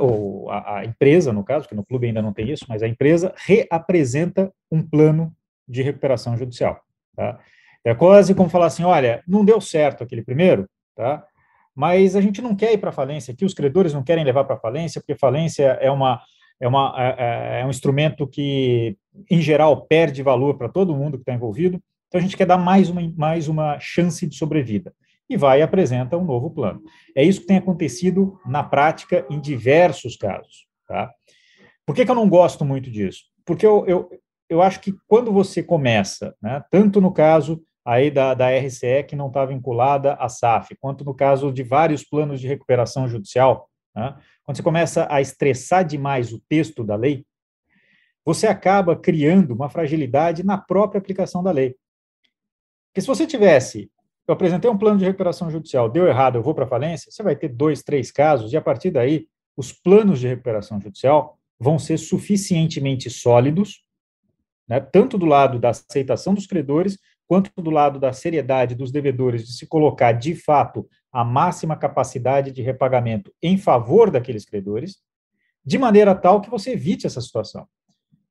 ou 0.00 0.50
a, 0.50 0.78
a, 0.78 0.84
empresa, 0.84 1.32
no 1.32 1.44
caso, 1.44 1.68
que 1.68 1.74
no 1.74 1.84
clube 1.84 2.08
ainda 2.08 2.20
não 2.20 2.32
tem 2.32 2.50
isso, 2.50 2.64
mas 2.68 2.82
a 2.82 2.88
empresa 2.88 3.32
reapresenta 3.36 4.52
um 4.70 4.82
plano 4.82 5.32
de 5.68 5.82
recuperação 5.82 6.36
judicial. 6.36 6.80
Tá? 7.14 7.38
É 7.84 7.94
quase 7.94 8.34
como 8.34 8.48
falar 8.48 8.66
assim, 8.66 8.82
olha, 8.82 9.22
não 9.26 9.44
deu 9.44 9.60
certo 9.60 10.02
aquele 10.02 10.22
primeiro, 10.22 10.68
tá? 10.96 11.24
Mas 11.78 12.16
a 12.16 12.20
gente 12.20 12.42
não 12.42 12.56
quer 12.56 12.72
ir 12.72 12.78
para 12.78 12.90
falência, 12.90 13.32
que 13.32 13.44
os 13.44 13.54
credores 13.54 13.94
não 13.94 14.02
querem 14.02 14.24
levar 14.24 14.42
para 14.42 14.56
falência, 14.56 15.00
porque 15.00 15.14
falência 15.14 15.78
é 15.80 15.88
uma 15.88 16.20
é, 16.60 16.66
uma, 16.66 16.92
é, 16.98 17.14
é, 17.18 17.60
é 17.60 17.64
um 17.64 17.70
instrumento 17.70 18.26
que, 18.26 18.96
em 19.30 19.40
geral, 19.40 19.86
perde 19.86 20.20
valor 20.20 20.58
para 20.58 20.68
todo 20.68 20.92
mundo 20.92 21.16
que 21.16 21.22
está 21.22 21.32
envolvido. 21.32 21.80
Então, 22.08 22.18
a 22.18 22.20
gente 22.20 22.36
quer 22.36 22.46
dar 22.46 22.58
mais 22.58 22.90
uma, 22.90 23.00
mais 23.16 23.46
uma 23.46 23.78
chance 23.78 24.26
de 24.26 24.34
sobrevida. 24.34 24.92
E 25.30 25.36
vai 25.36 25.60
e 25.60 25.62
apresenta 25.62 26.16
um 26.16 26.24
novo 26.24 26.50
plano. 26.50 26.82
É 27.14 27.22
isso 27.22 27.42
que 27.42 27.46
tem 27.46 27.58
acontecido 27.58 28.40
na 28.44 28.64
prática 28.64 29.24
em 29.30 29.38
diversos 29.40 30.16
casos. 30.16 30.66
Tá? 30.84 31.12
Por 31.86 31.94
que, 31.94 32.04
que 32.04 32.10
eu 32.10 32.16
não 32.16 32.28
gosto 32.28 32.64
muito 32.64 32.90
disso? 32.90 33.22
Porque 33.46 33.64
eu, 33.64 33.86
eu, 33.86 34.10
eu 34.50 34.60
acho 34.60 34.80
que 34.80 34.92
quando 35.06 35.30
você 35.30 35.62
começa, 35.62 36.34
né, 36.42 36.60
tanto 36.72 37.00
no 37.00 37.12
caso 37.12 37.62
aí 37.88 38.10
da, 38.10 38.34
da 38.34 38.50
RCE 38.50 39.02
que 39.08 39.16
não 39.16 39.28
está 39.28 39.46
vinculada 39.46 40.12
à 40.14 40.28
SAF, 40.28 40.76
quanto 40.76 41.06
no 41.06 41.14
caso 41.14 41.50
de 41.50 41.62
vários 41.62 42.04
planos 42.04 42.38
de 42.38 42.46
recuperação 42.46 43.08
judicial, 43.08 43.66
né? 43.96 44.14
quando 44.44 44.58
você 44.58 44.62
começa 44.62 45.08
a 45.10 45.22
estressar 45.22 45.86
demais 45.86 46.30
o 46.30 46.38
texto 46.50 46.84
da 46.84 46.94
lei, 46.94 47.24
você 48.26 48.46
acaba 48.46 48.94
criando 48.94 49.54
uma 49.54 49.70
fragilidade 49.70 50.44
na 50.44 50.58
própria 50.58 50.98
aplicação 50.98 51.42
da 51.42 51.50
lei. 51.50 51.76
Porque 52.90 53.00
se 53.00 53.06
você 53.06 53.26
tivesse, 53.26 53.90
eu 54.26 54.34
apresentei 54.34 54.70
um 54.70 54.76
plano 54.76 54.98
de 54.98 55.06
recuperação 55.06 55.50
judicial, 55.50 55.88
deu 55.88 56.06
errado, 56.06 56.36
eu 56.36 56.42
vou 56.42 56.54
para 56.54 56.66
falência, 56.66 57.10
você 57.10 57.22
vai 57.22 57.36
ter 57.36 57.48
dois, 57.48 57.82
três 57.82 58.12
casos, 58.12 58.52
e 58.52 58.56
a 58.58 58.60
partir 58.60 58.90
daí, 58.90 59.26
os 59.56 59.72
planos 59.72 60.20
de 60.20 60.28
recuperação 60.28 60.78
judicial 60.78 61.38
vão 61.58 61.78
ser 61.78 61.96
suficientemente 61.96 63.08
sólidos, 63.08 63.82
né, 64.68 64.78
tanto 64.78 65.16
do 65.16 65.24
lado 65.24 65.58
da 65.58 65.70
aceitação 65.70 66.34
dos 66.34 66.46
credores, 66.46 66.98
quanto 67.28 67.50
do 67.62 67.70
lado 67.70 68.00
da 68.00 68.12
seriedade 68.12 68.74
dos 68.74 68.90
devedores 68.90 69.46
de 69.46 69.52
se 69.52 69.66
colocar, 69.66 70.12
de 70.12 70.34
fato, 70.34 70.88
a 71.12 71.22
máxima 71.22 71.76
capacidade 71.76 72.50
de 72.50 72.62
repagamento 72.62 73.30
em 73.42 73.58
favor 73.58 74.10
daqueles 74.10 74.46
credores, 74.46 74.96
de 75.64 75.76
maneira 75.76 76.14
tal 76.14 76.40
que 76.40 76.48
você 76.48 76.72
evite 76.72 77.06
essa 77.06 77.20
situação. 77.20 77.68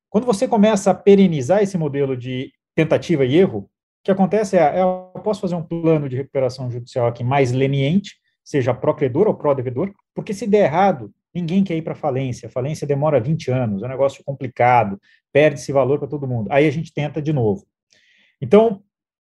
Quando 0.10 0.26
você 0.26 0.48
começa 0.48 0.90
a 0.90 0.96
perenizar 0.96 1.62
esse 1.62 1.78
modelo 1.78 2.18
de 2.18 2.52
tentativa 2.74 3.24
e 3.24 3.36
erro, 3.36 3.60
o 3.60 3.70
que 4.04 4.12
acontece 4.12 4.58
é, 4.58 4.82
eu 4.82 5.12
posso 5.24 5.42
fazer 5.42 5.56
um 5.56 5.64
plano 5.64 6.10
de 6.10 6.16
recuperação 6.16 6.72
judicial 6.72 7.06
aqui 7.06 7.24
mais 7.24 7.52
leniente, 7.52 8.16
seja 8.44 8.74
pró-credor 8.74 9.28
ou 9.28 9.36
pró-devedor, 9.36 9.94
porque 10.16 10.34
se 10.34 10.48
der 10.48 10.66
errado, 10.66 11.14
ninguém 11.32 11.64
quer 11.64 11.76
ir 11.76 11.84
para 11.84 11.94
falência. 11.94 12.50
Falência 12.50 12.88
demora 12.88 13.20
20 13.20 13.52
anos, 13.52 13.84
é 13.84 13.86
um 13.86 13.90
negócio 13.90 14.24
complicado, 14.24 15.00
perde-se 15.32 15.72
valor 15.72 16.00
para 16.00 16.08
todo 16.08 16.28
mundo. 16.28 16.48
Aí 16.52 16.66
a 16.66 16.72
gente 16.72 16.92
tenta 16.92 17.22
de 17.22 17.32
novo. 17.32 17.68
Então, 18.42 18.82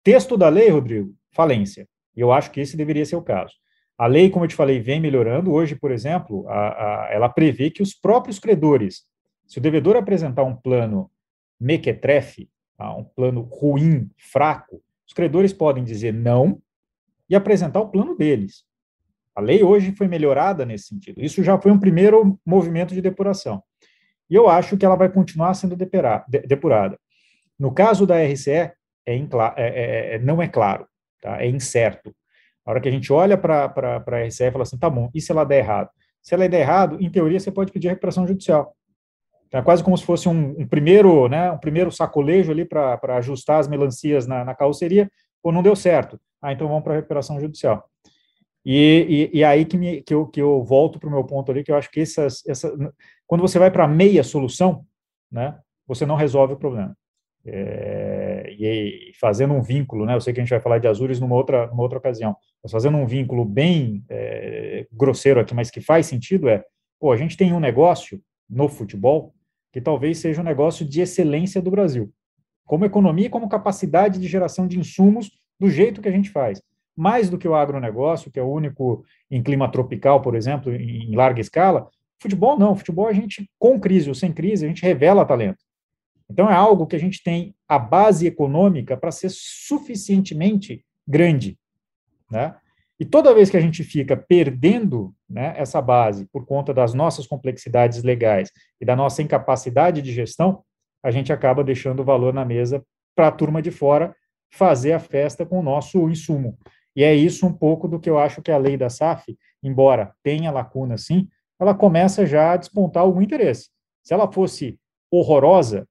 Texto 0.03 0.37
da 0.37 0.49
lei, 0.49 0.69
Rodrigo, 0.69 1.13
falência. 1.31 1.87
E 2.15 2.21
eu 2.21 2.31
acho 2.31 2.51
que 2.51 2.59
esse 2.59 2.77
deveria 2.77 3.05
ser 3.05 3.15
o 3.15 3.21
caso. 3.21 3.53
A 3.97 4.07
lei, 4.07 4.29
como 4.29 4.45
eu 4.45 4.49
te 4.49 4.55
falei, 4.55 4.79
vem 4.79 4.99
melhorando. 4.99 5.51
Hoje, 5.51 5.75
por 5.75 5.91
exemplo, 5.91 6.47
a, 6.47 7.07
a, 7.07 7.09
ela 7.11 7.27
prevê 7.27 7.69
que 7.69 7.83
os 7.83 7.93
próprios 7.93 8.39
credores, 8.39 9.03
se 9.45 9.57
o 9.57 9.61
devedor 9.61 9.97
apresentar 9.97 10.43
um 10.43 10.55
plano 10.55 11.11
mequetrefe, 11.59 12.49
tá, 12.77 12.95
um 12.95 13.03
plano 13.03 13.41
ruim, 13.41 14.09
fraco, 14.17 14.81
os 15.05 15.13
credores 15.13 15.51
podem 15.51 15.83
dizer 15.83 16.13
não 16.13 16.61
e 17.29 17.35
apresentar 17.35 17.81
o 17.81 17.89
plano 17.89 18.15
deles. 18.15 18.63
A 19.35 19.41
lei 19.41 19.63
hoje 19.63 19.93
foi 19.93 20.07
melhorada 20.07 20.65
nesse 20.65 20.87
sentido. 20.87 21.21
Isso 21.21 21.43
já 21.43 21.59
foi 21.59 21.71
um 21.71 21.79
primeiro 21.79 22.39
movimento 22.45 22.93
de 22.93 23.01
depuração. 23.01 23.61
E 24.29 24.35
eu 24.35 24.47
acho 24.47 24.77
que 24.77 24.85
ela 24.85 24.95
vai 24.95 25.09
continuar 25.09 25.53
sendo 25.55 25.75
depurada. 25.75 26.99
No 27.57 27.73
caso 27.73 28.05
da 28.05 28.23
RCE, 28.23 28.71
é, 29.13 29.53
é, 29.57 29.67
é, 29.67 30.15
é, 30.15 30.19
não 30.19 30.41
é 30.41 30.47
claro, 30.47 30.87
tá? 31.21 31.41
é 31.41 31.47
incerto. 31.47 32.13
A 32.65 32.71
hora 32.71 32.81
que 32.81 32.87
a 32.87 32.91
gente 32.91 33.11
olha 33.11 33.37
para 33.37 33.73
a 34.05 34.25
RCE 34.25 34.43
e 34.43 34.51
fala 34.51 34.63
assim, 34.63 34.77
tá 34.77 34.89
bom, 34.89 35.09
e 35.13 35.21
se 35.21 35.31
ela 35.31 35.43
der 35.43 35.59
errado? 35.59 35.89
Se 36.21 36.35
ela 36.35 36.47
der 36.47 36.59
errado, 36.61 36.97
em 36.99 37.09
teoria, 37.09 37.39
você 37.39 37.51
pode 37.51 37.71
pedir 37.71 37.87
recuperação 37.87 38.27
judicial. 38.27 38.75
Então, 39.47 39.59
é 39.59 39.63
quase 39.63 39.83
como 39.83 39.97
se 39.97 40.05
fosse 40.05 40.29
um, 40.29 40.55
um 40.59 40.67
primeiro, 40.67 41.27
né, 41.27 41.51
um 41.51 41.57
primeiro 41.57 41.91
sacolejo 41.91 42.51
ali 42.51 42.65
para 42.65 42.99
ajustar 43.17 43.59
as 43.59 43.67
melancias 43.67 44.27
na, 44.27 44.45
na 44.45 44.53
carroceria, 44.53 45.09
ou 45.41 45.51
não 45.51 45.63
deu 45.63 45.75
certo. 45.75 46.19
Ah, 46.41 46.53
então 46.53 46.67
vamos 46.67 46.83
para 46.83 46.93
a 46.93 46.95
recuperação 46.97 47.39
judicial. 47.39 47.89
E, 48.63 49.29
e, 49.33 49.39
e, 49.39 49.43
aí 49.43 49.65
que, 49.65 49.77
me, 49.77 50.01
que, 50.01 50.13
eu, 50.13 50.27
que 50.27 50.39
eu 50.39 50.63
volto 50.63 50.99
para 50.99 51.09
o 51.09 51.11
meu 51.11 51.23
ponto 51.23 51.51
ali, 51.51 51.63
que 51.63 51.71
eu 51.71 51.75
acho 51.75 51.89
que 51.89 52.01
essas, 52.01 52.45
essa, 52.45 52.71
quando 53.25 53.41
você 53.41 53.57
vai 53.57 53.71
para 53.71 53.87
meia 53.87 54.23
solução, 54.23 54.85
né, 55.31 55.57
você 55.87 56.05
não 56.05 56.15
resolve 56.15 56.53
o 56.53 56.57
problema. 56.57 56.95
É, 57.45 58.53
e, 58.57 59.11
fazendo 59.19 59.53
um 59.53 59.61
vínculo, 59.61 60.05
né, 60.05 60.15
eu 60.15 60.21
sei 60.21 60.33
que 60.33 60.39
a 60.39 60.43
gente 60.43 60.49
vai 60.49 60.59
falar 60.59 60.77
de 60.77 60.87
Azures 60.87 61.19
numa 61.19 61.35
outra, 61.35 61.67
numa 61.67 61.81
outra 61.81 61.97
ocasião, 61.97 62.35
mas 62.61 62.71
fazendo 62.71 62.97
um 62.97 63.05
vínculo 63.05 63.45
bem 63.45 64.03
é, 64.09 64.85
grosseiro 64.91 65.39
aqui, 65.39 65.53
mas 65.53 65.71
que 65.71 65.81
faz 65.81 66.05
sentido, 66.05 66.49
é, 66.49 66.63
pô, 66.99 67.11
a 67.11 67.17
gente 67.17 67.37
tem 67.37 67.53
um 67.53 67.59
negócio 67.59 68.21
no 68.49 68.67
futebol 68.67 69.33
que 69.71 69.79
talvez 69.79 70.17
seja 70.17 70.41
um 70.41 70.45
negócio 70.45 70.85
de 70.85 71.01
excelência 71.01 71.61
do 71.61 71.71
Brasil, 71.71 72.11
como 72.65 72.85
economia 72.85 73.27
e 73.27 73.29
como 73.29 73.49
capacidade 73.49 74.19
de 74.19 74.27
geração 74.27 74.67
de 74.67 74.79
insumos 74.79 75.31
do 75.59 75.69
jeito 75.69 76.01
que 76.01 76.09
a 76.09 76.11
gente 76.11 76.29
faz 76.29 76.61
mais 76.99 77.29
do 77.29 77.37
que 77.37 77.47
o 77.47 77.55
agronegócio, 77.55 78.29
que 78.29 78.37
é 78.37 78.43
o 78.43 78.51
único 78.51 79.05
em 79.31 79.41
clima 79.41 79.71
tropical, 79.71 80.21
por 80.21 80.35
exemplo, 80.35 80.73
em 80.75 81.15
larga 81.15 81.39
escala. 81.39 81.87
Futebol 82.21 82.59
não, 82.59 82.75
futebol 82.75 83.07
a 83.07 83.13
gente, 83.13 83.49
com 83.57 83.79
crise 83.79 84.09
ou 84.09 84.15
sem 84.15 84.33
crise, 84.33 84.65
a 84.65 84.67
gente 84.67 84.81
revela 84.83 85.23
talento. 85.23 85.63
Então 86.29 86.49
é 86.49 86.53
algo 86.53 86.85
que 86.85 86.95
a 86.95 86.99
gente 86.99 87.23
tem 87.23 87.55
a 87.67 87.79
base 87.79 88.27
econômica 88.27 88.95
para 88.95 89.11
ser 89.11 89.29
suficientemente 89.31 90.85
grande, 91.07 91.57
né? 92.29 92.55
E 92.99 93.05
toda 93.05 93.33
vez 93.33 93.49
que 93.49 93.55
a 93.55 93.61
gente 93.61 93.81
fica 93.81 94.17
perdendo 94.17 95.15
né, 95.27 95.53
essa 95.55 95.81
base 95.81 96.25
por 96.33 96.45
conta 96.45 96.73
das 96.73 96.93
nossas 96.93 97.25
complexidades 97.25 98.03
legais 98.03 98.51
e 98.79 98.85
da 98.85 98.93
nossa 98.93 99.21
incapacidade 99.21 100.01
de 100.01 100.11
gestão, 100.11 100.63
a 101.01 101.09
gente 101.09 101.31
acaba 101.31 101.63
deixando 101.63 102.01
o 102.01 102.03
valor 102.05 102.33
na 102.33 102.43
mesa 102.43 102.83
para 103.15 103.29
a 103.29 103.31
turma 103.31 103.61
de 103.61 103.71
fora 103.71 104.13
fazer 104.51 104.91
a 104.91 104.99
festa 104.99 105.45
com 105.45 105.59
o 105.59 105.63
nosso 105.63 106.09
insumo. 106.09 106.57
E 106.93 107.03
é 107.03 107.15
isso 107.15 107.47
um 107.47 107.53
pouco 107.53 107.87
do 107.87 107.99
que 107.99 108.09
eu 108.09 108.19
acho 108.19 108.41
que 108.41 108.51
a 108.51 108.57
lei 108.57 108.75
da 108.75 108.89
SAF, 108.89 109.37
embora 109.63 110.13
tenha 110.21 110.51
lacuna 110.51 110.97
sim, 110.97 111.29
ela 111.57 111.73
começa 111.73 112.25
já 112.25 112.51
a 112.51 112.57
despontar 112.57 113.03
algum 113.03 113.21
interesse. 113.21 113.69
Se 114.03 114.13
ela 114.13 114.29
fosse 114.29 114.77
horrorosa, 115.09 115.87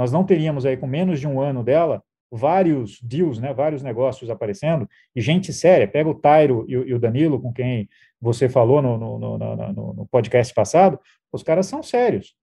nós 0.00 0.10
não 0.10 0.24
teríamos 0.24 0.64
aí, 0.64 0.78
com 0.78 0.86
menos 0.86 1.20
de 1.20 1.28
um 1.28 1.42
ano 1.42 1.62
dela, 1.62 2.02
vários 2.32 2.98
deals, 3.02 3.38
né, 3.38 3.52
vários 3.52 3.82
negócios 3.82 4.30
aparecendo, 4.30 4.88
e 5.14 5.20
gente 5.20 5.52
séria, 5.52 5.86
pega 5.86 6.08
o 6.08 6.14
Tairo 6.14 6.64
e, 6.66 6.72
e 6.72 6.94
o 6.94 6.98
Danilo, 6.98 7.38
com 7.38 7.52
quem 7.52 7.86
você 8.18 8.48
falou 8.48 8.80
no, 8.80 8.96
no, 8.96 9.18
no, 9.18 9.36
no, 9.92 10.08
podcast 10.10 10.54
passado, 10.54 10.98
os 11.30 11.42
caras 11.42 11.66
são 11.66 11.82
sérios, 11.82 12.34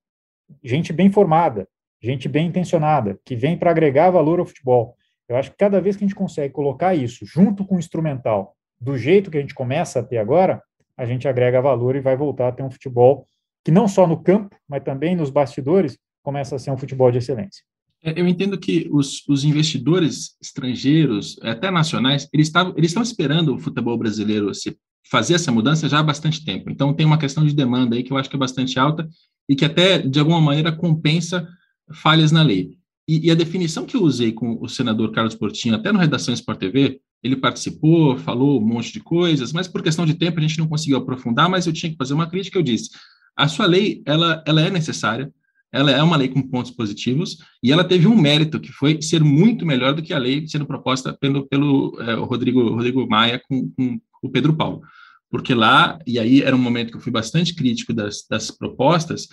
gente 0.63 0.93
bem 0.93 1.11
formada, 1.11 1.67
gente 1.99 2.29
bem 2.29 2.45
intencionada, 2.45 3.19
que 3.25 3.35
vem 3.35 3.57
para 3.57 3.71
agregar 3.71 4.11
valor 4.11 4.39
ao 4.39 4.45
futebol. 4.45 4.95
Eu 5.27 5.35
acho 5.35 5.49
que 5.49 5.57
cada 5.57 5.81
vez 5.81 5.95
que 5.95 6.03
a 6.03 6.07
gente 6.07 6.15
consegue 6.15 6.53
colocar 6.53 6.93
isso 6.93 7.25
junto 7.25 7.65
com 7.65 7.77
o 7.77 7.79
instrumental, 7.79 8.55
do 8.79 8.95
jeito 8.99 9.31
que 9.31 9.37
a 9.39 9.41
gente 9.41 9.55
começa 9.55 9.99
a 10.01 10.03
ter 10.03 10.19
agora, 10.19 10.61
a 10.95 11.07
gente 11.07 11.27
agrega 11.27 11.59
valor 11.59 11.95
e 11.95 12.01
vai 12.01 12.15
voltar 12.15 12.49
a 12.49 12.51
ter 12.51 12.61
um 12.61 12.69
futebol 12.69 13.27
que 13.65 13.71
não 13.71 13.87
só 13.87 14.05
no 14.05 14.21
campo, 14.21 14.55
mas 14.67 14.83
também 14.83 15.15
nos 15.15 15.31
bastidores, 15.31 15.97
começa 16.27 16.57
a 16.57 16.59
ser 16.59 16.71
um 16.71 16.77
futebol 16.77 17.09
de 17.09 17.19
excelência. 17.19 17.63
É, 18.03 18.19
eu 18.19 18.27
entendo 18.27 18.57
que 18.57 18.89
os, 18.91 19.23
os 19.29 19.45
investidores 19.45 20.35
estrangeiros, 20.41 21.39
até 21.41 21.71
nacionais, 21.71 22.27
eles, 22.33 22.49
tavam, 22.49 22.73
eles 22.75 22.89
estão 22.89 23.01
esperando 23.01 23.55
o 23.55 23.57
futebol 23.57 23.97
brasileiro 23.97 24.53
se 24.53 24.77
fazer 25.09 25.35
essa 25.35 25.53
mudança 25.53 25.87
já 25.87 25.99
há 25.99 26.03
bastante 26.03 26.43
tempo. 26.43 26.69
Então, 26.69 26.93
tem 26.93 27.05
uma 27.05 27.17
questão 27.17 27.45
de 27.45 27.55
demanda 27.55 27.95
aí 27.95 28.03
que 28.03 28.11
eu 28.11 28.17
acho 28.17 28.29
que 28.29 28.35
é 28.35 28.39
bastante 28.39 28.77
alta 28.77 29.07
e 29.47 29.55
que 29.55 29.63
até, 29.63 29.99
de 29.99 30.19
alguma 30.19 30.41
maneira, 30.41 30.69
compensa 30.69 31.47
falhas 31.93 32.29
na 32.29 32.41
lei. 32.41 32.71
E, 33.07 33.27
e, 33.27 33.31
a 33.31 33.35
definição 33.35 33.85
que 33.85 33.95
eu 33.95 34.03
usei 34.03 34.33
com 34.33 34.61
o 34.61 34.67
senador 34.67 35.13
Carlos 35.13 35.33
Portinho, 35.33 35.75
até 35.75 35.93
no 35.93 35.99
Redação 35.99 36.33
Sport 36.33 36.59
TV, 36.59 36.99
ele 37.23 37.37
participou, 37.37 38.17
falou 38.17 38.61
um 38.61 38.67
monte 38.67 38.91
de 38.91 38.99
coisas, 38.99 39.53
mas 39.53 39.65
por 39.65 39.81
questão 39.81 40.05
de 40.05 40.15
tempo 40.15 40.39
a 40.39 40.41
gente 40.41 40.59
não 40.59 40.67
conseguiu 40.67 40.97
aprofundar, 40.97 41.49
mas 41.49 41.65
eu 41.65 41.71
tinha 41.71 41.89
que 41.89 41.97
fazer 41.97 42.13
uma 42.13 42.27
crítica, 42.27 42.59
eu 42.59 42.63
disse, 42.63 42.89
a 43.33 43.47
sua 43.47 43.65
lei, 43.65 44.01
ela, 44.05 44.43
ela 44.45 44.59
é 44.59 44.69
necessária, 44.69 45.31
ela 45.71 45.91
é 45.91 46.01
uma 46.01 46.17
lei 46.17 46.27
com 46.27 46.41
pontos 46.41 46.71
positivos, 46.71 47.37
e 47.61 47.71
ela 47.71 47.83
teve 47.83 48.07
um 48.07 48.15
mérito, 48.15 48.59
que 48.59 48.71
foi 48.71 49.01
ser 49.01 49.23
muito 49.23 49.65
melhor 49.65 49.93
do 49.93 50.01
que 50.01 50.13
a 50.13 50.17
lei 50.17 50.47
sendo 50.47 50.65
proposta 50.65 51.13
pelo, 51.13 51.45
pelo 51.47 51.97
é, 52.01 52.13
Rodrigo, 52.13 52.69
Rodrigo 52.69 53.07
Maia 53.07 53.41
com, 53.47 53.69
com 53.75 53.99
o 54.21 54.29
Pedro 54.29 54.53
Paulo. 54.53 54.81
Porque 55.29 55.53
lá, 55.53 55.99
e 56.07 56.19
aí 56.19 56.41
era 56.41 56.55
um 56.55 56.59
momento 56.59 56.91
que 56.91 56.97
eu 56.97 57.01
fui 57.01 57.11
bastante 57.11 57.53
crítico 57.53 57.93
das, 57.93 58.25
das 58.29 58.49
propostas, 58.49 59.27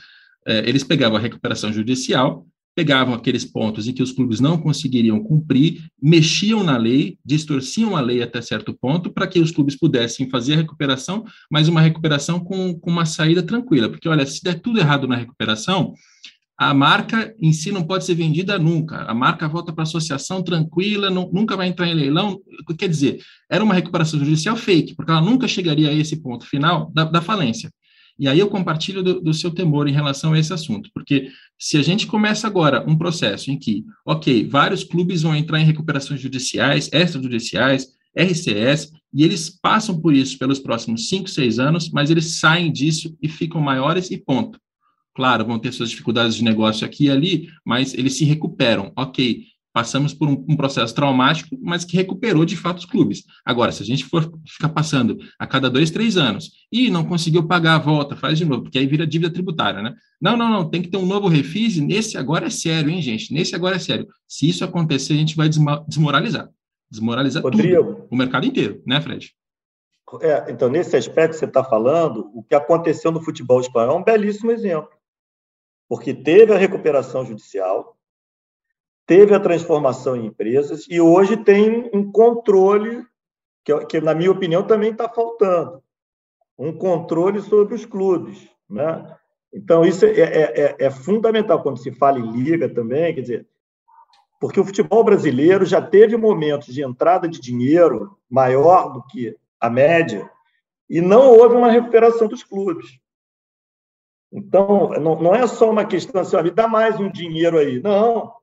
é, 0.46 0.68
eles 0.68 0.84
pegavam 0.84 1.16
a 1.16 1.20
recuperação 1.20 1.72
judicial, 1.72 2.46
pegavam 2.74 3.14
aqueles 3.14 3.44
pontos 3.44 3.86
em 3.86 3.92
que 3.92 4.02
os 4.02 4.12
clubes 4.12 4.40
não 4.40 4.58
conseguiriam 4.58 5.22
cumprir, 5.22 5.84
mexiam 6.02 6.64
na 6.64 6.76
lei, 6.76 7.18
distorciam 7.24 7.96
a 7.96 8.00
lei 8.00 8.22
até 8.22 8.42
certo 8.42 8.74
ponto, 8.74 9.12
para 9.12 9.26
que 9.26 9.38
os 9.38 9.52
clubes 9.52 9.76
pudessem 9.76 10.28
fazer 10.28 10.54
a 10.54 10.56
recuperação, 10.56 11.24
mas 11.50 11.68
uma 11.68 11.80
recuperação 11.80 12.40
com, 12.40 12.78
com 12.78 12.90
uma 12.90 13.06
saída 13.06 13.42
tranquila. 13.42 13.88
Porque, 13.88 14.08
olha, 14.08 14.26
se 14.26 14.42
der 14.42 14.60
tudo 14.60 14.80
errado 14.80 15.06
na 15.06 15.16
recuperação, 15.16 15.94
a 16.56 16.72
marca 16.72 17.34
em 17.40 17.52
si 17.52 17.72
não 17.72 17.82
pode 17.82 18.04
ser 18.04 18.14
vendida 18.14 18.58
nunca. 18.58 19.02
A 19.02 19.14
marca 19.14 19.48
volta 19.48 19.72
para 19.72 19.82
a 19.82 19.86
associação 19.86 20.42
tranquila, 20.42 21.10
não, 21.10 21.30
nunca 21.32 21.56
vai 21.56 21.68
entrar 21.68 21.88
em 21.88 21.94
leilão. 21.94 22.40
Quer 22.78 22.88
dizer, 22.88 23.18
era 23.50 23.62
uma 23.62 23.74
recuperação 23.74 24.18
judicial 24.18 24.56
fake, 24.56 24.94
porque 24.94 25.10
ela 25.10 25.20
nunca 25.20 25.48
chegaria 25.48 25.88
a 25.88 25.92
esse 25.92 26.16
ponto 26.16 26.46
final 26.46 26.90
da, 26.92 27.04
da 27.04 27.20
falência. 27.20 27.70
E 28.18 28.28
aí 28.28 28.38
eu 28.38 28.48
compartilho 28.48 29.02
do, 29.02 29.20
do, 29.20 29.34
seu 29.34 29.50
temor 29.50 29.88
em 29.88 29.92
relação 29.92 30.32
a 30.32 30.38
esse 30.38 30.52
assunto, 30.52 30.88
porque 30.94 31.30
se 31.58 31.76
a 31.76 31.82
gente 31.82 32.06
começa 32.06 32.46
agora 32.46 32.84
um 32.88 32.96
processo 32.96 33.50
em 33.50 33.58
que, 33.58 33.84
ok, 34.06 34.46
vários 34.48 34.84
clubes 34.84 35.22
vão 35.22 35.34
entrar 35.34 35.60
em 35.60 35.64
recuperações 35.64 36.20
judiciais, 36.20 36.88
extrajudiciais, 36.92 37.88
RCS, 38.16 38.92
e 39.12 39.24
eles 39.24 39.50
passam 39.50 40.00
por 40.00 40.14
isso 40.14 40.38
pelos 40.38 40.60
próximos 40.60 41.08
cinco, 41.08 41.28
seis 41.28 41.58
anos, 41.58 41.90
mas 41.90 42.10
eles 42.10 42.38
saem 42.38 42.70
disso 42.70 43.16
e 43.20 43.28
ficam 43.28 43.60
maiores 43.60 44.10
e 44.10 44.18
ponto. 44.18 44.60
Claro, 45.14 45.44
vão 45.44 45.58
ter 45.58 45.72
suas 45.72 45.90
dificuldades 45.90 46.34
de 46.34 46.42
negócio 46.42 46.84
aqui 46.84 47.04
e 47.04 47.10
ali, 47.10 47.48
mas 47.64 47.94
eles 47.94 48.16
se 48.16 48.24
recuperam. 48.24 48.92
Ok, 48.96 49.44
passamos 49.74 50.14
por 50.14 50.28
um, 50.28 50.44
um, 50.48 50.56
processo 50.56 50.94
traumático, 50.94 51.58
mas 51.60 51.84
que 51.84 51.96
recuperou 51.96 52.44
de 52.44 52.56
fato 52.56 52.78
os 52.78 52.84
clubes. 52.84 53.24
Agora, 53.44 53.72
se 53.72 53.82
a 53.82 53.84
gente 53.84 54.04
for 54.04 54.32
ficar 54.46 54.68
passando 54.68 55.18
a 55.36 55.48
cada 55.48 55.68
dois, 55.68 55.90
três 55.90 56.16
anos 56.16 56.52
e 56.70 56.88
não 56.88 57.04
conseguiu 57.04 57.44
pagar 57.48 57.74
a 57.74 57.78
volta, 57.78 58.14
faz 58.14 58.38
de 58.38 58.44
novo, 58.44 58.62
porque 58.62 58.78
aí 58.78 58.86
vira 58.86 59.04
dívida 59.04 59.32
tributária, 59.32 59.82
né? 59.82 59.92
Não, 60.20 60.36
não, 60.36 60.48
não, 60.48 60.70
tem 60.70 60.80
que 60.80 60.88
ter 60.88 60.96
um 60.96 61.04
novo 61.04 61.26
refis, 61.26 61.76
nesse 61.78 62.16
agora 62.16 62.46
é 62.46 62.50
sério, 62.50 62.88
hein, 62.88 63.02
gente? 63.02 63.34
Nesse 63.34 63.56
agora 63.56 63.74
é 63.74 63.80
sério. 63.80 64.06
Se 64.28 64.48
isso 64.48 64.64
acontecer, 64.64 65.14
a 65.14 65.16
gente 65.16 65.34
vai 65.34 65.48
desmoralizar. 65.88 66.48
Desmoralizar 66.88 67.42
Rodrigo, 67.42 67.94
tudo, 67.94 68.08
o 68.12 68.16
mercado 68.16 68.46
inteiro, 68.46 68.80
né, 68.86 69.00
Fred? 69.00 69.34
É, 70.20 70.52
então, 70.52 70.68
nesse 70.68 70.96
aspecto 70.96 71.32
que 71.32 71.38
você 71.40 71.46
está 71.46 71.64
falando, 71.64 72.30
o 72.32 72.44
que 72.44 72.54
aconteceu 72.54 73.10
no 73.10 73.20
futebol 73.20 73.60
espanhol 73.60 73.96
é 73.96 73.98
um 73.98 74.04
belíssimo 74.04 74.52
exemplo. 74.52 74.90
Porque 75.88 76.14
teve 76.14 76.54
a 76.54 76.58
recuperação 76.58 77.26
judicial, 77.26 77.93
teve 79.06 79.34
a 79.34 79.40
transformação 79.40 80.16
em 80.16 80.26
empresas 80.26 80.86
e 80.88 81.00
hoje 81.00 81.36
tem 81.36 81.90
um 81.92 82.10
controle 82.10 83.04
que, 83.64 83.86
que 83.86 84.00
na 84.00 84.14
minha 84.14 84.30
opinião, 84.30 84.62
também 84.62 84.92
está 84.92 85.08
faltando. 85.08 85.82
Um 86.58 86.72
controle 86.72 87.40
sobre 87.40 87.74
os 87.74 87.86
clubes. 87.86 88.48
Né? 88.68 89.16
Então, 89.52 89.84
isso 89.84 90.04
é, 90.04 90.10
é, 90.10 90.60
é, 90.60 90.76
é, 90.78 90.90
fundamental 90.90 91.62
quando 91.62 91.78
se 91.78 91.90
fala 91.90 92.18
em 92.18 92.30
liga 92.30 92.68
também, 92.68 93.14
quer 93.14 93.22
dizer, 93.22 93.46
porque 94.38 94.60
o 94.60 94.64
futebol 94.64 95.02
brasileiro 95.02 95.64
já 95.64 95.80
teve 95.80 96.16
momentos 96.16 96.74
de 96.74 96.82
entrada 96.82 97.26
de 97.26 97.40
dinheiro 97.40 98.16
maior 98.28 98.92
do 98.92 99.02
que 99.06 99.34
a 99.58 99.70
média 99.70 100.30
e 100.88 101.00
não 101.00 101.30
houve 101.30 101.56
uma 101.56 101.70
recuperação 101.70 102.28
dos 102.28 102.42
clubes. 102.42 102.98
Então, 104.30 104.90
não, 105.00 105.22
não 105.22 105.34
é 105.34 105.46
só 105.46 105.70
uma 105.70 105.84
questão 105.84 106.20
assim, 106.20 106.36
me 106.42 106.50
dá 106.50 106.68
mais 106.68 106.98
um 107.00 107.10
dinheiro 107.10 107.56
aí. 107.56 107.80
Não, 107.80 108.34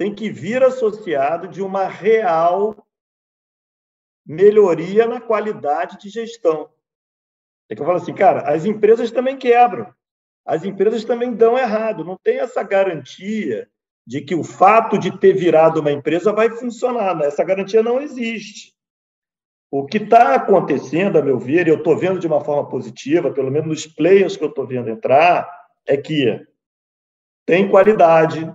tem 0.00 0.14
que 0.14 0.30
vir 0.30 0.62
associado 0.62 1.46
de 1.46 1.60
uma 1.60 1.86
real 1.86 2.74
melhoria 4.24 5.06
na 5.06 5.20
qualidade 5.20 5.98
de 5.98 6.08
gestão. 6.08 6.70
É 7.68 7.74
que 7.74 7.82
eu 7.82 7.84
falo 7.84 7.98
assim, 7.98 8.14
cara, 8.14 8.50
as 8.50 8.64
empresas 8.64 9.10
também 9.10 9.36
quebram, 9.36 9.94
as 10.42 10.64
empresas 10.64 11.04
também 11.04 11.34
dão 11.34 11.58
errado, 11.58 12.02
não 12.02 12.16
tem 12.16 12.38
essa 12.38 12.62
garantia 12.62 13.68
de 14.06 14.22
que 14.22 14.34
o 14.34 14.42
fato 14.42 14.96
de 14.96 15.18
ter 15.18 15.34
virado 15.34 15.80
uma 15.80 15.92
empresa 15.92 16.32
vai 16.32 16.48
funcionar, 16.48 17.14
né? 17.14 17.26
essa 17.26 17.44
garantia 17.44 17.82
não 17.82 18.00
existe. 18.00 18.72
O 19.70 19.84
que 19.84 19.98
está 19.98 20.34
acontecendo, 20.34 21.18
a 21.18 21.22
meu 21.22 21.38
ver, 21.38 21.66
e 21.66 21.70
eu 21.70 21.76
estou 21.76 21.94
vendo 21.94 22.18
de 22.18 22.26
uma 22.26 22.42
forma 22.42 22.66
positiva, 22.70 23.30
pelo 23.34 23.50
menos 23.50 23.68
nos 23.68 23.86
players 23.86 24.34
que 24.34 24.44
eu 24.44 24.48
estou 24.48 24.66
vendo 24.66 24.88
entrar, 24.88 25.46
é 25.86 25.94
que 25.94 26.42
tem 27.44 27.68
qualidade, 27.68 28.50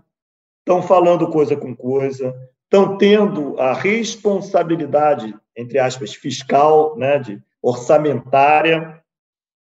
estão 0.66 0.82
falando 0.82 1.30
coisa 1.30 1.56
com 1.56 1.76
coisa, 1.76 2.36
estão 2.64 2.98
tendo 2.98 3.60
a 3.60 3.72
responsabilidade, 3.72 5.32
entre 5.56 5.78
aspas, 5.78 6.16
fiscal, 6.16 6.98
né, 6.98 7.20
de 7.20 7.40
orçamentária, 7.62 9.00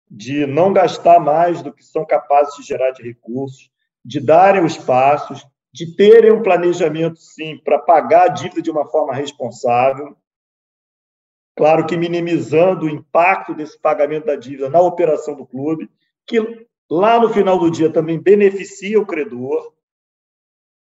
de 0.09 0.45
não 0.45 0.71
gastar 0.71 1.19
mais 1.19 1.61
do 1.61 1.73
que 1.73 1.83
são 1.83 2.05
capazes 2.05 2.55
de 2.55 2.63
gerar 2.63 2.91
de 2.91 3.03
recursos. 3.03 3.69
de 4.05 4.19
darem 4.19 4.63
os 4.63 4.77
passos, 4.77 5.43
de 5.73 5.95
terem 5.95 6.31
um 6.31 6.43
planejamento, 6.43 7.19
sim, 7.19 7.57
para 7.57 7.79
pagar 7.79 8.25
a 8.25 8.27
dívida 8.27 8.61
de 8.61 8.69
uma 8.69 8.85
forma 8.85 9.15
responsável. 9.15 10.15
Claro 11.57 11.87
que 11.87 11.97
minimizando 11.97 12.85
o 12.85 12.89
impacto 12.89 13.55
desse 13.55 13.79
pagamento 13.79 14.27
da 14.27 14.35
dívida 14.35 14.69
na 14.69 14.79
operação 14.79 15.33
do 15.33 15.45
clube, 15.45 15.89
que 16.27 16.67
lá 16.87 17.19
no 17.19 17.29
final 17.29 17.57
do 17.57 17.71
dia 17.71 17.89
também 17.89 18.19
beneficia 18.21 18.99
o 18.99 19.07
credor, 19.07 19.73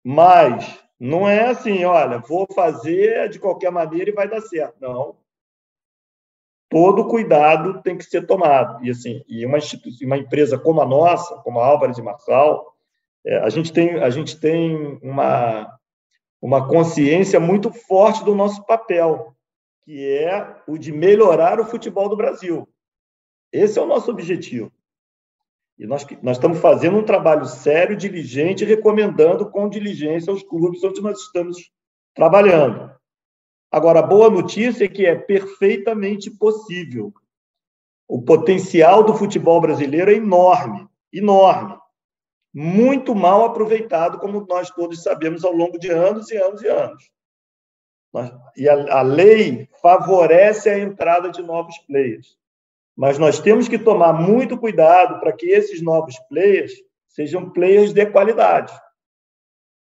mas 0.04 0.84
não 1.00 1.28
é 1.28 1.50
assim, 1.50 1.84
olha, 1.86 2.20
vou 2.20 2.48
fazer 2.54 3.30
de 3.30 3.40
qualquer 3.40 3.72
maneira 3.72 4.10
e 4.10 4.14
vai 4.14 4.28
dar 4.28 4.42
certo. 4.42 4.76
Não. 4.80 5.16
Todo 6.70 7.08
cuidado 7.08 7.82
tem 7.82 7.98
que 7.98 8.04
ser 8.04 8.26
tomado. 8.26 8.84
E 8.84 8.90
assim, 8.90 9.24
e 9.28 9.46
uma, 9.46 9.58
uma 10.02 10.18
empresa 10.18 10.58
como 10.58 10.82
a 10.82 10.86
nossa, 10.86 11.36
como 11.38 11.60
a 11.60 11.66
Álvares 11.66 11.98
e 11.98 12.02
Marçal, 12.02 12.74
é, 13.26 13.38
a 13.38 13.50
gente 13.50 13.72
tem, 13.72 14.02
a 14.02 14.10
gente 14.10 14.40
tem 14.40 15.00
uma, 15.02 15.80
uma 16.42 16.68
consciência 16.68 17.40
muito 17.40 17.72
forte 17.72 18.24
do 18.24 18.36
nosso 18.36 18.66
papel, 18.66 19.36
que 19.84 20.18
é 20.18 20.58
o 20.68 20.78
de 20.78 20.92
melhorar 20.92 21.60
o 21.60 21.66
futebol 21.66 22.10
do 22.10 22.18
Brasil. 22.18 22.68
Esse 23.52 23.78
é 23.78 23.82
o 23.82 23.88
nosso 23.88 24.10
objetivo. 24.10 24.72
E 25.84 25.86
nós, 25.86 26.08
nós 26.22 26.38
estamos 26.38 26.60
fazendo 26.60 26.96
um 26.96 27.04
trabalho 27.04 27.46
sério, 27.46 27.98
diligente, 27.98 28.64
recomendando 28.64 29.52
com 29.52 29.68
diligência 29.68 30.32
aos 30.32 30.42
clubes 30.42 30.82
onde 30.82 31.02
nós 31.02 31.20
estamos 31.20 31.70
trabalhando. 32.16 32.90
Agora, 33.70 34.00
a 34.00 34.08
boa 34.08 34.30
notícia 34.30 34.86
é 34.86 34.88
que 34.88 35.06
é 35.06 35.14
perfeitamente 35.14 36.32
possível. 36.32 37.14
O 38.08 38.22
potencial 38.22 39.04
do 39.04 39.14
futebol 39.14 39.60
brasileiro 39.60 40.10
é 40.10 40.14
enorme, 40.14 40.88
enorme. 41.12 41.78
Muito 42.54 43.14
mal 43.14 43.44
aproveitado, 43.44 44.20
como 44.20 44.46
nós 44.48 44.70
todos 44.70 45.04
sabemos, 45.04 45.44
ao 45.44 45.52
longo 45.52 45.78
de 45.78 45.90
anos 45.92 46.32
e 46.32 46.38
anos 46.38 46.62
e 46.62 46.68
anos. 46.70 47.12
E 48.56 48.70
a, 48.70 49.00
a 49.00 49.02
lei 49.02 49.68
favorece 49.82 50.70
a 50.70 50.80
entrada 50.80 51.30
de 51.30 51.42
novos 51.42 51.78
players. 51.80 52.38
Mas 52.96 53.18
nós 53.18 53.40
temos 53.40 53.68
que 53.68 53.80
tomar 53.80 54.14
muito 54.14 54.58
cuidado 54.58 55.20
para 55.20 55.34
que 55.34 55.48
esses 55.48 55.82
novos 55.82 56.18
players 56.30 56.72
sejam 57.08 57.50
players 57.50 57.94
de 57.94 58.06
qualidade. 58.06 58.74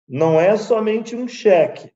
Não 0.07 0.39
é 0.39 0.55
somente 0.57 1.15
um 1.15 1.27
cheque. 1.27 1.91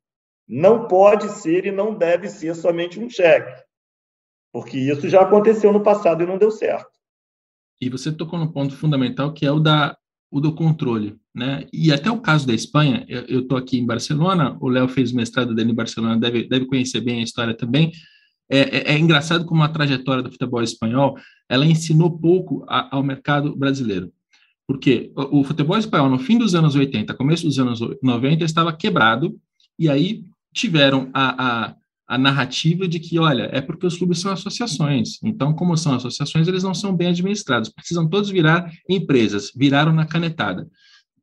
Não 0.47 0.87
pode 0.87 1.29
ser 1.29 1.65
e 1.65 1.71
não 1.71 1.95
deve 1.95 2.29
ser 2.29 2.55
somente 2.55 2.99
um 2.99 3.09
cheque. 3.09 3.63
Porque 4.51 4.77
isso 4.77 5.09
já 5.09 5.21
aconteceu 5.21 5.73
no 5.73 5.81
passado 5.81 6.23
e 6.23 6.27
não 6.27 6.37
deu 6.37 6.51
certo. 6.51 6.91
E 7.81 7.89
você 7.89 8.11
tocou 8.11 8.37
no 8.37 8.51
ponto 8.51 8.75
fundamental 8.75 9.33
que 9.33 9.45
é 9.45 9.51
o 9.51 9.59
da 9.59 9.97
o 10.33 10.41
do 10.41 10.55
controle, 10.55 11.15
né? 11.33 11.67
E 11.71 11.93
até 11.93 12.09
o 12.09 12.19
caso 12.19 12.47
da 12.47 12.55
Espanha, 12.55 13.05
eu 13.07 13.41
estou 13.41 13.55
aqui 13.55 13.77
em 13.77 13.85
Barcelona, 13.85 14.57
o 14.59 14.67
Léo 14.67 14.87
fez 14.87 15.11
o 15.11 15.15
mestrado 15.15 15.53
dele 15.53 15.71
em 15.71 15.75
Barcelona, 15.75 16.19
deve, 16.19 16.49
deve 16.49 16.65
conhecer 16.65 17.01
bem 17.01 17.19
a 17.19 17.23
história 17.23 17.55
também. 17.55 17.91
É, 18.53 18.59
é, 18.59 18.93
é, 18.93 18.99
engraçado 18.99 19.45
como 19.45 19.63
a 19.63 19.67
trajetória 19.67 20.21
do 20.21 20.31
futebol 20.31 20.61
espanhol 20.61 21.17
ela 21.49 21.65
ensinou 21.65 22.19
pouco 22.19 22.63
a, 22.69 22.95
ao 22.95 23.01
mercado 23.01 23.55
brasileiro. 23.55 24.13
Porque 24.67 25.11
o, 25.15 25.39
o, 25.39 25.43
futebol 25.43 25.75
espanhol, 25.75 26.07
no 26.07 26.19
fim 26.19 26.37
dos 26.37 26.53
anos 26.53 26.75
80, 26.75 27.15
começo 27.15 27.47
dos 27.47 27.57
anos 27.57 27.79
90, 28.03 28.45
estava 28.45 28.71
quebrado, 28.71 29.35
e 29.77 29.89
aí 29.89 30.23
tiveram 30.53 31.09
a, 31.15 31.45
a, 31.47 31.75
a 32.07 32.17
narrativa 32.19 32.87
de 32.87 32.99
que, 32.99 33.17
olha, 33.17 33.49
é 33.51 33.59
porque 33.59 33.87
os 33.87 33.97
clubes 33.97 34.19
são 34.19 34.31
associações. 34.31 35.17
Então, 35.23 35.51
como 35.53 35.75
são 35.75 35.95
associações, 35.95 36.47
eles 36.47 36.61
não 36.61 36.75
são 36.75 36.95
bem 36.95 37.07
administrados, 37.07 37.69
precisam 37.69 38.07
todos 38.07 38.29
virar 38.29 38.71
empresas, 38.87 39.51
viraram 39.55 39.91
na 39.91 40.05
canetada. 40.05 40.69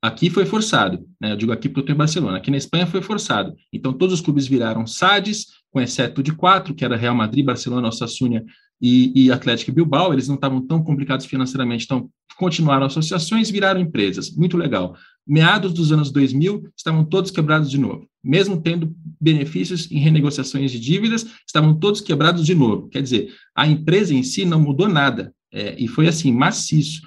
Aqui 0.03 0.31
foi 0.31 0.47
forçado, 0.47 1.07
né? 1.21 1.33
Eu 1.33 1.37
digo 1.37 1.53
aqui 1.53 1.69
porque 1.69 1.93
eu 1.93 1.95
em 1.95 1.99
Barcelona. 1.99 2.39
Aqui 2.39 2.51
na 2.51 2.57
Espanha 2.57 2.87
foi 2.87 3.03
forçado. 3.03 3.55
Então, 3.73 3.93
todos 3.93 4.15
os 4.15 4.21
clubes 4.21 4.49
viraram 4.49 4.87
SADs, 4.87 5.60
com 5.71 5.81
exceto 5.81 6.23
de 6.23 6.33
quatro, 6.33 6.75
que 6.75 6.85
era 6.85 6.97
Real 6.97 7.15
Madrid, 7.15 7.45
Barcelona, 7.45 7.89
Osasuna 7.89 8.45
e, 8.81 9.13
e 9.15 9.33
Atlético 9.33 9.73
Bilbao. 9.73 10.13
Eles 10.13 10.29
não 10.29 10.35
estavam 10.35 10.67
tão 10.67 10.83
complicados 10.83 11.27
financeiramente, 11.27 11.85
então 11.85 12.11
continuaram 12.37 12.87
associações, 12.87 13.51
viraram 13.51 13.81
empresas. 13.81 14.31
Muito 14.31 14.57
legal. 14.57 14.97
Meados 15.27 15.73
dos 15.73 15.93
anos 15.93 16.11
2000, 16.11 16.71
estavam 16.77 17.05
todos 17.05 17.31
quebrados 17.31 17.71
de 17.71 17.79
novo. 17.79 18.09
Mesmo 18.23 18.61
tendo 18.61 18.95
benefícios 19.21 19.91
em 19.91 19.99
renegociações 19.99 20.73
de 20.73 20.81
dívidas, 20.81 21.27
estavam 21.47 21.79
todos 21.79 22.01
quebrados 22.01 22.45
de 22.45 22.55
novo. 22.55 22.89
Quer 22.89 23.03
dizer, 23.03 23.33
a 23.55 23.67
empresa 23.67 24.15
em 24.15 24.23
si 24.23 24.45
não 24.45 24.61
mudou 24.61 24.89
nada. 24.89 25.33
É, 25.53 25.77
e 25.79 25.87
foi 25.87 26.09
assim, 26.09 26.33
maciço. 26.33 27.03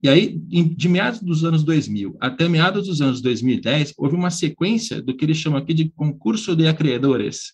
E 0.00 0.08
aí, 0.08 0.38
de 0.38 0.88
meados 0.88 1.20
dos 1.20 1.44
anos 1.44 1.64
2000 1.64 2.16
até 2.20 2.48
meados 2.48 2.86
dos 2.86 3.00
anos 3.00 3.20
2010, 3.20 3.94
houve 3.98 4.14
uma 4.14 4.30
sequência 4.30 5.02
do 5.02 5.14
que 5.14 5.24
eles 5.24 5.36
chamam 5.36 5.58
aqui 5.58 5.74
de 5.74 5.90
concurso 5.90 6.54
de 6.54 6.68
acreedores. 6.68 7.52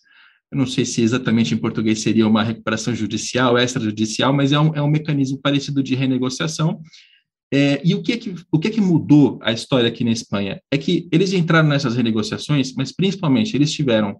Eu 0.55 0.59
não 0.59 0.65
sei 0.65 0.85
se 0.85 1.01
exatamente 1.01 1.53
em 1.53 1.57
português 1.57 1.99
seria 1.99 2.25
uma 2.25 2.41
recuperação 2.41 2.95
judicial, 2.95 3.57
extrajudicial, 3.57 4.31
mas 4.31 4.53
é 4.53 4.59
um, 4.59 4.73
é 4.73 4.81
um 4.81 4.87
mecanismo 4.87 5.37
parecido 5.37 5.83
de 5.83 5.95
renegociação. 5.95 6.81
É, 7.53 7.81
e 7.83 7.93
o 7.93 8.01
que, 8.01 8.13
é 8.13 8.17
que, 8.17 8.33
o 8.49 8.57
que 8.57 8.69
é 8.69 8.71
que 8.71 8.79
mudou 8.79 9.37
a 9.41 9.51
história 9.51 9.89
aqui 9.89 10.05
na 10.05 10.11
Espanha? 10.11 10.61
É 10.71 10.77
que 10.77 11.09
eles 11.11 11.33
entraram 11.33 11.67
nessas 11.67 11.97
renegociações, 11.97 12.73
mas 12.73 12.93
principalmente 12.93 13.53
eles 13.53 13.69
tiveram 13.69 14.17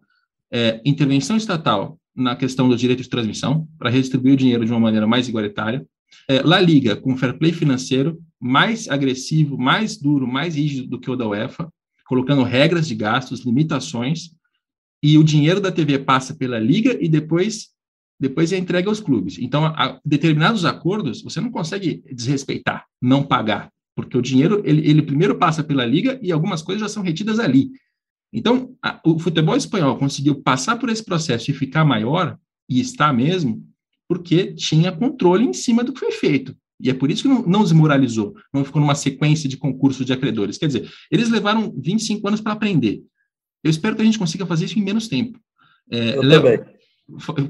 é, 0.52 0.82
intervenção 0.84 1.38
estatal 1.38 1.98
na 2.14 2.36
questão 2.36 2.68
do 2.68 2.76
direito 2.76 3.02
de 3.02 3.10
transmissão, 3.10 3.66
para 3.80 3.90
redistribuir 3.90 4.34
o 4.34 4.38
dinheiro 4.38 4.66
de 4.66 4.72
uma 4.72 4.80
maneira 4.80 5.08
mais 5.08 5.30
igualitária, 5.30 5.86
é, 6.28 6.42
La 6.42 6.60
Liga, 6.60 6.98
com 6.98 7.16
fair 7.16 7.38
play 7.38 7.54
financeiro, 7.54 8.20
mais 8.38 8.90
agressivo, 8.90 9.58
mais 9.58 9.98
duro, 9.98 10.28
mais 10.28 10.56
rígido 10.58 10.90
do 10.90 11.00
que 11.00 11.10
o 11.10 11.16
da 11.16 11.26
UEFA, 11.26 11.72
colocando 12.06 12.44
regras 12.44 12.90
de 12.90 12.94
gastos, 12.94 13.46
limitações, 13.46 14.35
e 15.06 15.20
o 15.20 15.24
dinheiro 15.24 15.62
da 15.62 15.72
TV 15.72 16.00
passa 16.00 16.34
pela 16.34 16.58
Liga 16.58 16.98
e 17.00 17.08
depois 17.08 17.70
depois 18.20 18.52
é 18.54 18.58
entregue 18.58 18.88
aos 18.88 19.02
clubes. 19.02 19.38
Então, 19.38 19.66
a, 19.66 20.00
determinados 20.04 20.64
acordos 20.66 21.22
você 21.22 21.40
não 21.40 21.52
consegue 21.52 22.02
desrespeitar, 22.12 22.86
não 23.00 23.22
pagar, 23.22 23.70
porque 23.94 24.18
o 24.18 24.22
dinheiro 24.22 24.64
ele, 24.66 24.90
ele 24.90 25.02
primeiro 25.02 25.36
passa 25.38 25.62
pela 25.62 25.86
liga 25.86 26.18
e 26.24 26.32
algumas 26.32 26.62
coisas 26.62 26.82
já 26.82 26.88
são 26.88 27.04
retidas 27.04 27.40
ali. 27.40 27.72
Então, 28.34 28.74
a, 28.82 29.02
o 29.06 29.20
futebol 29.20 29.56
espanhol 29.56 29.98
conseguiu 29.98 30.42
passar 30.42 30.78
por 30.78 30.90
esse 30.90 31.04
processo 31.04 31.52
e 31.52 31.54
ficar 31.54 31.84
maior 31.84 32.38
e 32.70 32.80
está 32.80 33.12
mesmo 33.12 33.64
porque 34.08 34.54
tinha 34.54 34.94
controle 34.94 35.46
em 35.46 35.54
cima 35.54 35.84
do 35.84 35.92
que 35.92 36.00
foi 36.00 36.12
feito. 36.14 36.56
E 36.80 36.90
é 36.90 36.94
por 36.94 37.12
isso 37.12 37.24
que 37.24 37.30
não, 37.30 37.46
não 37.46 37.64
desmoralizou, 37.64 38.34
não 38.54 38.64
ficou 38.64 38.82
numa 38.82 38.96
sequência 38.96 39.50
de 39.50 39.58
concursos 39.58 40.06
de 40.06 40.14
acreedores. 40.14 40.58
Quer 40.58 40.68
dizer, 40.68 40.90
eles 41.12 41.30
levaram 41.30 41.74
25 41.78 42.28
anos 42.28 42.42
para 42.42 42.54
aprender. 42.54 43.04
Eu 43.66 43.72
espero 43.72 43.96
que 43.96 44.04
a 44.04 44.06
gente 44.06 44.20
consiga 44.20 44.46
fazer 44.46 44.66
isso 44.66 44.78
em 44.78 44.84
menos 44.84 45.08
tempo. 45.08 45.40
É, 45.92 46.16
eu 46.16 46.22
Léo, 46.22 46.42
também. 46.44 46.76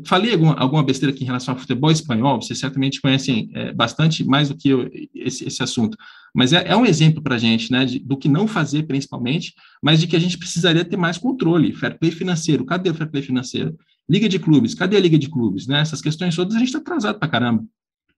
Falei 0.06 0.34
alguma, 0.34 0.54
alguma 0.54 0.84
besteira 0.84 1.14
aqui 1.14 1.24
em 1.24 1.28
relação 1.28 1.54
ao 1.54 1.60
futebol 1.60 1.92
espanhol, 1.92 2.42
vocês 2.42 2.60
certamente 2.60 3.02
conhecem 3.02 3.50
é, 3.54 3.72
bastante 3.74 4.24
mais 4.24 4.50
do 4.50 4.58
que 4.58 4.70
eu, 4.70 4.90
esse, 5.14 5.48
esse 5.48 5.64
assunto, 5.64 5.98
mas 6.34 6.52
é, 6.52 6.68
é 6.68 6.76
um 6.76 6.86
exemplo 6.86 7.22
para 7.22 7.36
a 7.36 7.38
gente, 7.38 7.72
né, 7.72 7.86
de, 7.86 8.00
do 8.00 8.18
que 8.18 8.28
não 8.28 8.48
fazer 8.48 8.84
principalmente, 8.84 9.54
mas 9.82 10.02
de 10.02 10.08
que 10.08 10.16
a 10.16 10.20
gente 10.20 10.38
precisaria 10.38 10.84
ter 10.84 10.98
mais 10.98 11.18
controle, 11.18 11.74
fair 11.74 11.98
play 11.98 12.12
financeiro, 12.12 12.66
cadê 12.66 12.90
o 12.90 12.94
fair 12.94 13.10
play 13.10 13.24
financeiro? 13.24 13.78
Liga 14.10 14.28
de 14.28 14.40
clubes, 14.40 14.74
cadê 14.74 14.98
a 14.98 15.00
liga 15.00 15.18
de 15.18 15.30
clubes? 15.30 15.68
Né? 15.68 15.80
Essas 15.80 16.02
questões 16.02 16.36
todas 16.36 16.56
a 16.56 16.60
gente 16.60 16.68
está 16.68 16.80
atrasado 16.80 17.18
para 17.18 17.30
caramba. 17.30 17.64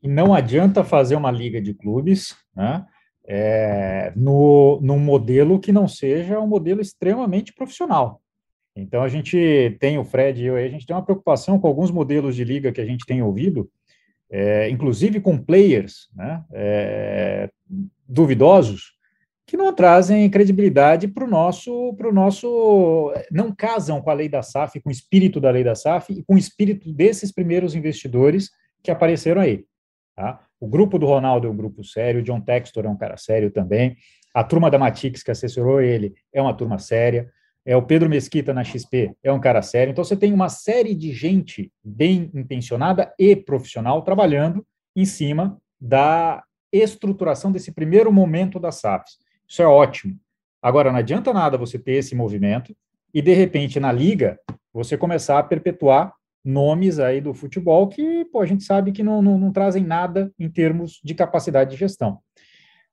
E 0.02 0.08
não 0.08 0.34
adianta 0.34 0.84
fazer 0.84 1.16
uma 1.16 1.32
liga 1.32 1.62
de 1.62 1.74
clubes 1.74 2.36
né, 2.56 2.84
é, 3.28 4.14
no, 4.16 4.80
num 4.82 4.98
modelo 4.98 5.60
que 5.60 5.72
não 5.74 5.88
seja 5.88 6.40
um 6.40 6.48
modelo 6.48 6.80
extremamente 6.80 7.54
profissional. 7.54 8.22
Então 8.76 9.04
a 9.04 9.10
gente 9.10 9.76
tem, 9.80 9.98
o 9.98 10.04
Fred 10.04 10.42
e 10.42 10.46
eu, 10.46 10.56
a 10.56 10.68
gente 10.68 10.86
tem 10.86 10.96
uma 10.96 11.04
preocupação 11.04 11.60
com 11.60 11.68
alguns 11.68 11.92
modelos 11.92 12.36
de 12.36 12.44
liga 12.44 12.72
que 12.72 12.80
a 12.80 12.86
gente 12.86 13.06
tem 13.06 13.22
ouvido, 13.22 13.70
é, 14.30 14.70
inclusive 14.70 15.20
com 15.20 15.38
players 15.38 16.10
né, 16.16 16.44
é, 16.54 17.50
duvidosos, 18.08 18.96
que 19.46 19.58
não 19.58 19.74
trazem 19.74 20.30
credibilidade 20.30 21.08
para 21.08 21.24
o 21.24 21.28
nosso, 21.28 21.94
pro 21.96 22.14
nosso. 22.14 23.14
não 23.32 23.56
casam 23.56 24.02
com 24.02 24.10
a 24.10 24.14
lei 24.14 24.28
da 24.28 24.44
SAF, 24.44 24.80
com 24.82 24.90
o 24.90 24.92
espírito 24.92 25.40
da 25.40 25.50
lei 25.50 25.64
da 25.64 25.74
SAF 25.74 26.12
e 26.14 26.24
com 26.24 26.36
o 26.36 26.38
espírito 26.38 26.92
desses 26.92 27.32
primeiros 27.32 27.74
investidores 27.74 28.52
que 28.84 28.92
apareceram 28.92 29.42
aí. 29.42 29.66
Tá? 30.16 30.47
O 30.60 30.68
grupo 30.68 30.98
do 30.98 31.06
Ronaldo 31.06 31.48
é 31.48 31.50
um 31.50 31.56
grupo 31.56 31.84
sério, 31.84 32.22
o 32.22 32.24
John 32.24 32.42
Textor 32.42 32.86
é 32.86 32.90
um 32.90 32.98
cara 32.98 33.18
sério 33.18 33.52
também, 33.52 33.96
a 34.34 34.44
turma 34.44 34.70
da 34.70 34.78
Matix, 34.78 35.24
que 35.24 35.32
assessorou 35.32 35.82
ele, 35.82 36.14
é 36.34 36.42
uma 36.42 36.54
turma 36.54 36.78
séria, 36.78 37.30
é 37.66 37.76
o 37.76 37.82
Pedro 37.82 38.08
Mesquita 38.08 38.54
na 38.54 38.64
XP, 38.64 39.14
é 39.22 39.32
um 39.32 39.40
cara 39.40 39.62
sério. 39.62 39.92
Então 39.92 40.04
você 40.04 40.16
tem 40.16 40.32
uma 40.32 40.48
série 40.48 40.96
de 40.96 41.12
gente 41.12 41.72
bem 41.84 42.32
intencionada 42.34 43.14
e 43.20 43.36
profissional 43.36 44.02
trabalhando 44.04 44.66
em 44.96 45.06
cima 45.06 45.60
da 45.80 46.44
estruturação 46.72 47.52
desse 47.52 47.72
primeiro 47.72 48.12
momento 48.12 48.60
das 48.60 48.76
SAFs. 48.76 49.18
Isso 49.48 49.62
é 49.62 49.68
ótimo. 49.68 50.18
Agora, 50.62 50.92
não 50.92 51.00
adianta 51.00 51.34
nada 51.34 51.58
você 51.58 51.78
ter 51.78 51.94
esse 51.94 52.16
movimento 52.16 52.76
e, 53.14 53.22
de 53.22 53.34
repente, 53.34 53.80
na 53.80 53.92
liga, 53.92 54.40
você 54.74 54.98
começar 54.98 55.40
a 55.40 55.44
perpetuar 55.44 56.14
nomes 56.48 56.98
aí 56.98 57.20
do 57.20 57.34
futebol 57.34 57.90
que 57.90 58.24
pô, 58.26 58.40
a 58.40 58.46
gente 58.46 58.64
sabe 58.64 58.94
que 58.94 59.04
não, 59.04 59.22
não, 59.22 59.38
não 59.38 59.52
trazem 59.52 59.84
nada 59.84 60.32
em 60.40 60.50
termos 60.50 61.02
de 61.04 61.14
capacidade 61.14 61.72
de 61.72 61.78
gestão. 61.78 62.20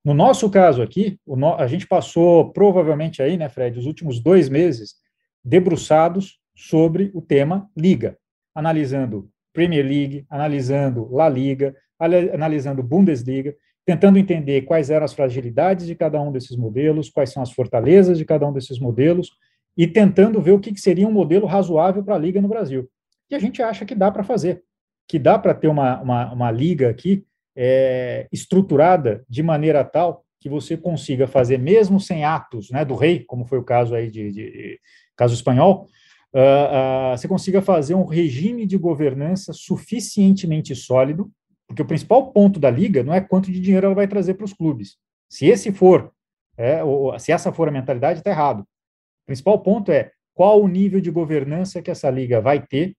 No 0.04 0.12
nosso 0.12 0.50
caso 0.50 0.82
aqui, 0.82 1.18
no, 1.26 1.54
a 1.54 1.66
gente 1.68 1.86
passou 1.86 2.52
provavelmente 2.52 3.22
aí, 3.22 3.36
né, 3.36 3.48
Fred, 3.48 3.78
os 3.78 3.86
últimos 3.86 4.20
dois 4.20 4.48
meses 4.48 4.96
debruçados 5.44 6.38
sobre 6.54 7.10
o 7.14 7.22
tema 7.22 7.70
Liga, 7.76 8.18
analisando 8.54 9.30
Premier 9.52 9.86
League, 9.86 10.26
analisando 10.28 11.08
La 11.12 11.28
Liga, 11.28 11.76
analisando 11.98 12.82
Bundesliga, 12.82 13.54
tentando 13.86 14.18
entender 14.18 14.62
quais 14.62 14.90
eram 14.90 15.04
as 15.04 15.12
fragilidades 15.12 15.86
de 15.86 15.94
cada 15.94 16.20
um 16.20 16.32
desses 16.32 16.56
modelos, 16.56 17.08
quais 17.08 17.30
são 17.30 17.42
as 17.42 17.52
fortalezas 17.52 18.18
de 18.18 18.24
cada 18.24 18.46
um 18.46 18.52
desses 18.52 18.80
modelos, 18.80 19.30
e 19.76 19.86
tentando 19.86 20.40
ver 20.40 20.52
o 20.52 20.60
que 20.60 20.76
seria 20.76 21.06
um 21.06 21.12
modelo 21.12 21.46
razoável 21.46 22.02
para 22.02 22.16
a 22.16 22.18
Liga 22.18 22.40
no 22.40 22.48
Brasil. 22.48 22.88
E 23.34 23.36
a 23.36 23.40
gente 23.40 23.60
acha 23.60 23.84
que 23.84 23.96
dá 23.96 24.12
para 24.12 24.22
fazer, 24.22 24.62
que 25.08 25.18
dá 25.18 25.36
para 25.36 25.52
ter 25.52 25.66
uma, 25.66 26.00
uma, 26.00 26.32
uma 26.32 26.50
Liga 26.52 26.88
aqui 26.88 27.26
é, 27.56 28.28
estruturada 28.32 29.24
de 29.28 29.42
maneira 29.42 29.84
tal 29.84 30.24
que 30.40 30.48
você 30.48 30.76
consiga 30.76 31.26
fazer, 31.26 31.58
mesmo 31.58 31.98
sem 31.98 32.24
atos 32.24 32.70
né, 32.70 32.84
do 32.84 32.94
rei, 32.94 33.24
como 33.24 33.44
foi 33.44 33.58
o 33.58 33.64
caso 33.64 33.94
aí 33.94 34.08
de, 34.08 34.30
de, 34.30 34.50
de 34.52 34.80
caso 35.16 35.34
espanhol, 35.34 35.88
uh, 36.32 37.14
uh, 37.14 37.18
você 37.18 37.26
consiga 37.26 37.60
fazer 37.60 37.94
um 37.94 38.04
regime 38.04 38.66
de 38.66 38.78
governança 38.78 39.52
suficientemente 39.52 40.74
sólido, 40.76 41.28
porque 41.66 41.82
o 41.82 41.86
principal 41.86 42.30
ponto 42.30 42.60
da 42.60 42.70
liga 42.70 43.02
não 43.02 43.14
é 43.14 43.20
quanto 43.20 43.50
de 43.50 43.58
dinheiro 43.58 43.86
ela 43.86 43.94
vai 43.96 44.06
trazer 44.06 44.34
para 44.34 44.44
os 44.44 44.52
clubes. 44.52 44.96
Se 45.28 45.46
esse 45.46 45.72
for, 45.72 46.12
é, 46.56 46.80
se 47.18 47.32
essa 47.32 47.50
for 47.50 47.66
a 47.66 47.72
mentalidade, 47.72 48.20
está 48.20 48.30
errado. 48.30 48.60
O 48.60 49.26
principal 49.26 49.58
ponto 49.60 49.90
é 49.90 50.12
qual 50.34 50.62
o 50.62 50.68
nível 50.68 51.00
de 51.00 51.10
governança 51.10 51.82
que 51.82 51.90
essa 51.90 52.08
liga 52.10 52.40
vai 52.40 52.64
ter 52.64 52.94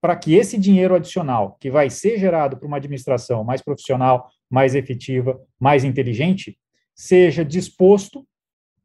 para 0.00 0.16
que 0.16 0.34
esse 0.34 0.58
dinheiro 0.58 0.94
adicional, 0.94 1.56
que 1.60 1.70
vai 1.70 1.90
ser 1.90 2.18
gerado 2.18 2.56
por 2.56 2.66
uma 2.66 2.78
administração 2.78 3.44
mais 3.44 3.60
profissional, 3.60 4.30
mais 4.48 4.74
efetiva, 4.74 5.40
mais 5.58 5.84
inteligente, 5.84 6.58
seja 6.94 7.44
disposto 7.44 8.26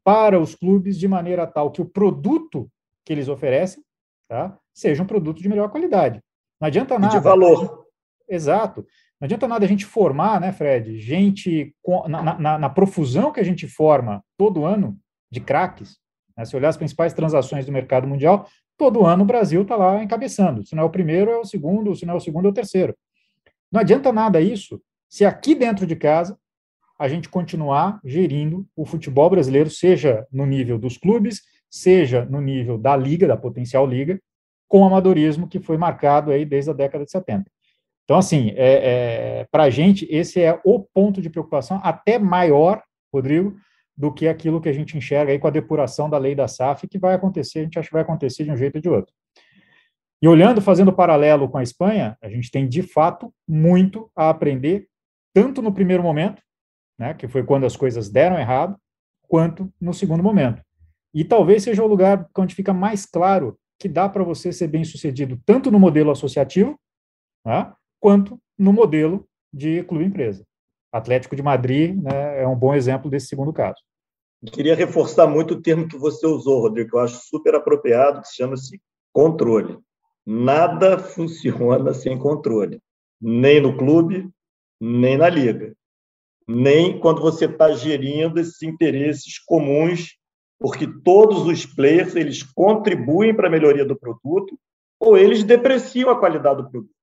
para 0.04 0.38
os 0.38 0.54
clubes 0.54 0.98
de 0.98 1.08
maneira 1.08 1.46
tal 1.46 1.70
que 1.70 1.82
o 1.82 1.86
produto 1.86 2.70
que 3.04 3.12
eles 3.12 3.28
oferecem 3.28 3.82
tá, 4.28 4.58
seja 4.74 5.02
um 5.02 5.06
produto 5.06 5.42
de 5.42 5.48
melhor 5.48 5.70
qualidade. 5.70 6.20
Não 6.60 6.66
adianta 6.66 6.98
nada. 6.98 7.16
de 7.16 7.22
valor. 7.22 7.86
Exato. 8.28 8.86
Não 9.20 9.26
adianta 9.26 9.48
nada 9.48 9.64
a 9.64 9.68
gente 9.68 9.86
formar, 9.86 10.40
né, 10.40 10.52
Fred, 10.52 10.98
gente 10.98 11.74
na, 12.08 12.38
na, 12.38 12.58
na, 12.58 12.70
profusão 12.70 13.32
que 13.32 13.40
a 13.40 13.44
gente 13.44 13.66
forma 13.66 14.22
todo 14.36 14.64
ano 14.64 14.98
de 15.30 15.40
craques. 15.40 15.98
Né, 16.36 16.44
se 16.44 16.54
olhar 16.54 16.68
as 16.68 16.76
principais 16.76 17.14
transações 17.14 17.64
do 17.64 17.72
mercado 17.72 18.06
mundial, 18.06 18.46
todo 18.76 19.06
ano 19.06 19.22
o 19.22 19.26
Brasil 19.26 19.62
está 19.62 19.76
lá 19.76 20.02
encabeçando. 20.02 20.66
Se 20.66 20.74
não 20.74 20.82
é 20.82 20.86
o 20.86 20.90
primeiro, 20.90 21.30
é 21.30 21.38
o 21.38 21.44
segundo, 21.44 21.94
se 21.94 22.04
não 22.04 22.14
é 22.14 22.16
o 22.16 22.20
segundo, 22.20 22.46
é 22.46 22.50
o 22.50 22.54
terceiro. 22.54 22.96
Não 23.70 23.80
adianta 23.80 24.12
nada 24.12 24.40
isso 24.40 24.80
se 25.08 25.24
aqui 25.24 25.54
dentro 25.54 25.86
de 25.86 25.96
casa 25.96 26.38
a 26.98 27.08
gente 27.08 27.28
continuar 27.28 28.00
gerindo 28.04 28.66
o 28.74 28.84
futebol 28.84 29.28
brasileiro, 29.28 29.70
seja 29.70 30.26
no 30.32 30.46
nível 30.46 30.78
dos 30.78 30.96
clubes, 30.96 31.42
seja 31.70 32.24
no 32.24 32.40
nível 32.40 32.78
da 32.78 32.96
liga, 32.96 33.26
da 33.26 33.36
potencial 33.36 33.86
liga, 33.86 34.20
com 34.66 34.80
o 34.80 34.84
amadorismo 34.84 35.46
que 35.46 35.60
foi 35.60 35.76
marcado 35.76 36.30
aí 36.30 36.44
desde 36.44 36.70
a 36.70 36.74
década 36.74 37.04
de 37.04 37.10
70. 37.10 37.50
Então, 38.04 38.16
assim, 38.16 38.50
é, 38.56 39.40
é 39.40 39.46
para 39.50 39.64
a 39.64 39.70
gente, 39.70 40.06
esse 40.10 40.40
é 40.40 40.58
o 40.64 40.80
ponto 40.80 41.20
de 41.20 41.28
preocupação 41.28 41.80
até 41.82 42.18
maior, 42.18 42.82
Rodrigo, 43.12 43.56
do 43.96 44.12
que 44.12 44.28
aquilo 44.28 44.60
que 44.60 44.68
a 44.68 44.72
gente 44.72 44.96
enxerga 44.96 45.32
aí 45.32 45.38
com 45.38 45.46
a 45.46 45.50
depuração 45.50 46.10
da 46.10 46.18
lei 46.18 46.34
da 46.34 46.46
SAF, 46.46 46.86
que 46.86 46.98
vai 46.98 47.14
acontecer, 47.14 47.60
a 47.60 47.62
gente 47.62 47.78
acha 47.78 47.88
que 47.88 47.94
vai 47.94 48.02
acontecer 48.02 48.44
de 48.44 48.50
um 48.50 48.56
jeito 48.56 48.76
ou 48.76 48.82
de 48.82 48.88
outro. 48.88 49.14
E 50.20 50.28
olhando, 50.28 50.60
fazendo 50.60 50.92
paralelo 50.92 51.48
com 51.48 51.58
a 51.58 51.62
Espanha, 51.62 52.16
a 52.22 52.28
gente 52.28 52.50
tem 52.50 52.68
de 52.68 52.82
fato 52.82 53.32
muito 53.48 54.10
a 54.14 54.28
aprender, 54.28 54.88
tanto 55.34 55.62
no 55.62 55.72
primeiro 55.72 56.02
momento, 56.02 56.42
né, 56.98 57.14
que 57.14 57.28
foi 57.28 57.42
quando 57.44 57.66
as 57.66 57.76
coisas 57.76 58.08
deram 58.08 58.38
errado, 58.38 58.76
quanto 59.28 59.72
no 59.80 59.92
segundo 59.92 60.22
momento. 60.22 60.62
E 61.14 61.24
talvez 61.24 61.62
seja 61.62 61.82
o 61.82 61.86
lugar 61.86 62.28
onde 62.36 62.54
fica 62.54 62.72
mais 62.72 63.06
claro 63.06 63.58
que 63.78 63.88
dá 63.88 64.08
para 64.08 64.24
você 64.24 64.52
ser 64.52 64.68
bem 64.68 64.84
sucedido 64.84 65.38
tanto 65.44 65.70
no 65.70 65.78
modelo 65.78 66.10
associativo, 66.10 66.78
né, 67.44 67.72
quanto 68.00 68.40
no 68.58 68.72
modelo 68.72 69.26
de 69.52 69.82
clube-empresa. 69.84 70.46
Atlético 70.96 71.36
de 71.36 71.42
Madrid 71.42 71.96
né, 71.96 72.42
é 72.42 72.48
um 72.48 72.56
bom 72.56 72.74
exemplo 72.74 73.10
desse 73.10 73.26
segundo 73.26 73.52
caso. 73.52 73.80
Queria 74.52 74.74
reforçar 74.74 75.26
muito 75.26 75.54
o 75.54 75.62
termo 75.62 75.88
que 75.88 75.96
você 75.96 76.26
usou, 76.26 76.60
Rodrigo, 76.60 76.90
que 76.90 76.96
eu 76.96 77.00
acho 77.00 77.20
super 77.26 77.54
apropriado, 77.54 78.20
que 78.20 78.34
chama-se 78.34 78.80
controle. 79.12 79.78
Nada 80.24 80.98
funciona 80.98 81.94
sem 81.94 82.18
controle, 82.18 82.80
nem 83.20 83.60
no 83.60 83.76
clube, 83.76 84.28
nem 84.80 85.16
na 85.16 85.28
liga, 85.28 85.74
nem 86.46 86.98
quando 86.98 87.20
você 87.20 87.46
está 87.46 87.72
gerindo 87.72 88.38
esses 88.38 88.62
interesses 88.62 89.38
comuns, 89.38 90.16
porque 90.58 90.86
todos 91.02 91.46
os 91.46 91.66
players 91.66 92.14
eles 92.14 92.42
contribuem 92.42 93.34
para 93.34 93.48
a 93.48 93.50
melhoria 93.50 93.84
do 93.84 93.96
produto 93.96 94.58
ou 94.98 95.16
eles 95.16 95.44
depreciam 95.44 96.10
a 96.10 96.18
qualidade 96.18 96.62
do 96.62 96.70
produto. 96.70 96.94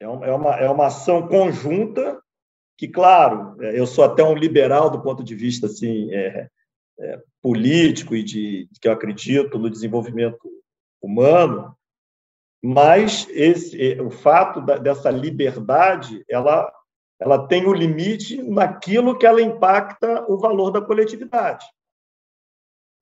É 0.00 0.06
uma, 0.08 0.56
é 0.56 0.70
uma 0.70 0.86
ação 0.86 1.26
conjunta 1.26 2.20
que, 2.78 2.86
claro, 2.86 3.60
é, 3.60 3.78
eu 3.78 3.86
sou 3.86 4.04
até 4.04 4.22
um 4.22 4.36
liberal 4.36 4.88
do 4.88 5.02
ponto 5.02 5.24
de 5.24 5.34
vista 5.34 5.66
assim, 5.66 6.14
é, 6.14 6.48
é, 7.00 7.22
político 7.42 8.14
e 8.14 8.22
de, 8.22 8.68
que 8.80 8.86
eu 8.86 8.92
acredito 8.92 9.58
no 9.58 9.68
desenvolvimento 9.68 10.38
humano, 11.02 11.76
mas 12.62 13.26
esse, 13.30 13.94
é, 13.94 14.00
o 14.00 14.10
fato 14.10 14.60
da, 14.60 14.78
dessa 14.78 15.10
liberdade, 15.10 16.24
ela, 16.28 16.72
ela 17.20 17.48
tem 17.48 17.66
o 17.66 17.70
um 17.70 17.74
limite 17.74 18.40
naquilo 18.42 19.18
que 19.18 19.26
ela 19.26 19.42
impacta 19.42 20.24
o 20.28 20.38
valor 20.38 20.70
da 20.70 20.80
coletividade. 20.80 21.66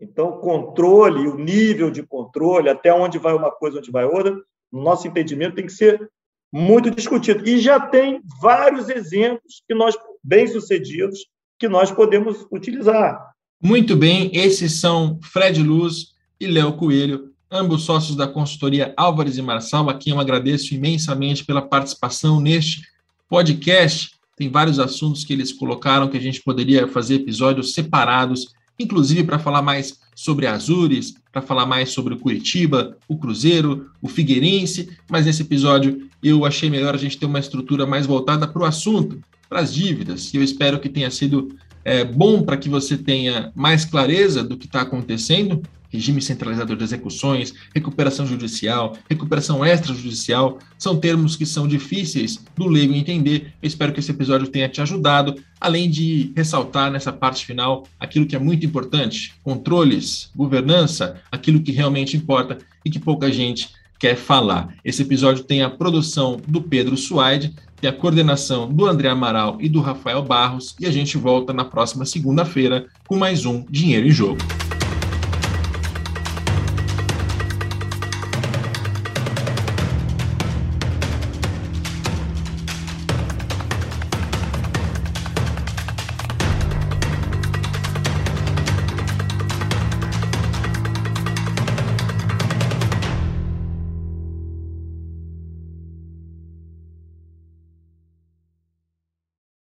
Então, 0.00 0.28
o 0.28 0.40
controle, 0.40 1.28
o 1.28 1.36
nível 1.36 1.90
de 1.90 2.02
controle, 2.02 2.70
até 2.70 2.92
onde 2.92 3.18
vai 3.18 3.34
uma 3.34 3.50
coisa, 3.50 3.78
onde 3.78 3.90
vai 3.90 4.04
outra, 4.06 4.32
no 4.72 4.82
nosso 4.82 5.06
entendimento, 5.06 5.56
tem 5.56 5.66
que 5.66 5.72
ser 5.72 6.10
muito 6.52 6.90
discutido. 6.90 7.46
E 7.46 7.58
já 7.58 7.78
tem 7.80 8.20
vários 8.40 8.88
exemplos 8.88 9.62
que 9.66 9.74
nós 9.74 9.94
bem-sucedidos 10.22 11.26
que 11.58 11.68
nós 11.68 11.90
podemos 11.90 12.46
utilizar. 12.50 13.18
Muito 13.62 13.96
bem, 13.96 14.30
esses 14.34 14.74
são 14.74 15.18
Fred 15.22 15.62
Luz 15.62 16.14
e 16.38 16.46
Léo 16.46 16.74
Coelho, 16.74 17.32
ambos 17.50 17.84
sócios 17.84 18.16
da 18.16 18.26
consultoria 18.26 18.92
Álvares 18.96 19.38
e 19.38 19.42
Marçal, 19.42 19.88
a 19.88 19.94
quem 19.94 20.12
eu 20.12 20.20
agradeço 20.20 20.74
imensamente 20.74 21.44
pela 21.44 21.62
participação 21.62 22.40
neste 22.40 22.82
podcast. 23.28 24.10
Tem 24.36 24.50
vários 24.50 24.78
assuntos 24.78 25.24
que 25.24 25.32
eles 25.32 25.52
colocaram 25.52 26.08
que 26.08 26.16
a 26.18 26.20
gente 26.20 26.42
poderia 26.42 26.86
fazer 26.86 27.14
episódios 27.14 27.72
separados 27.72 28.52
inclusive 28.78 29.24
para 29.24 29.38
falar 29.38 29.62
mais 29.62 29.98
sobre 30.14 30.46
Azures, 30.46 31.14
para 31.32 31.42
falar 31.42 31.66
mais 31.66 31.90
sobre 31.90 32.14
o 32.14 32.18
Curitiba, 32.18 32.96
o 33.06 33.16
Cruzeiro, 33.16 33.90
o 34.00 34.08
Figueirense, 34.08 34.88
mas 35.08 35.26
nesse 35.26 35.42
episódio 35.42 36.08
eu 36.22 36.44
achei 36.44 36.70
melhor 36.70 36.94
a 36.94 36.98
gente 36.98 37.18
ter 37.18 37.26
uma 37.26 37.38
estrutura 37.38 37.86
mais 37.86 38.06
voltada 38.06 38.48
para 38.48 38.62
o 38.62 38.64
assunto, 38.64 39.20
para 39.48 39.60
as 39.60 39.72
dívidas, 39.72 40.32
e 40.32 40.38
eu 40.38 40.42
espero 40.42 40.80
que 40.80 40.88
tenha 40.88 41.10
sido 41.10 41.54
é, 41.84 42.04
bom 42.04 42.42
para 42.42 42.56
que 42.56 42.68
você 42.68 42.96
tenha 42.96 43.52
mais 43.54 43.84
clareza 43.84 44.42
do 44.42 44.56
que 44.56 44.66
está 44.66 44.80
acontecendo 44.80 45.62
regime 45.96 46.20
centralizador 46.20 46.76
de 46.76 46.84
execuções, 46.84 47.54
recuperação 47.74 48.26
judicial, 48.26 48.96
recuperação 49.08 49.64
extrajudicial, 49.64 50.58
são 50.78 50.96
termos 50.96 51.36
que 51.36 51.46
são 51.46 51.66
difíceis 51.66 52.44
do 52.54 52.68
leigo 52.68 52.94
entender. 52.94 53.54
Eu 53.62 53.66
espero 53.66 53.92
que 53.92 54.00
esse 54.00 54.10
episódio 54.10 54.48
tenha 54.48 54.68
te 54.68 54.80
ajudado, 54.80 55.34
além 55.58 55.90
de 55.90 56.32
ressaltar 56.36 56.90
nessa 56.90 57.12
parte 57.12 57.44
final 57.46 57.86
aquilo 57.98 58.26
que 58.26 58.36
é 58.36 58.38
muito 58.38 58.64
importante: 58.66 59.34
controles, 59.42 60.30
governança, 60.36 61.20
aquilo 61.32 61.60
que 61.60 61.72
realmente 61.72 62.16
importa 62.16 62.58
e 62.84 62.90
que 62.90 62.98
pouca 62.98 63.32
gente 63.32 63.70
quer 63.98 64.16
falar. 64.16 64.74
Esse 64.84 65.02
episódio 65.02 65.44
tem 65.44 65.62
a 65.62 65.70
produção 65.70 66.38
do 66.46 66.60
Pedro 66.60 66.96
Suaide, 66.96 67.54
tem 67.80 67.88
a 67.88 67.92
coordenação 67.92 68.68
do 68.68 68.84
André 68.84 69.08
Amaral 69.08 69.56
e 69.60 69.68
do 69.68 69.80
Rafael 69.80 70.22
Barros, 70.22 70.76
e 70.78 70.84
a 70.84 70.90
gente 70.90 71.16
volta 71.16 71.54
na 71.54 71.64
próxima 71.64 72.04
segunda-feira 72.04 72.86
com 73.08 73.16
mais 73.16 73.46
um 73.46 73.64
Dinheiro 73.70 74.06
em 74.06 74.10
Jogo. 74.10 74.65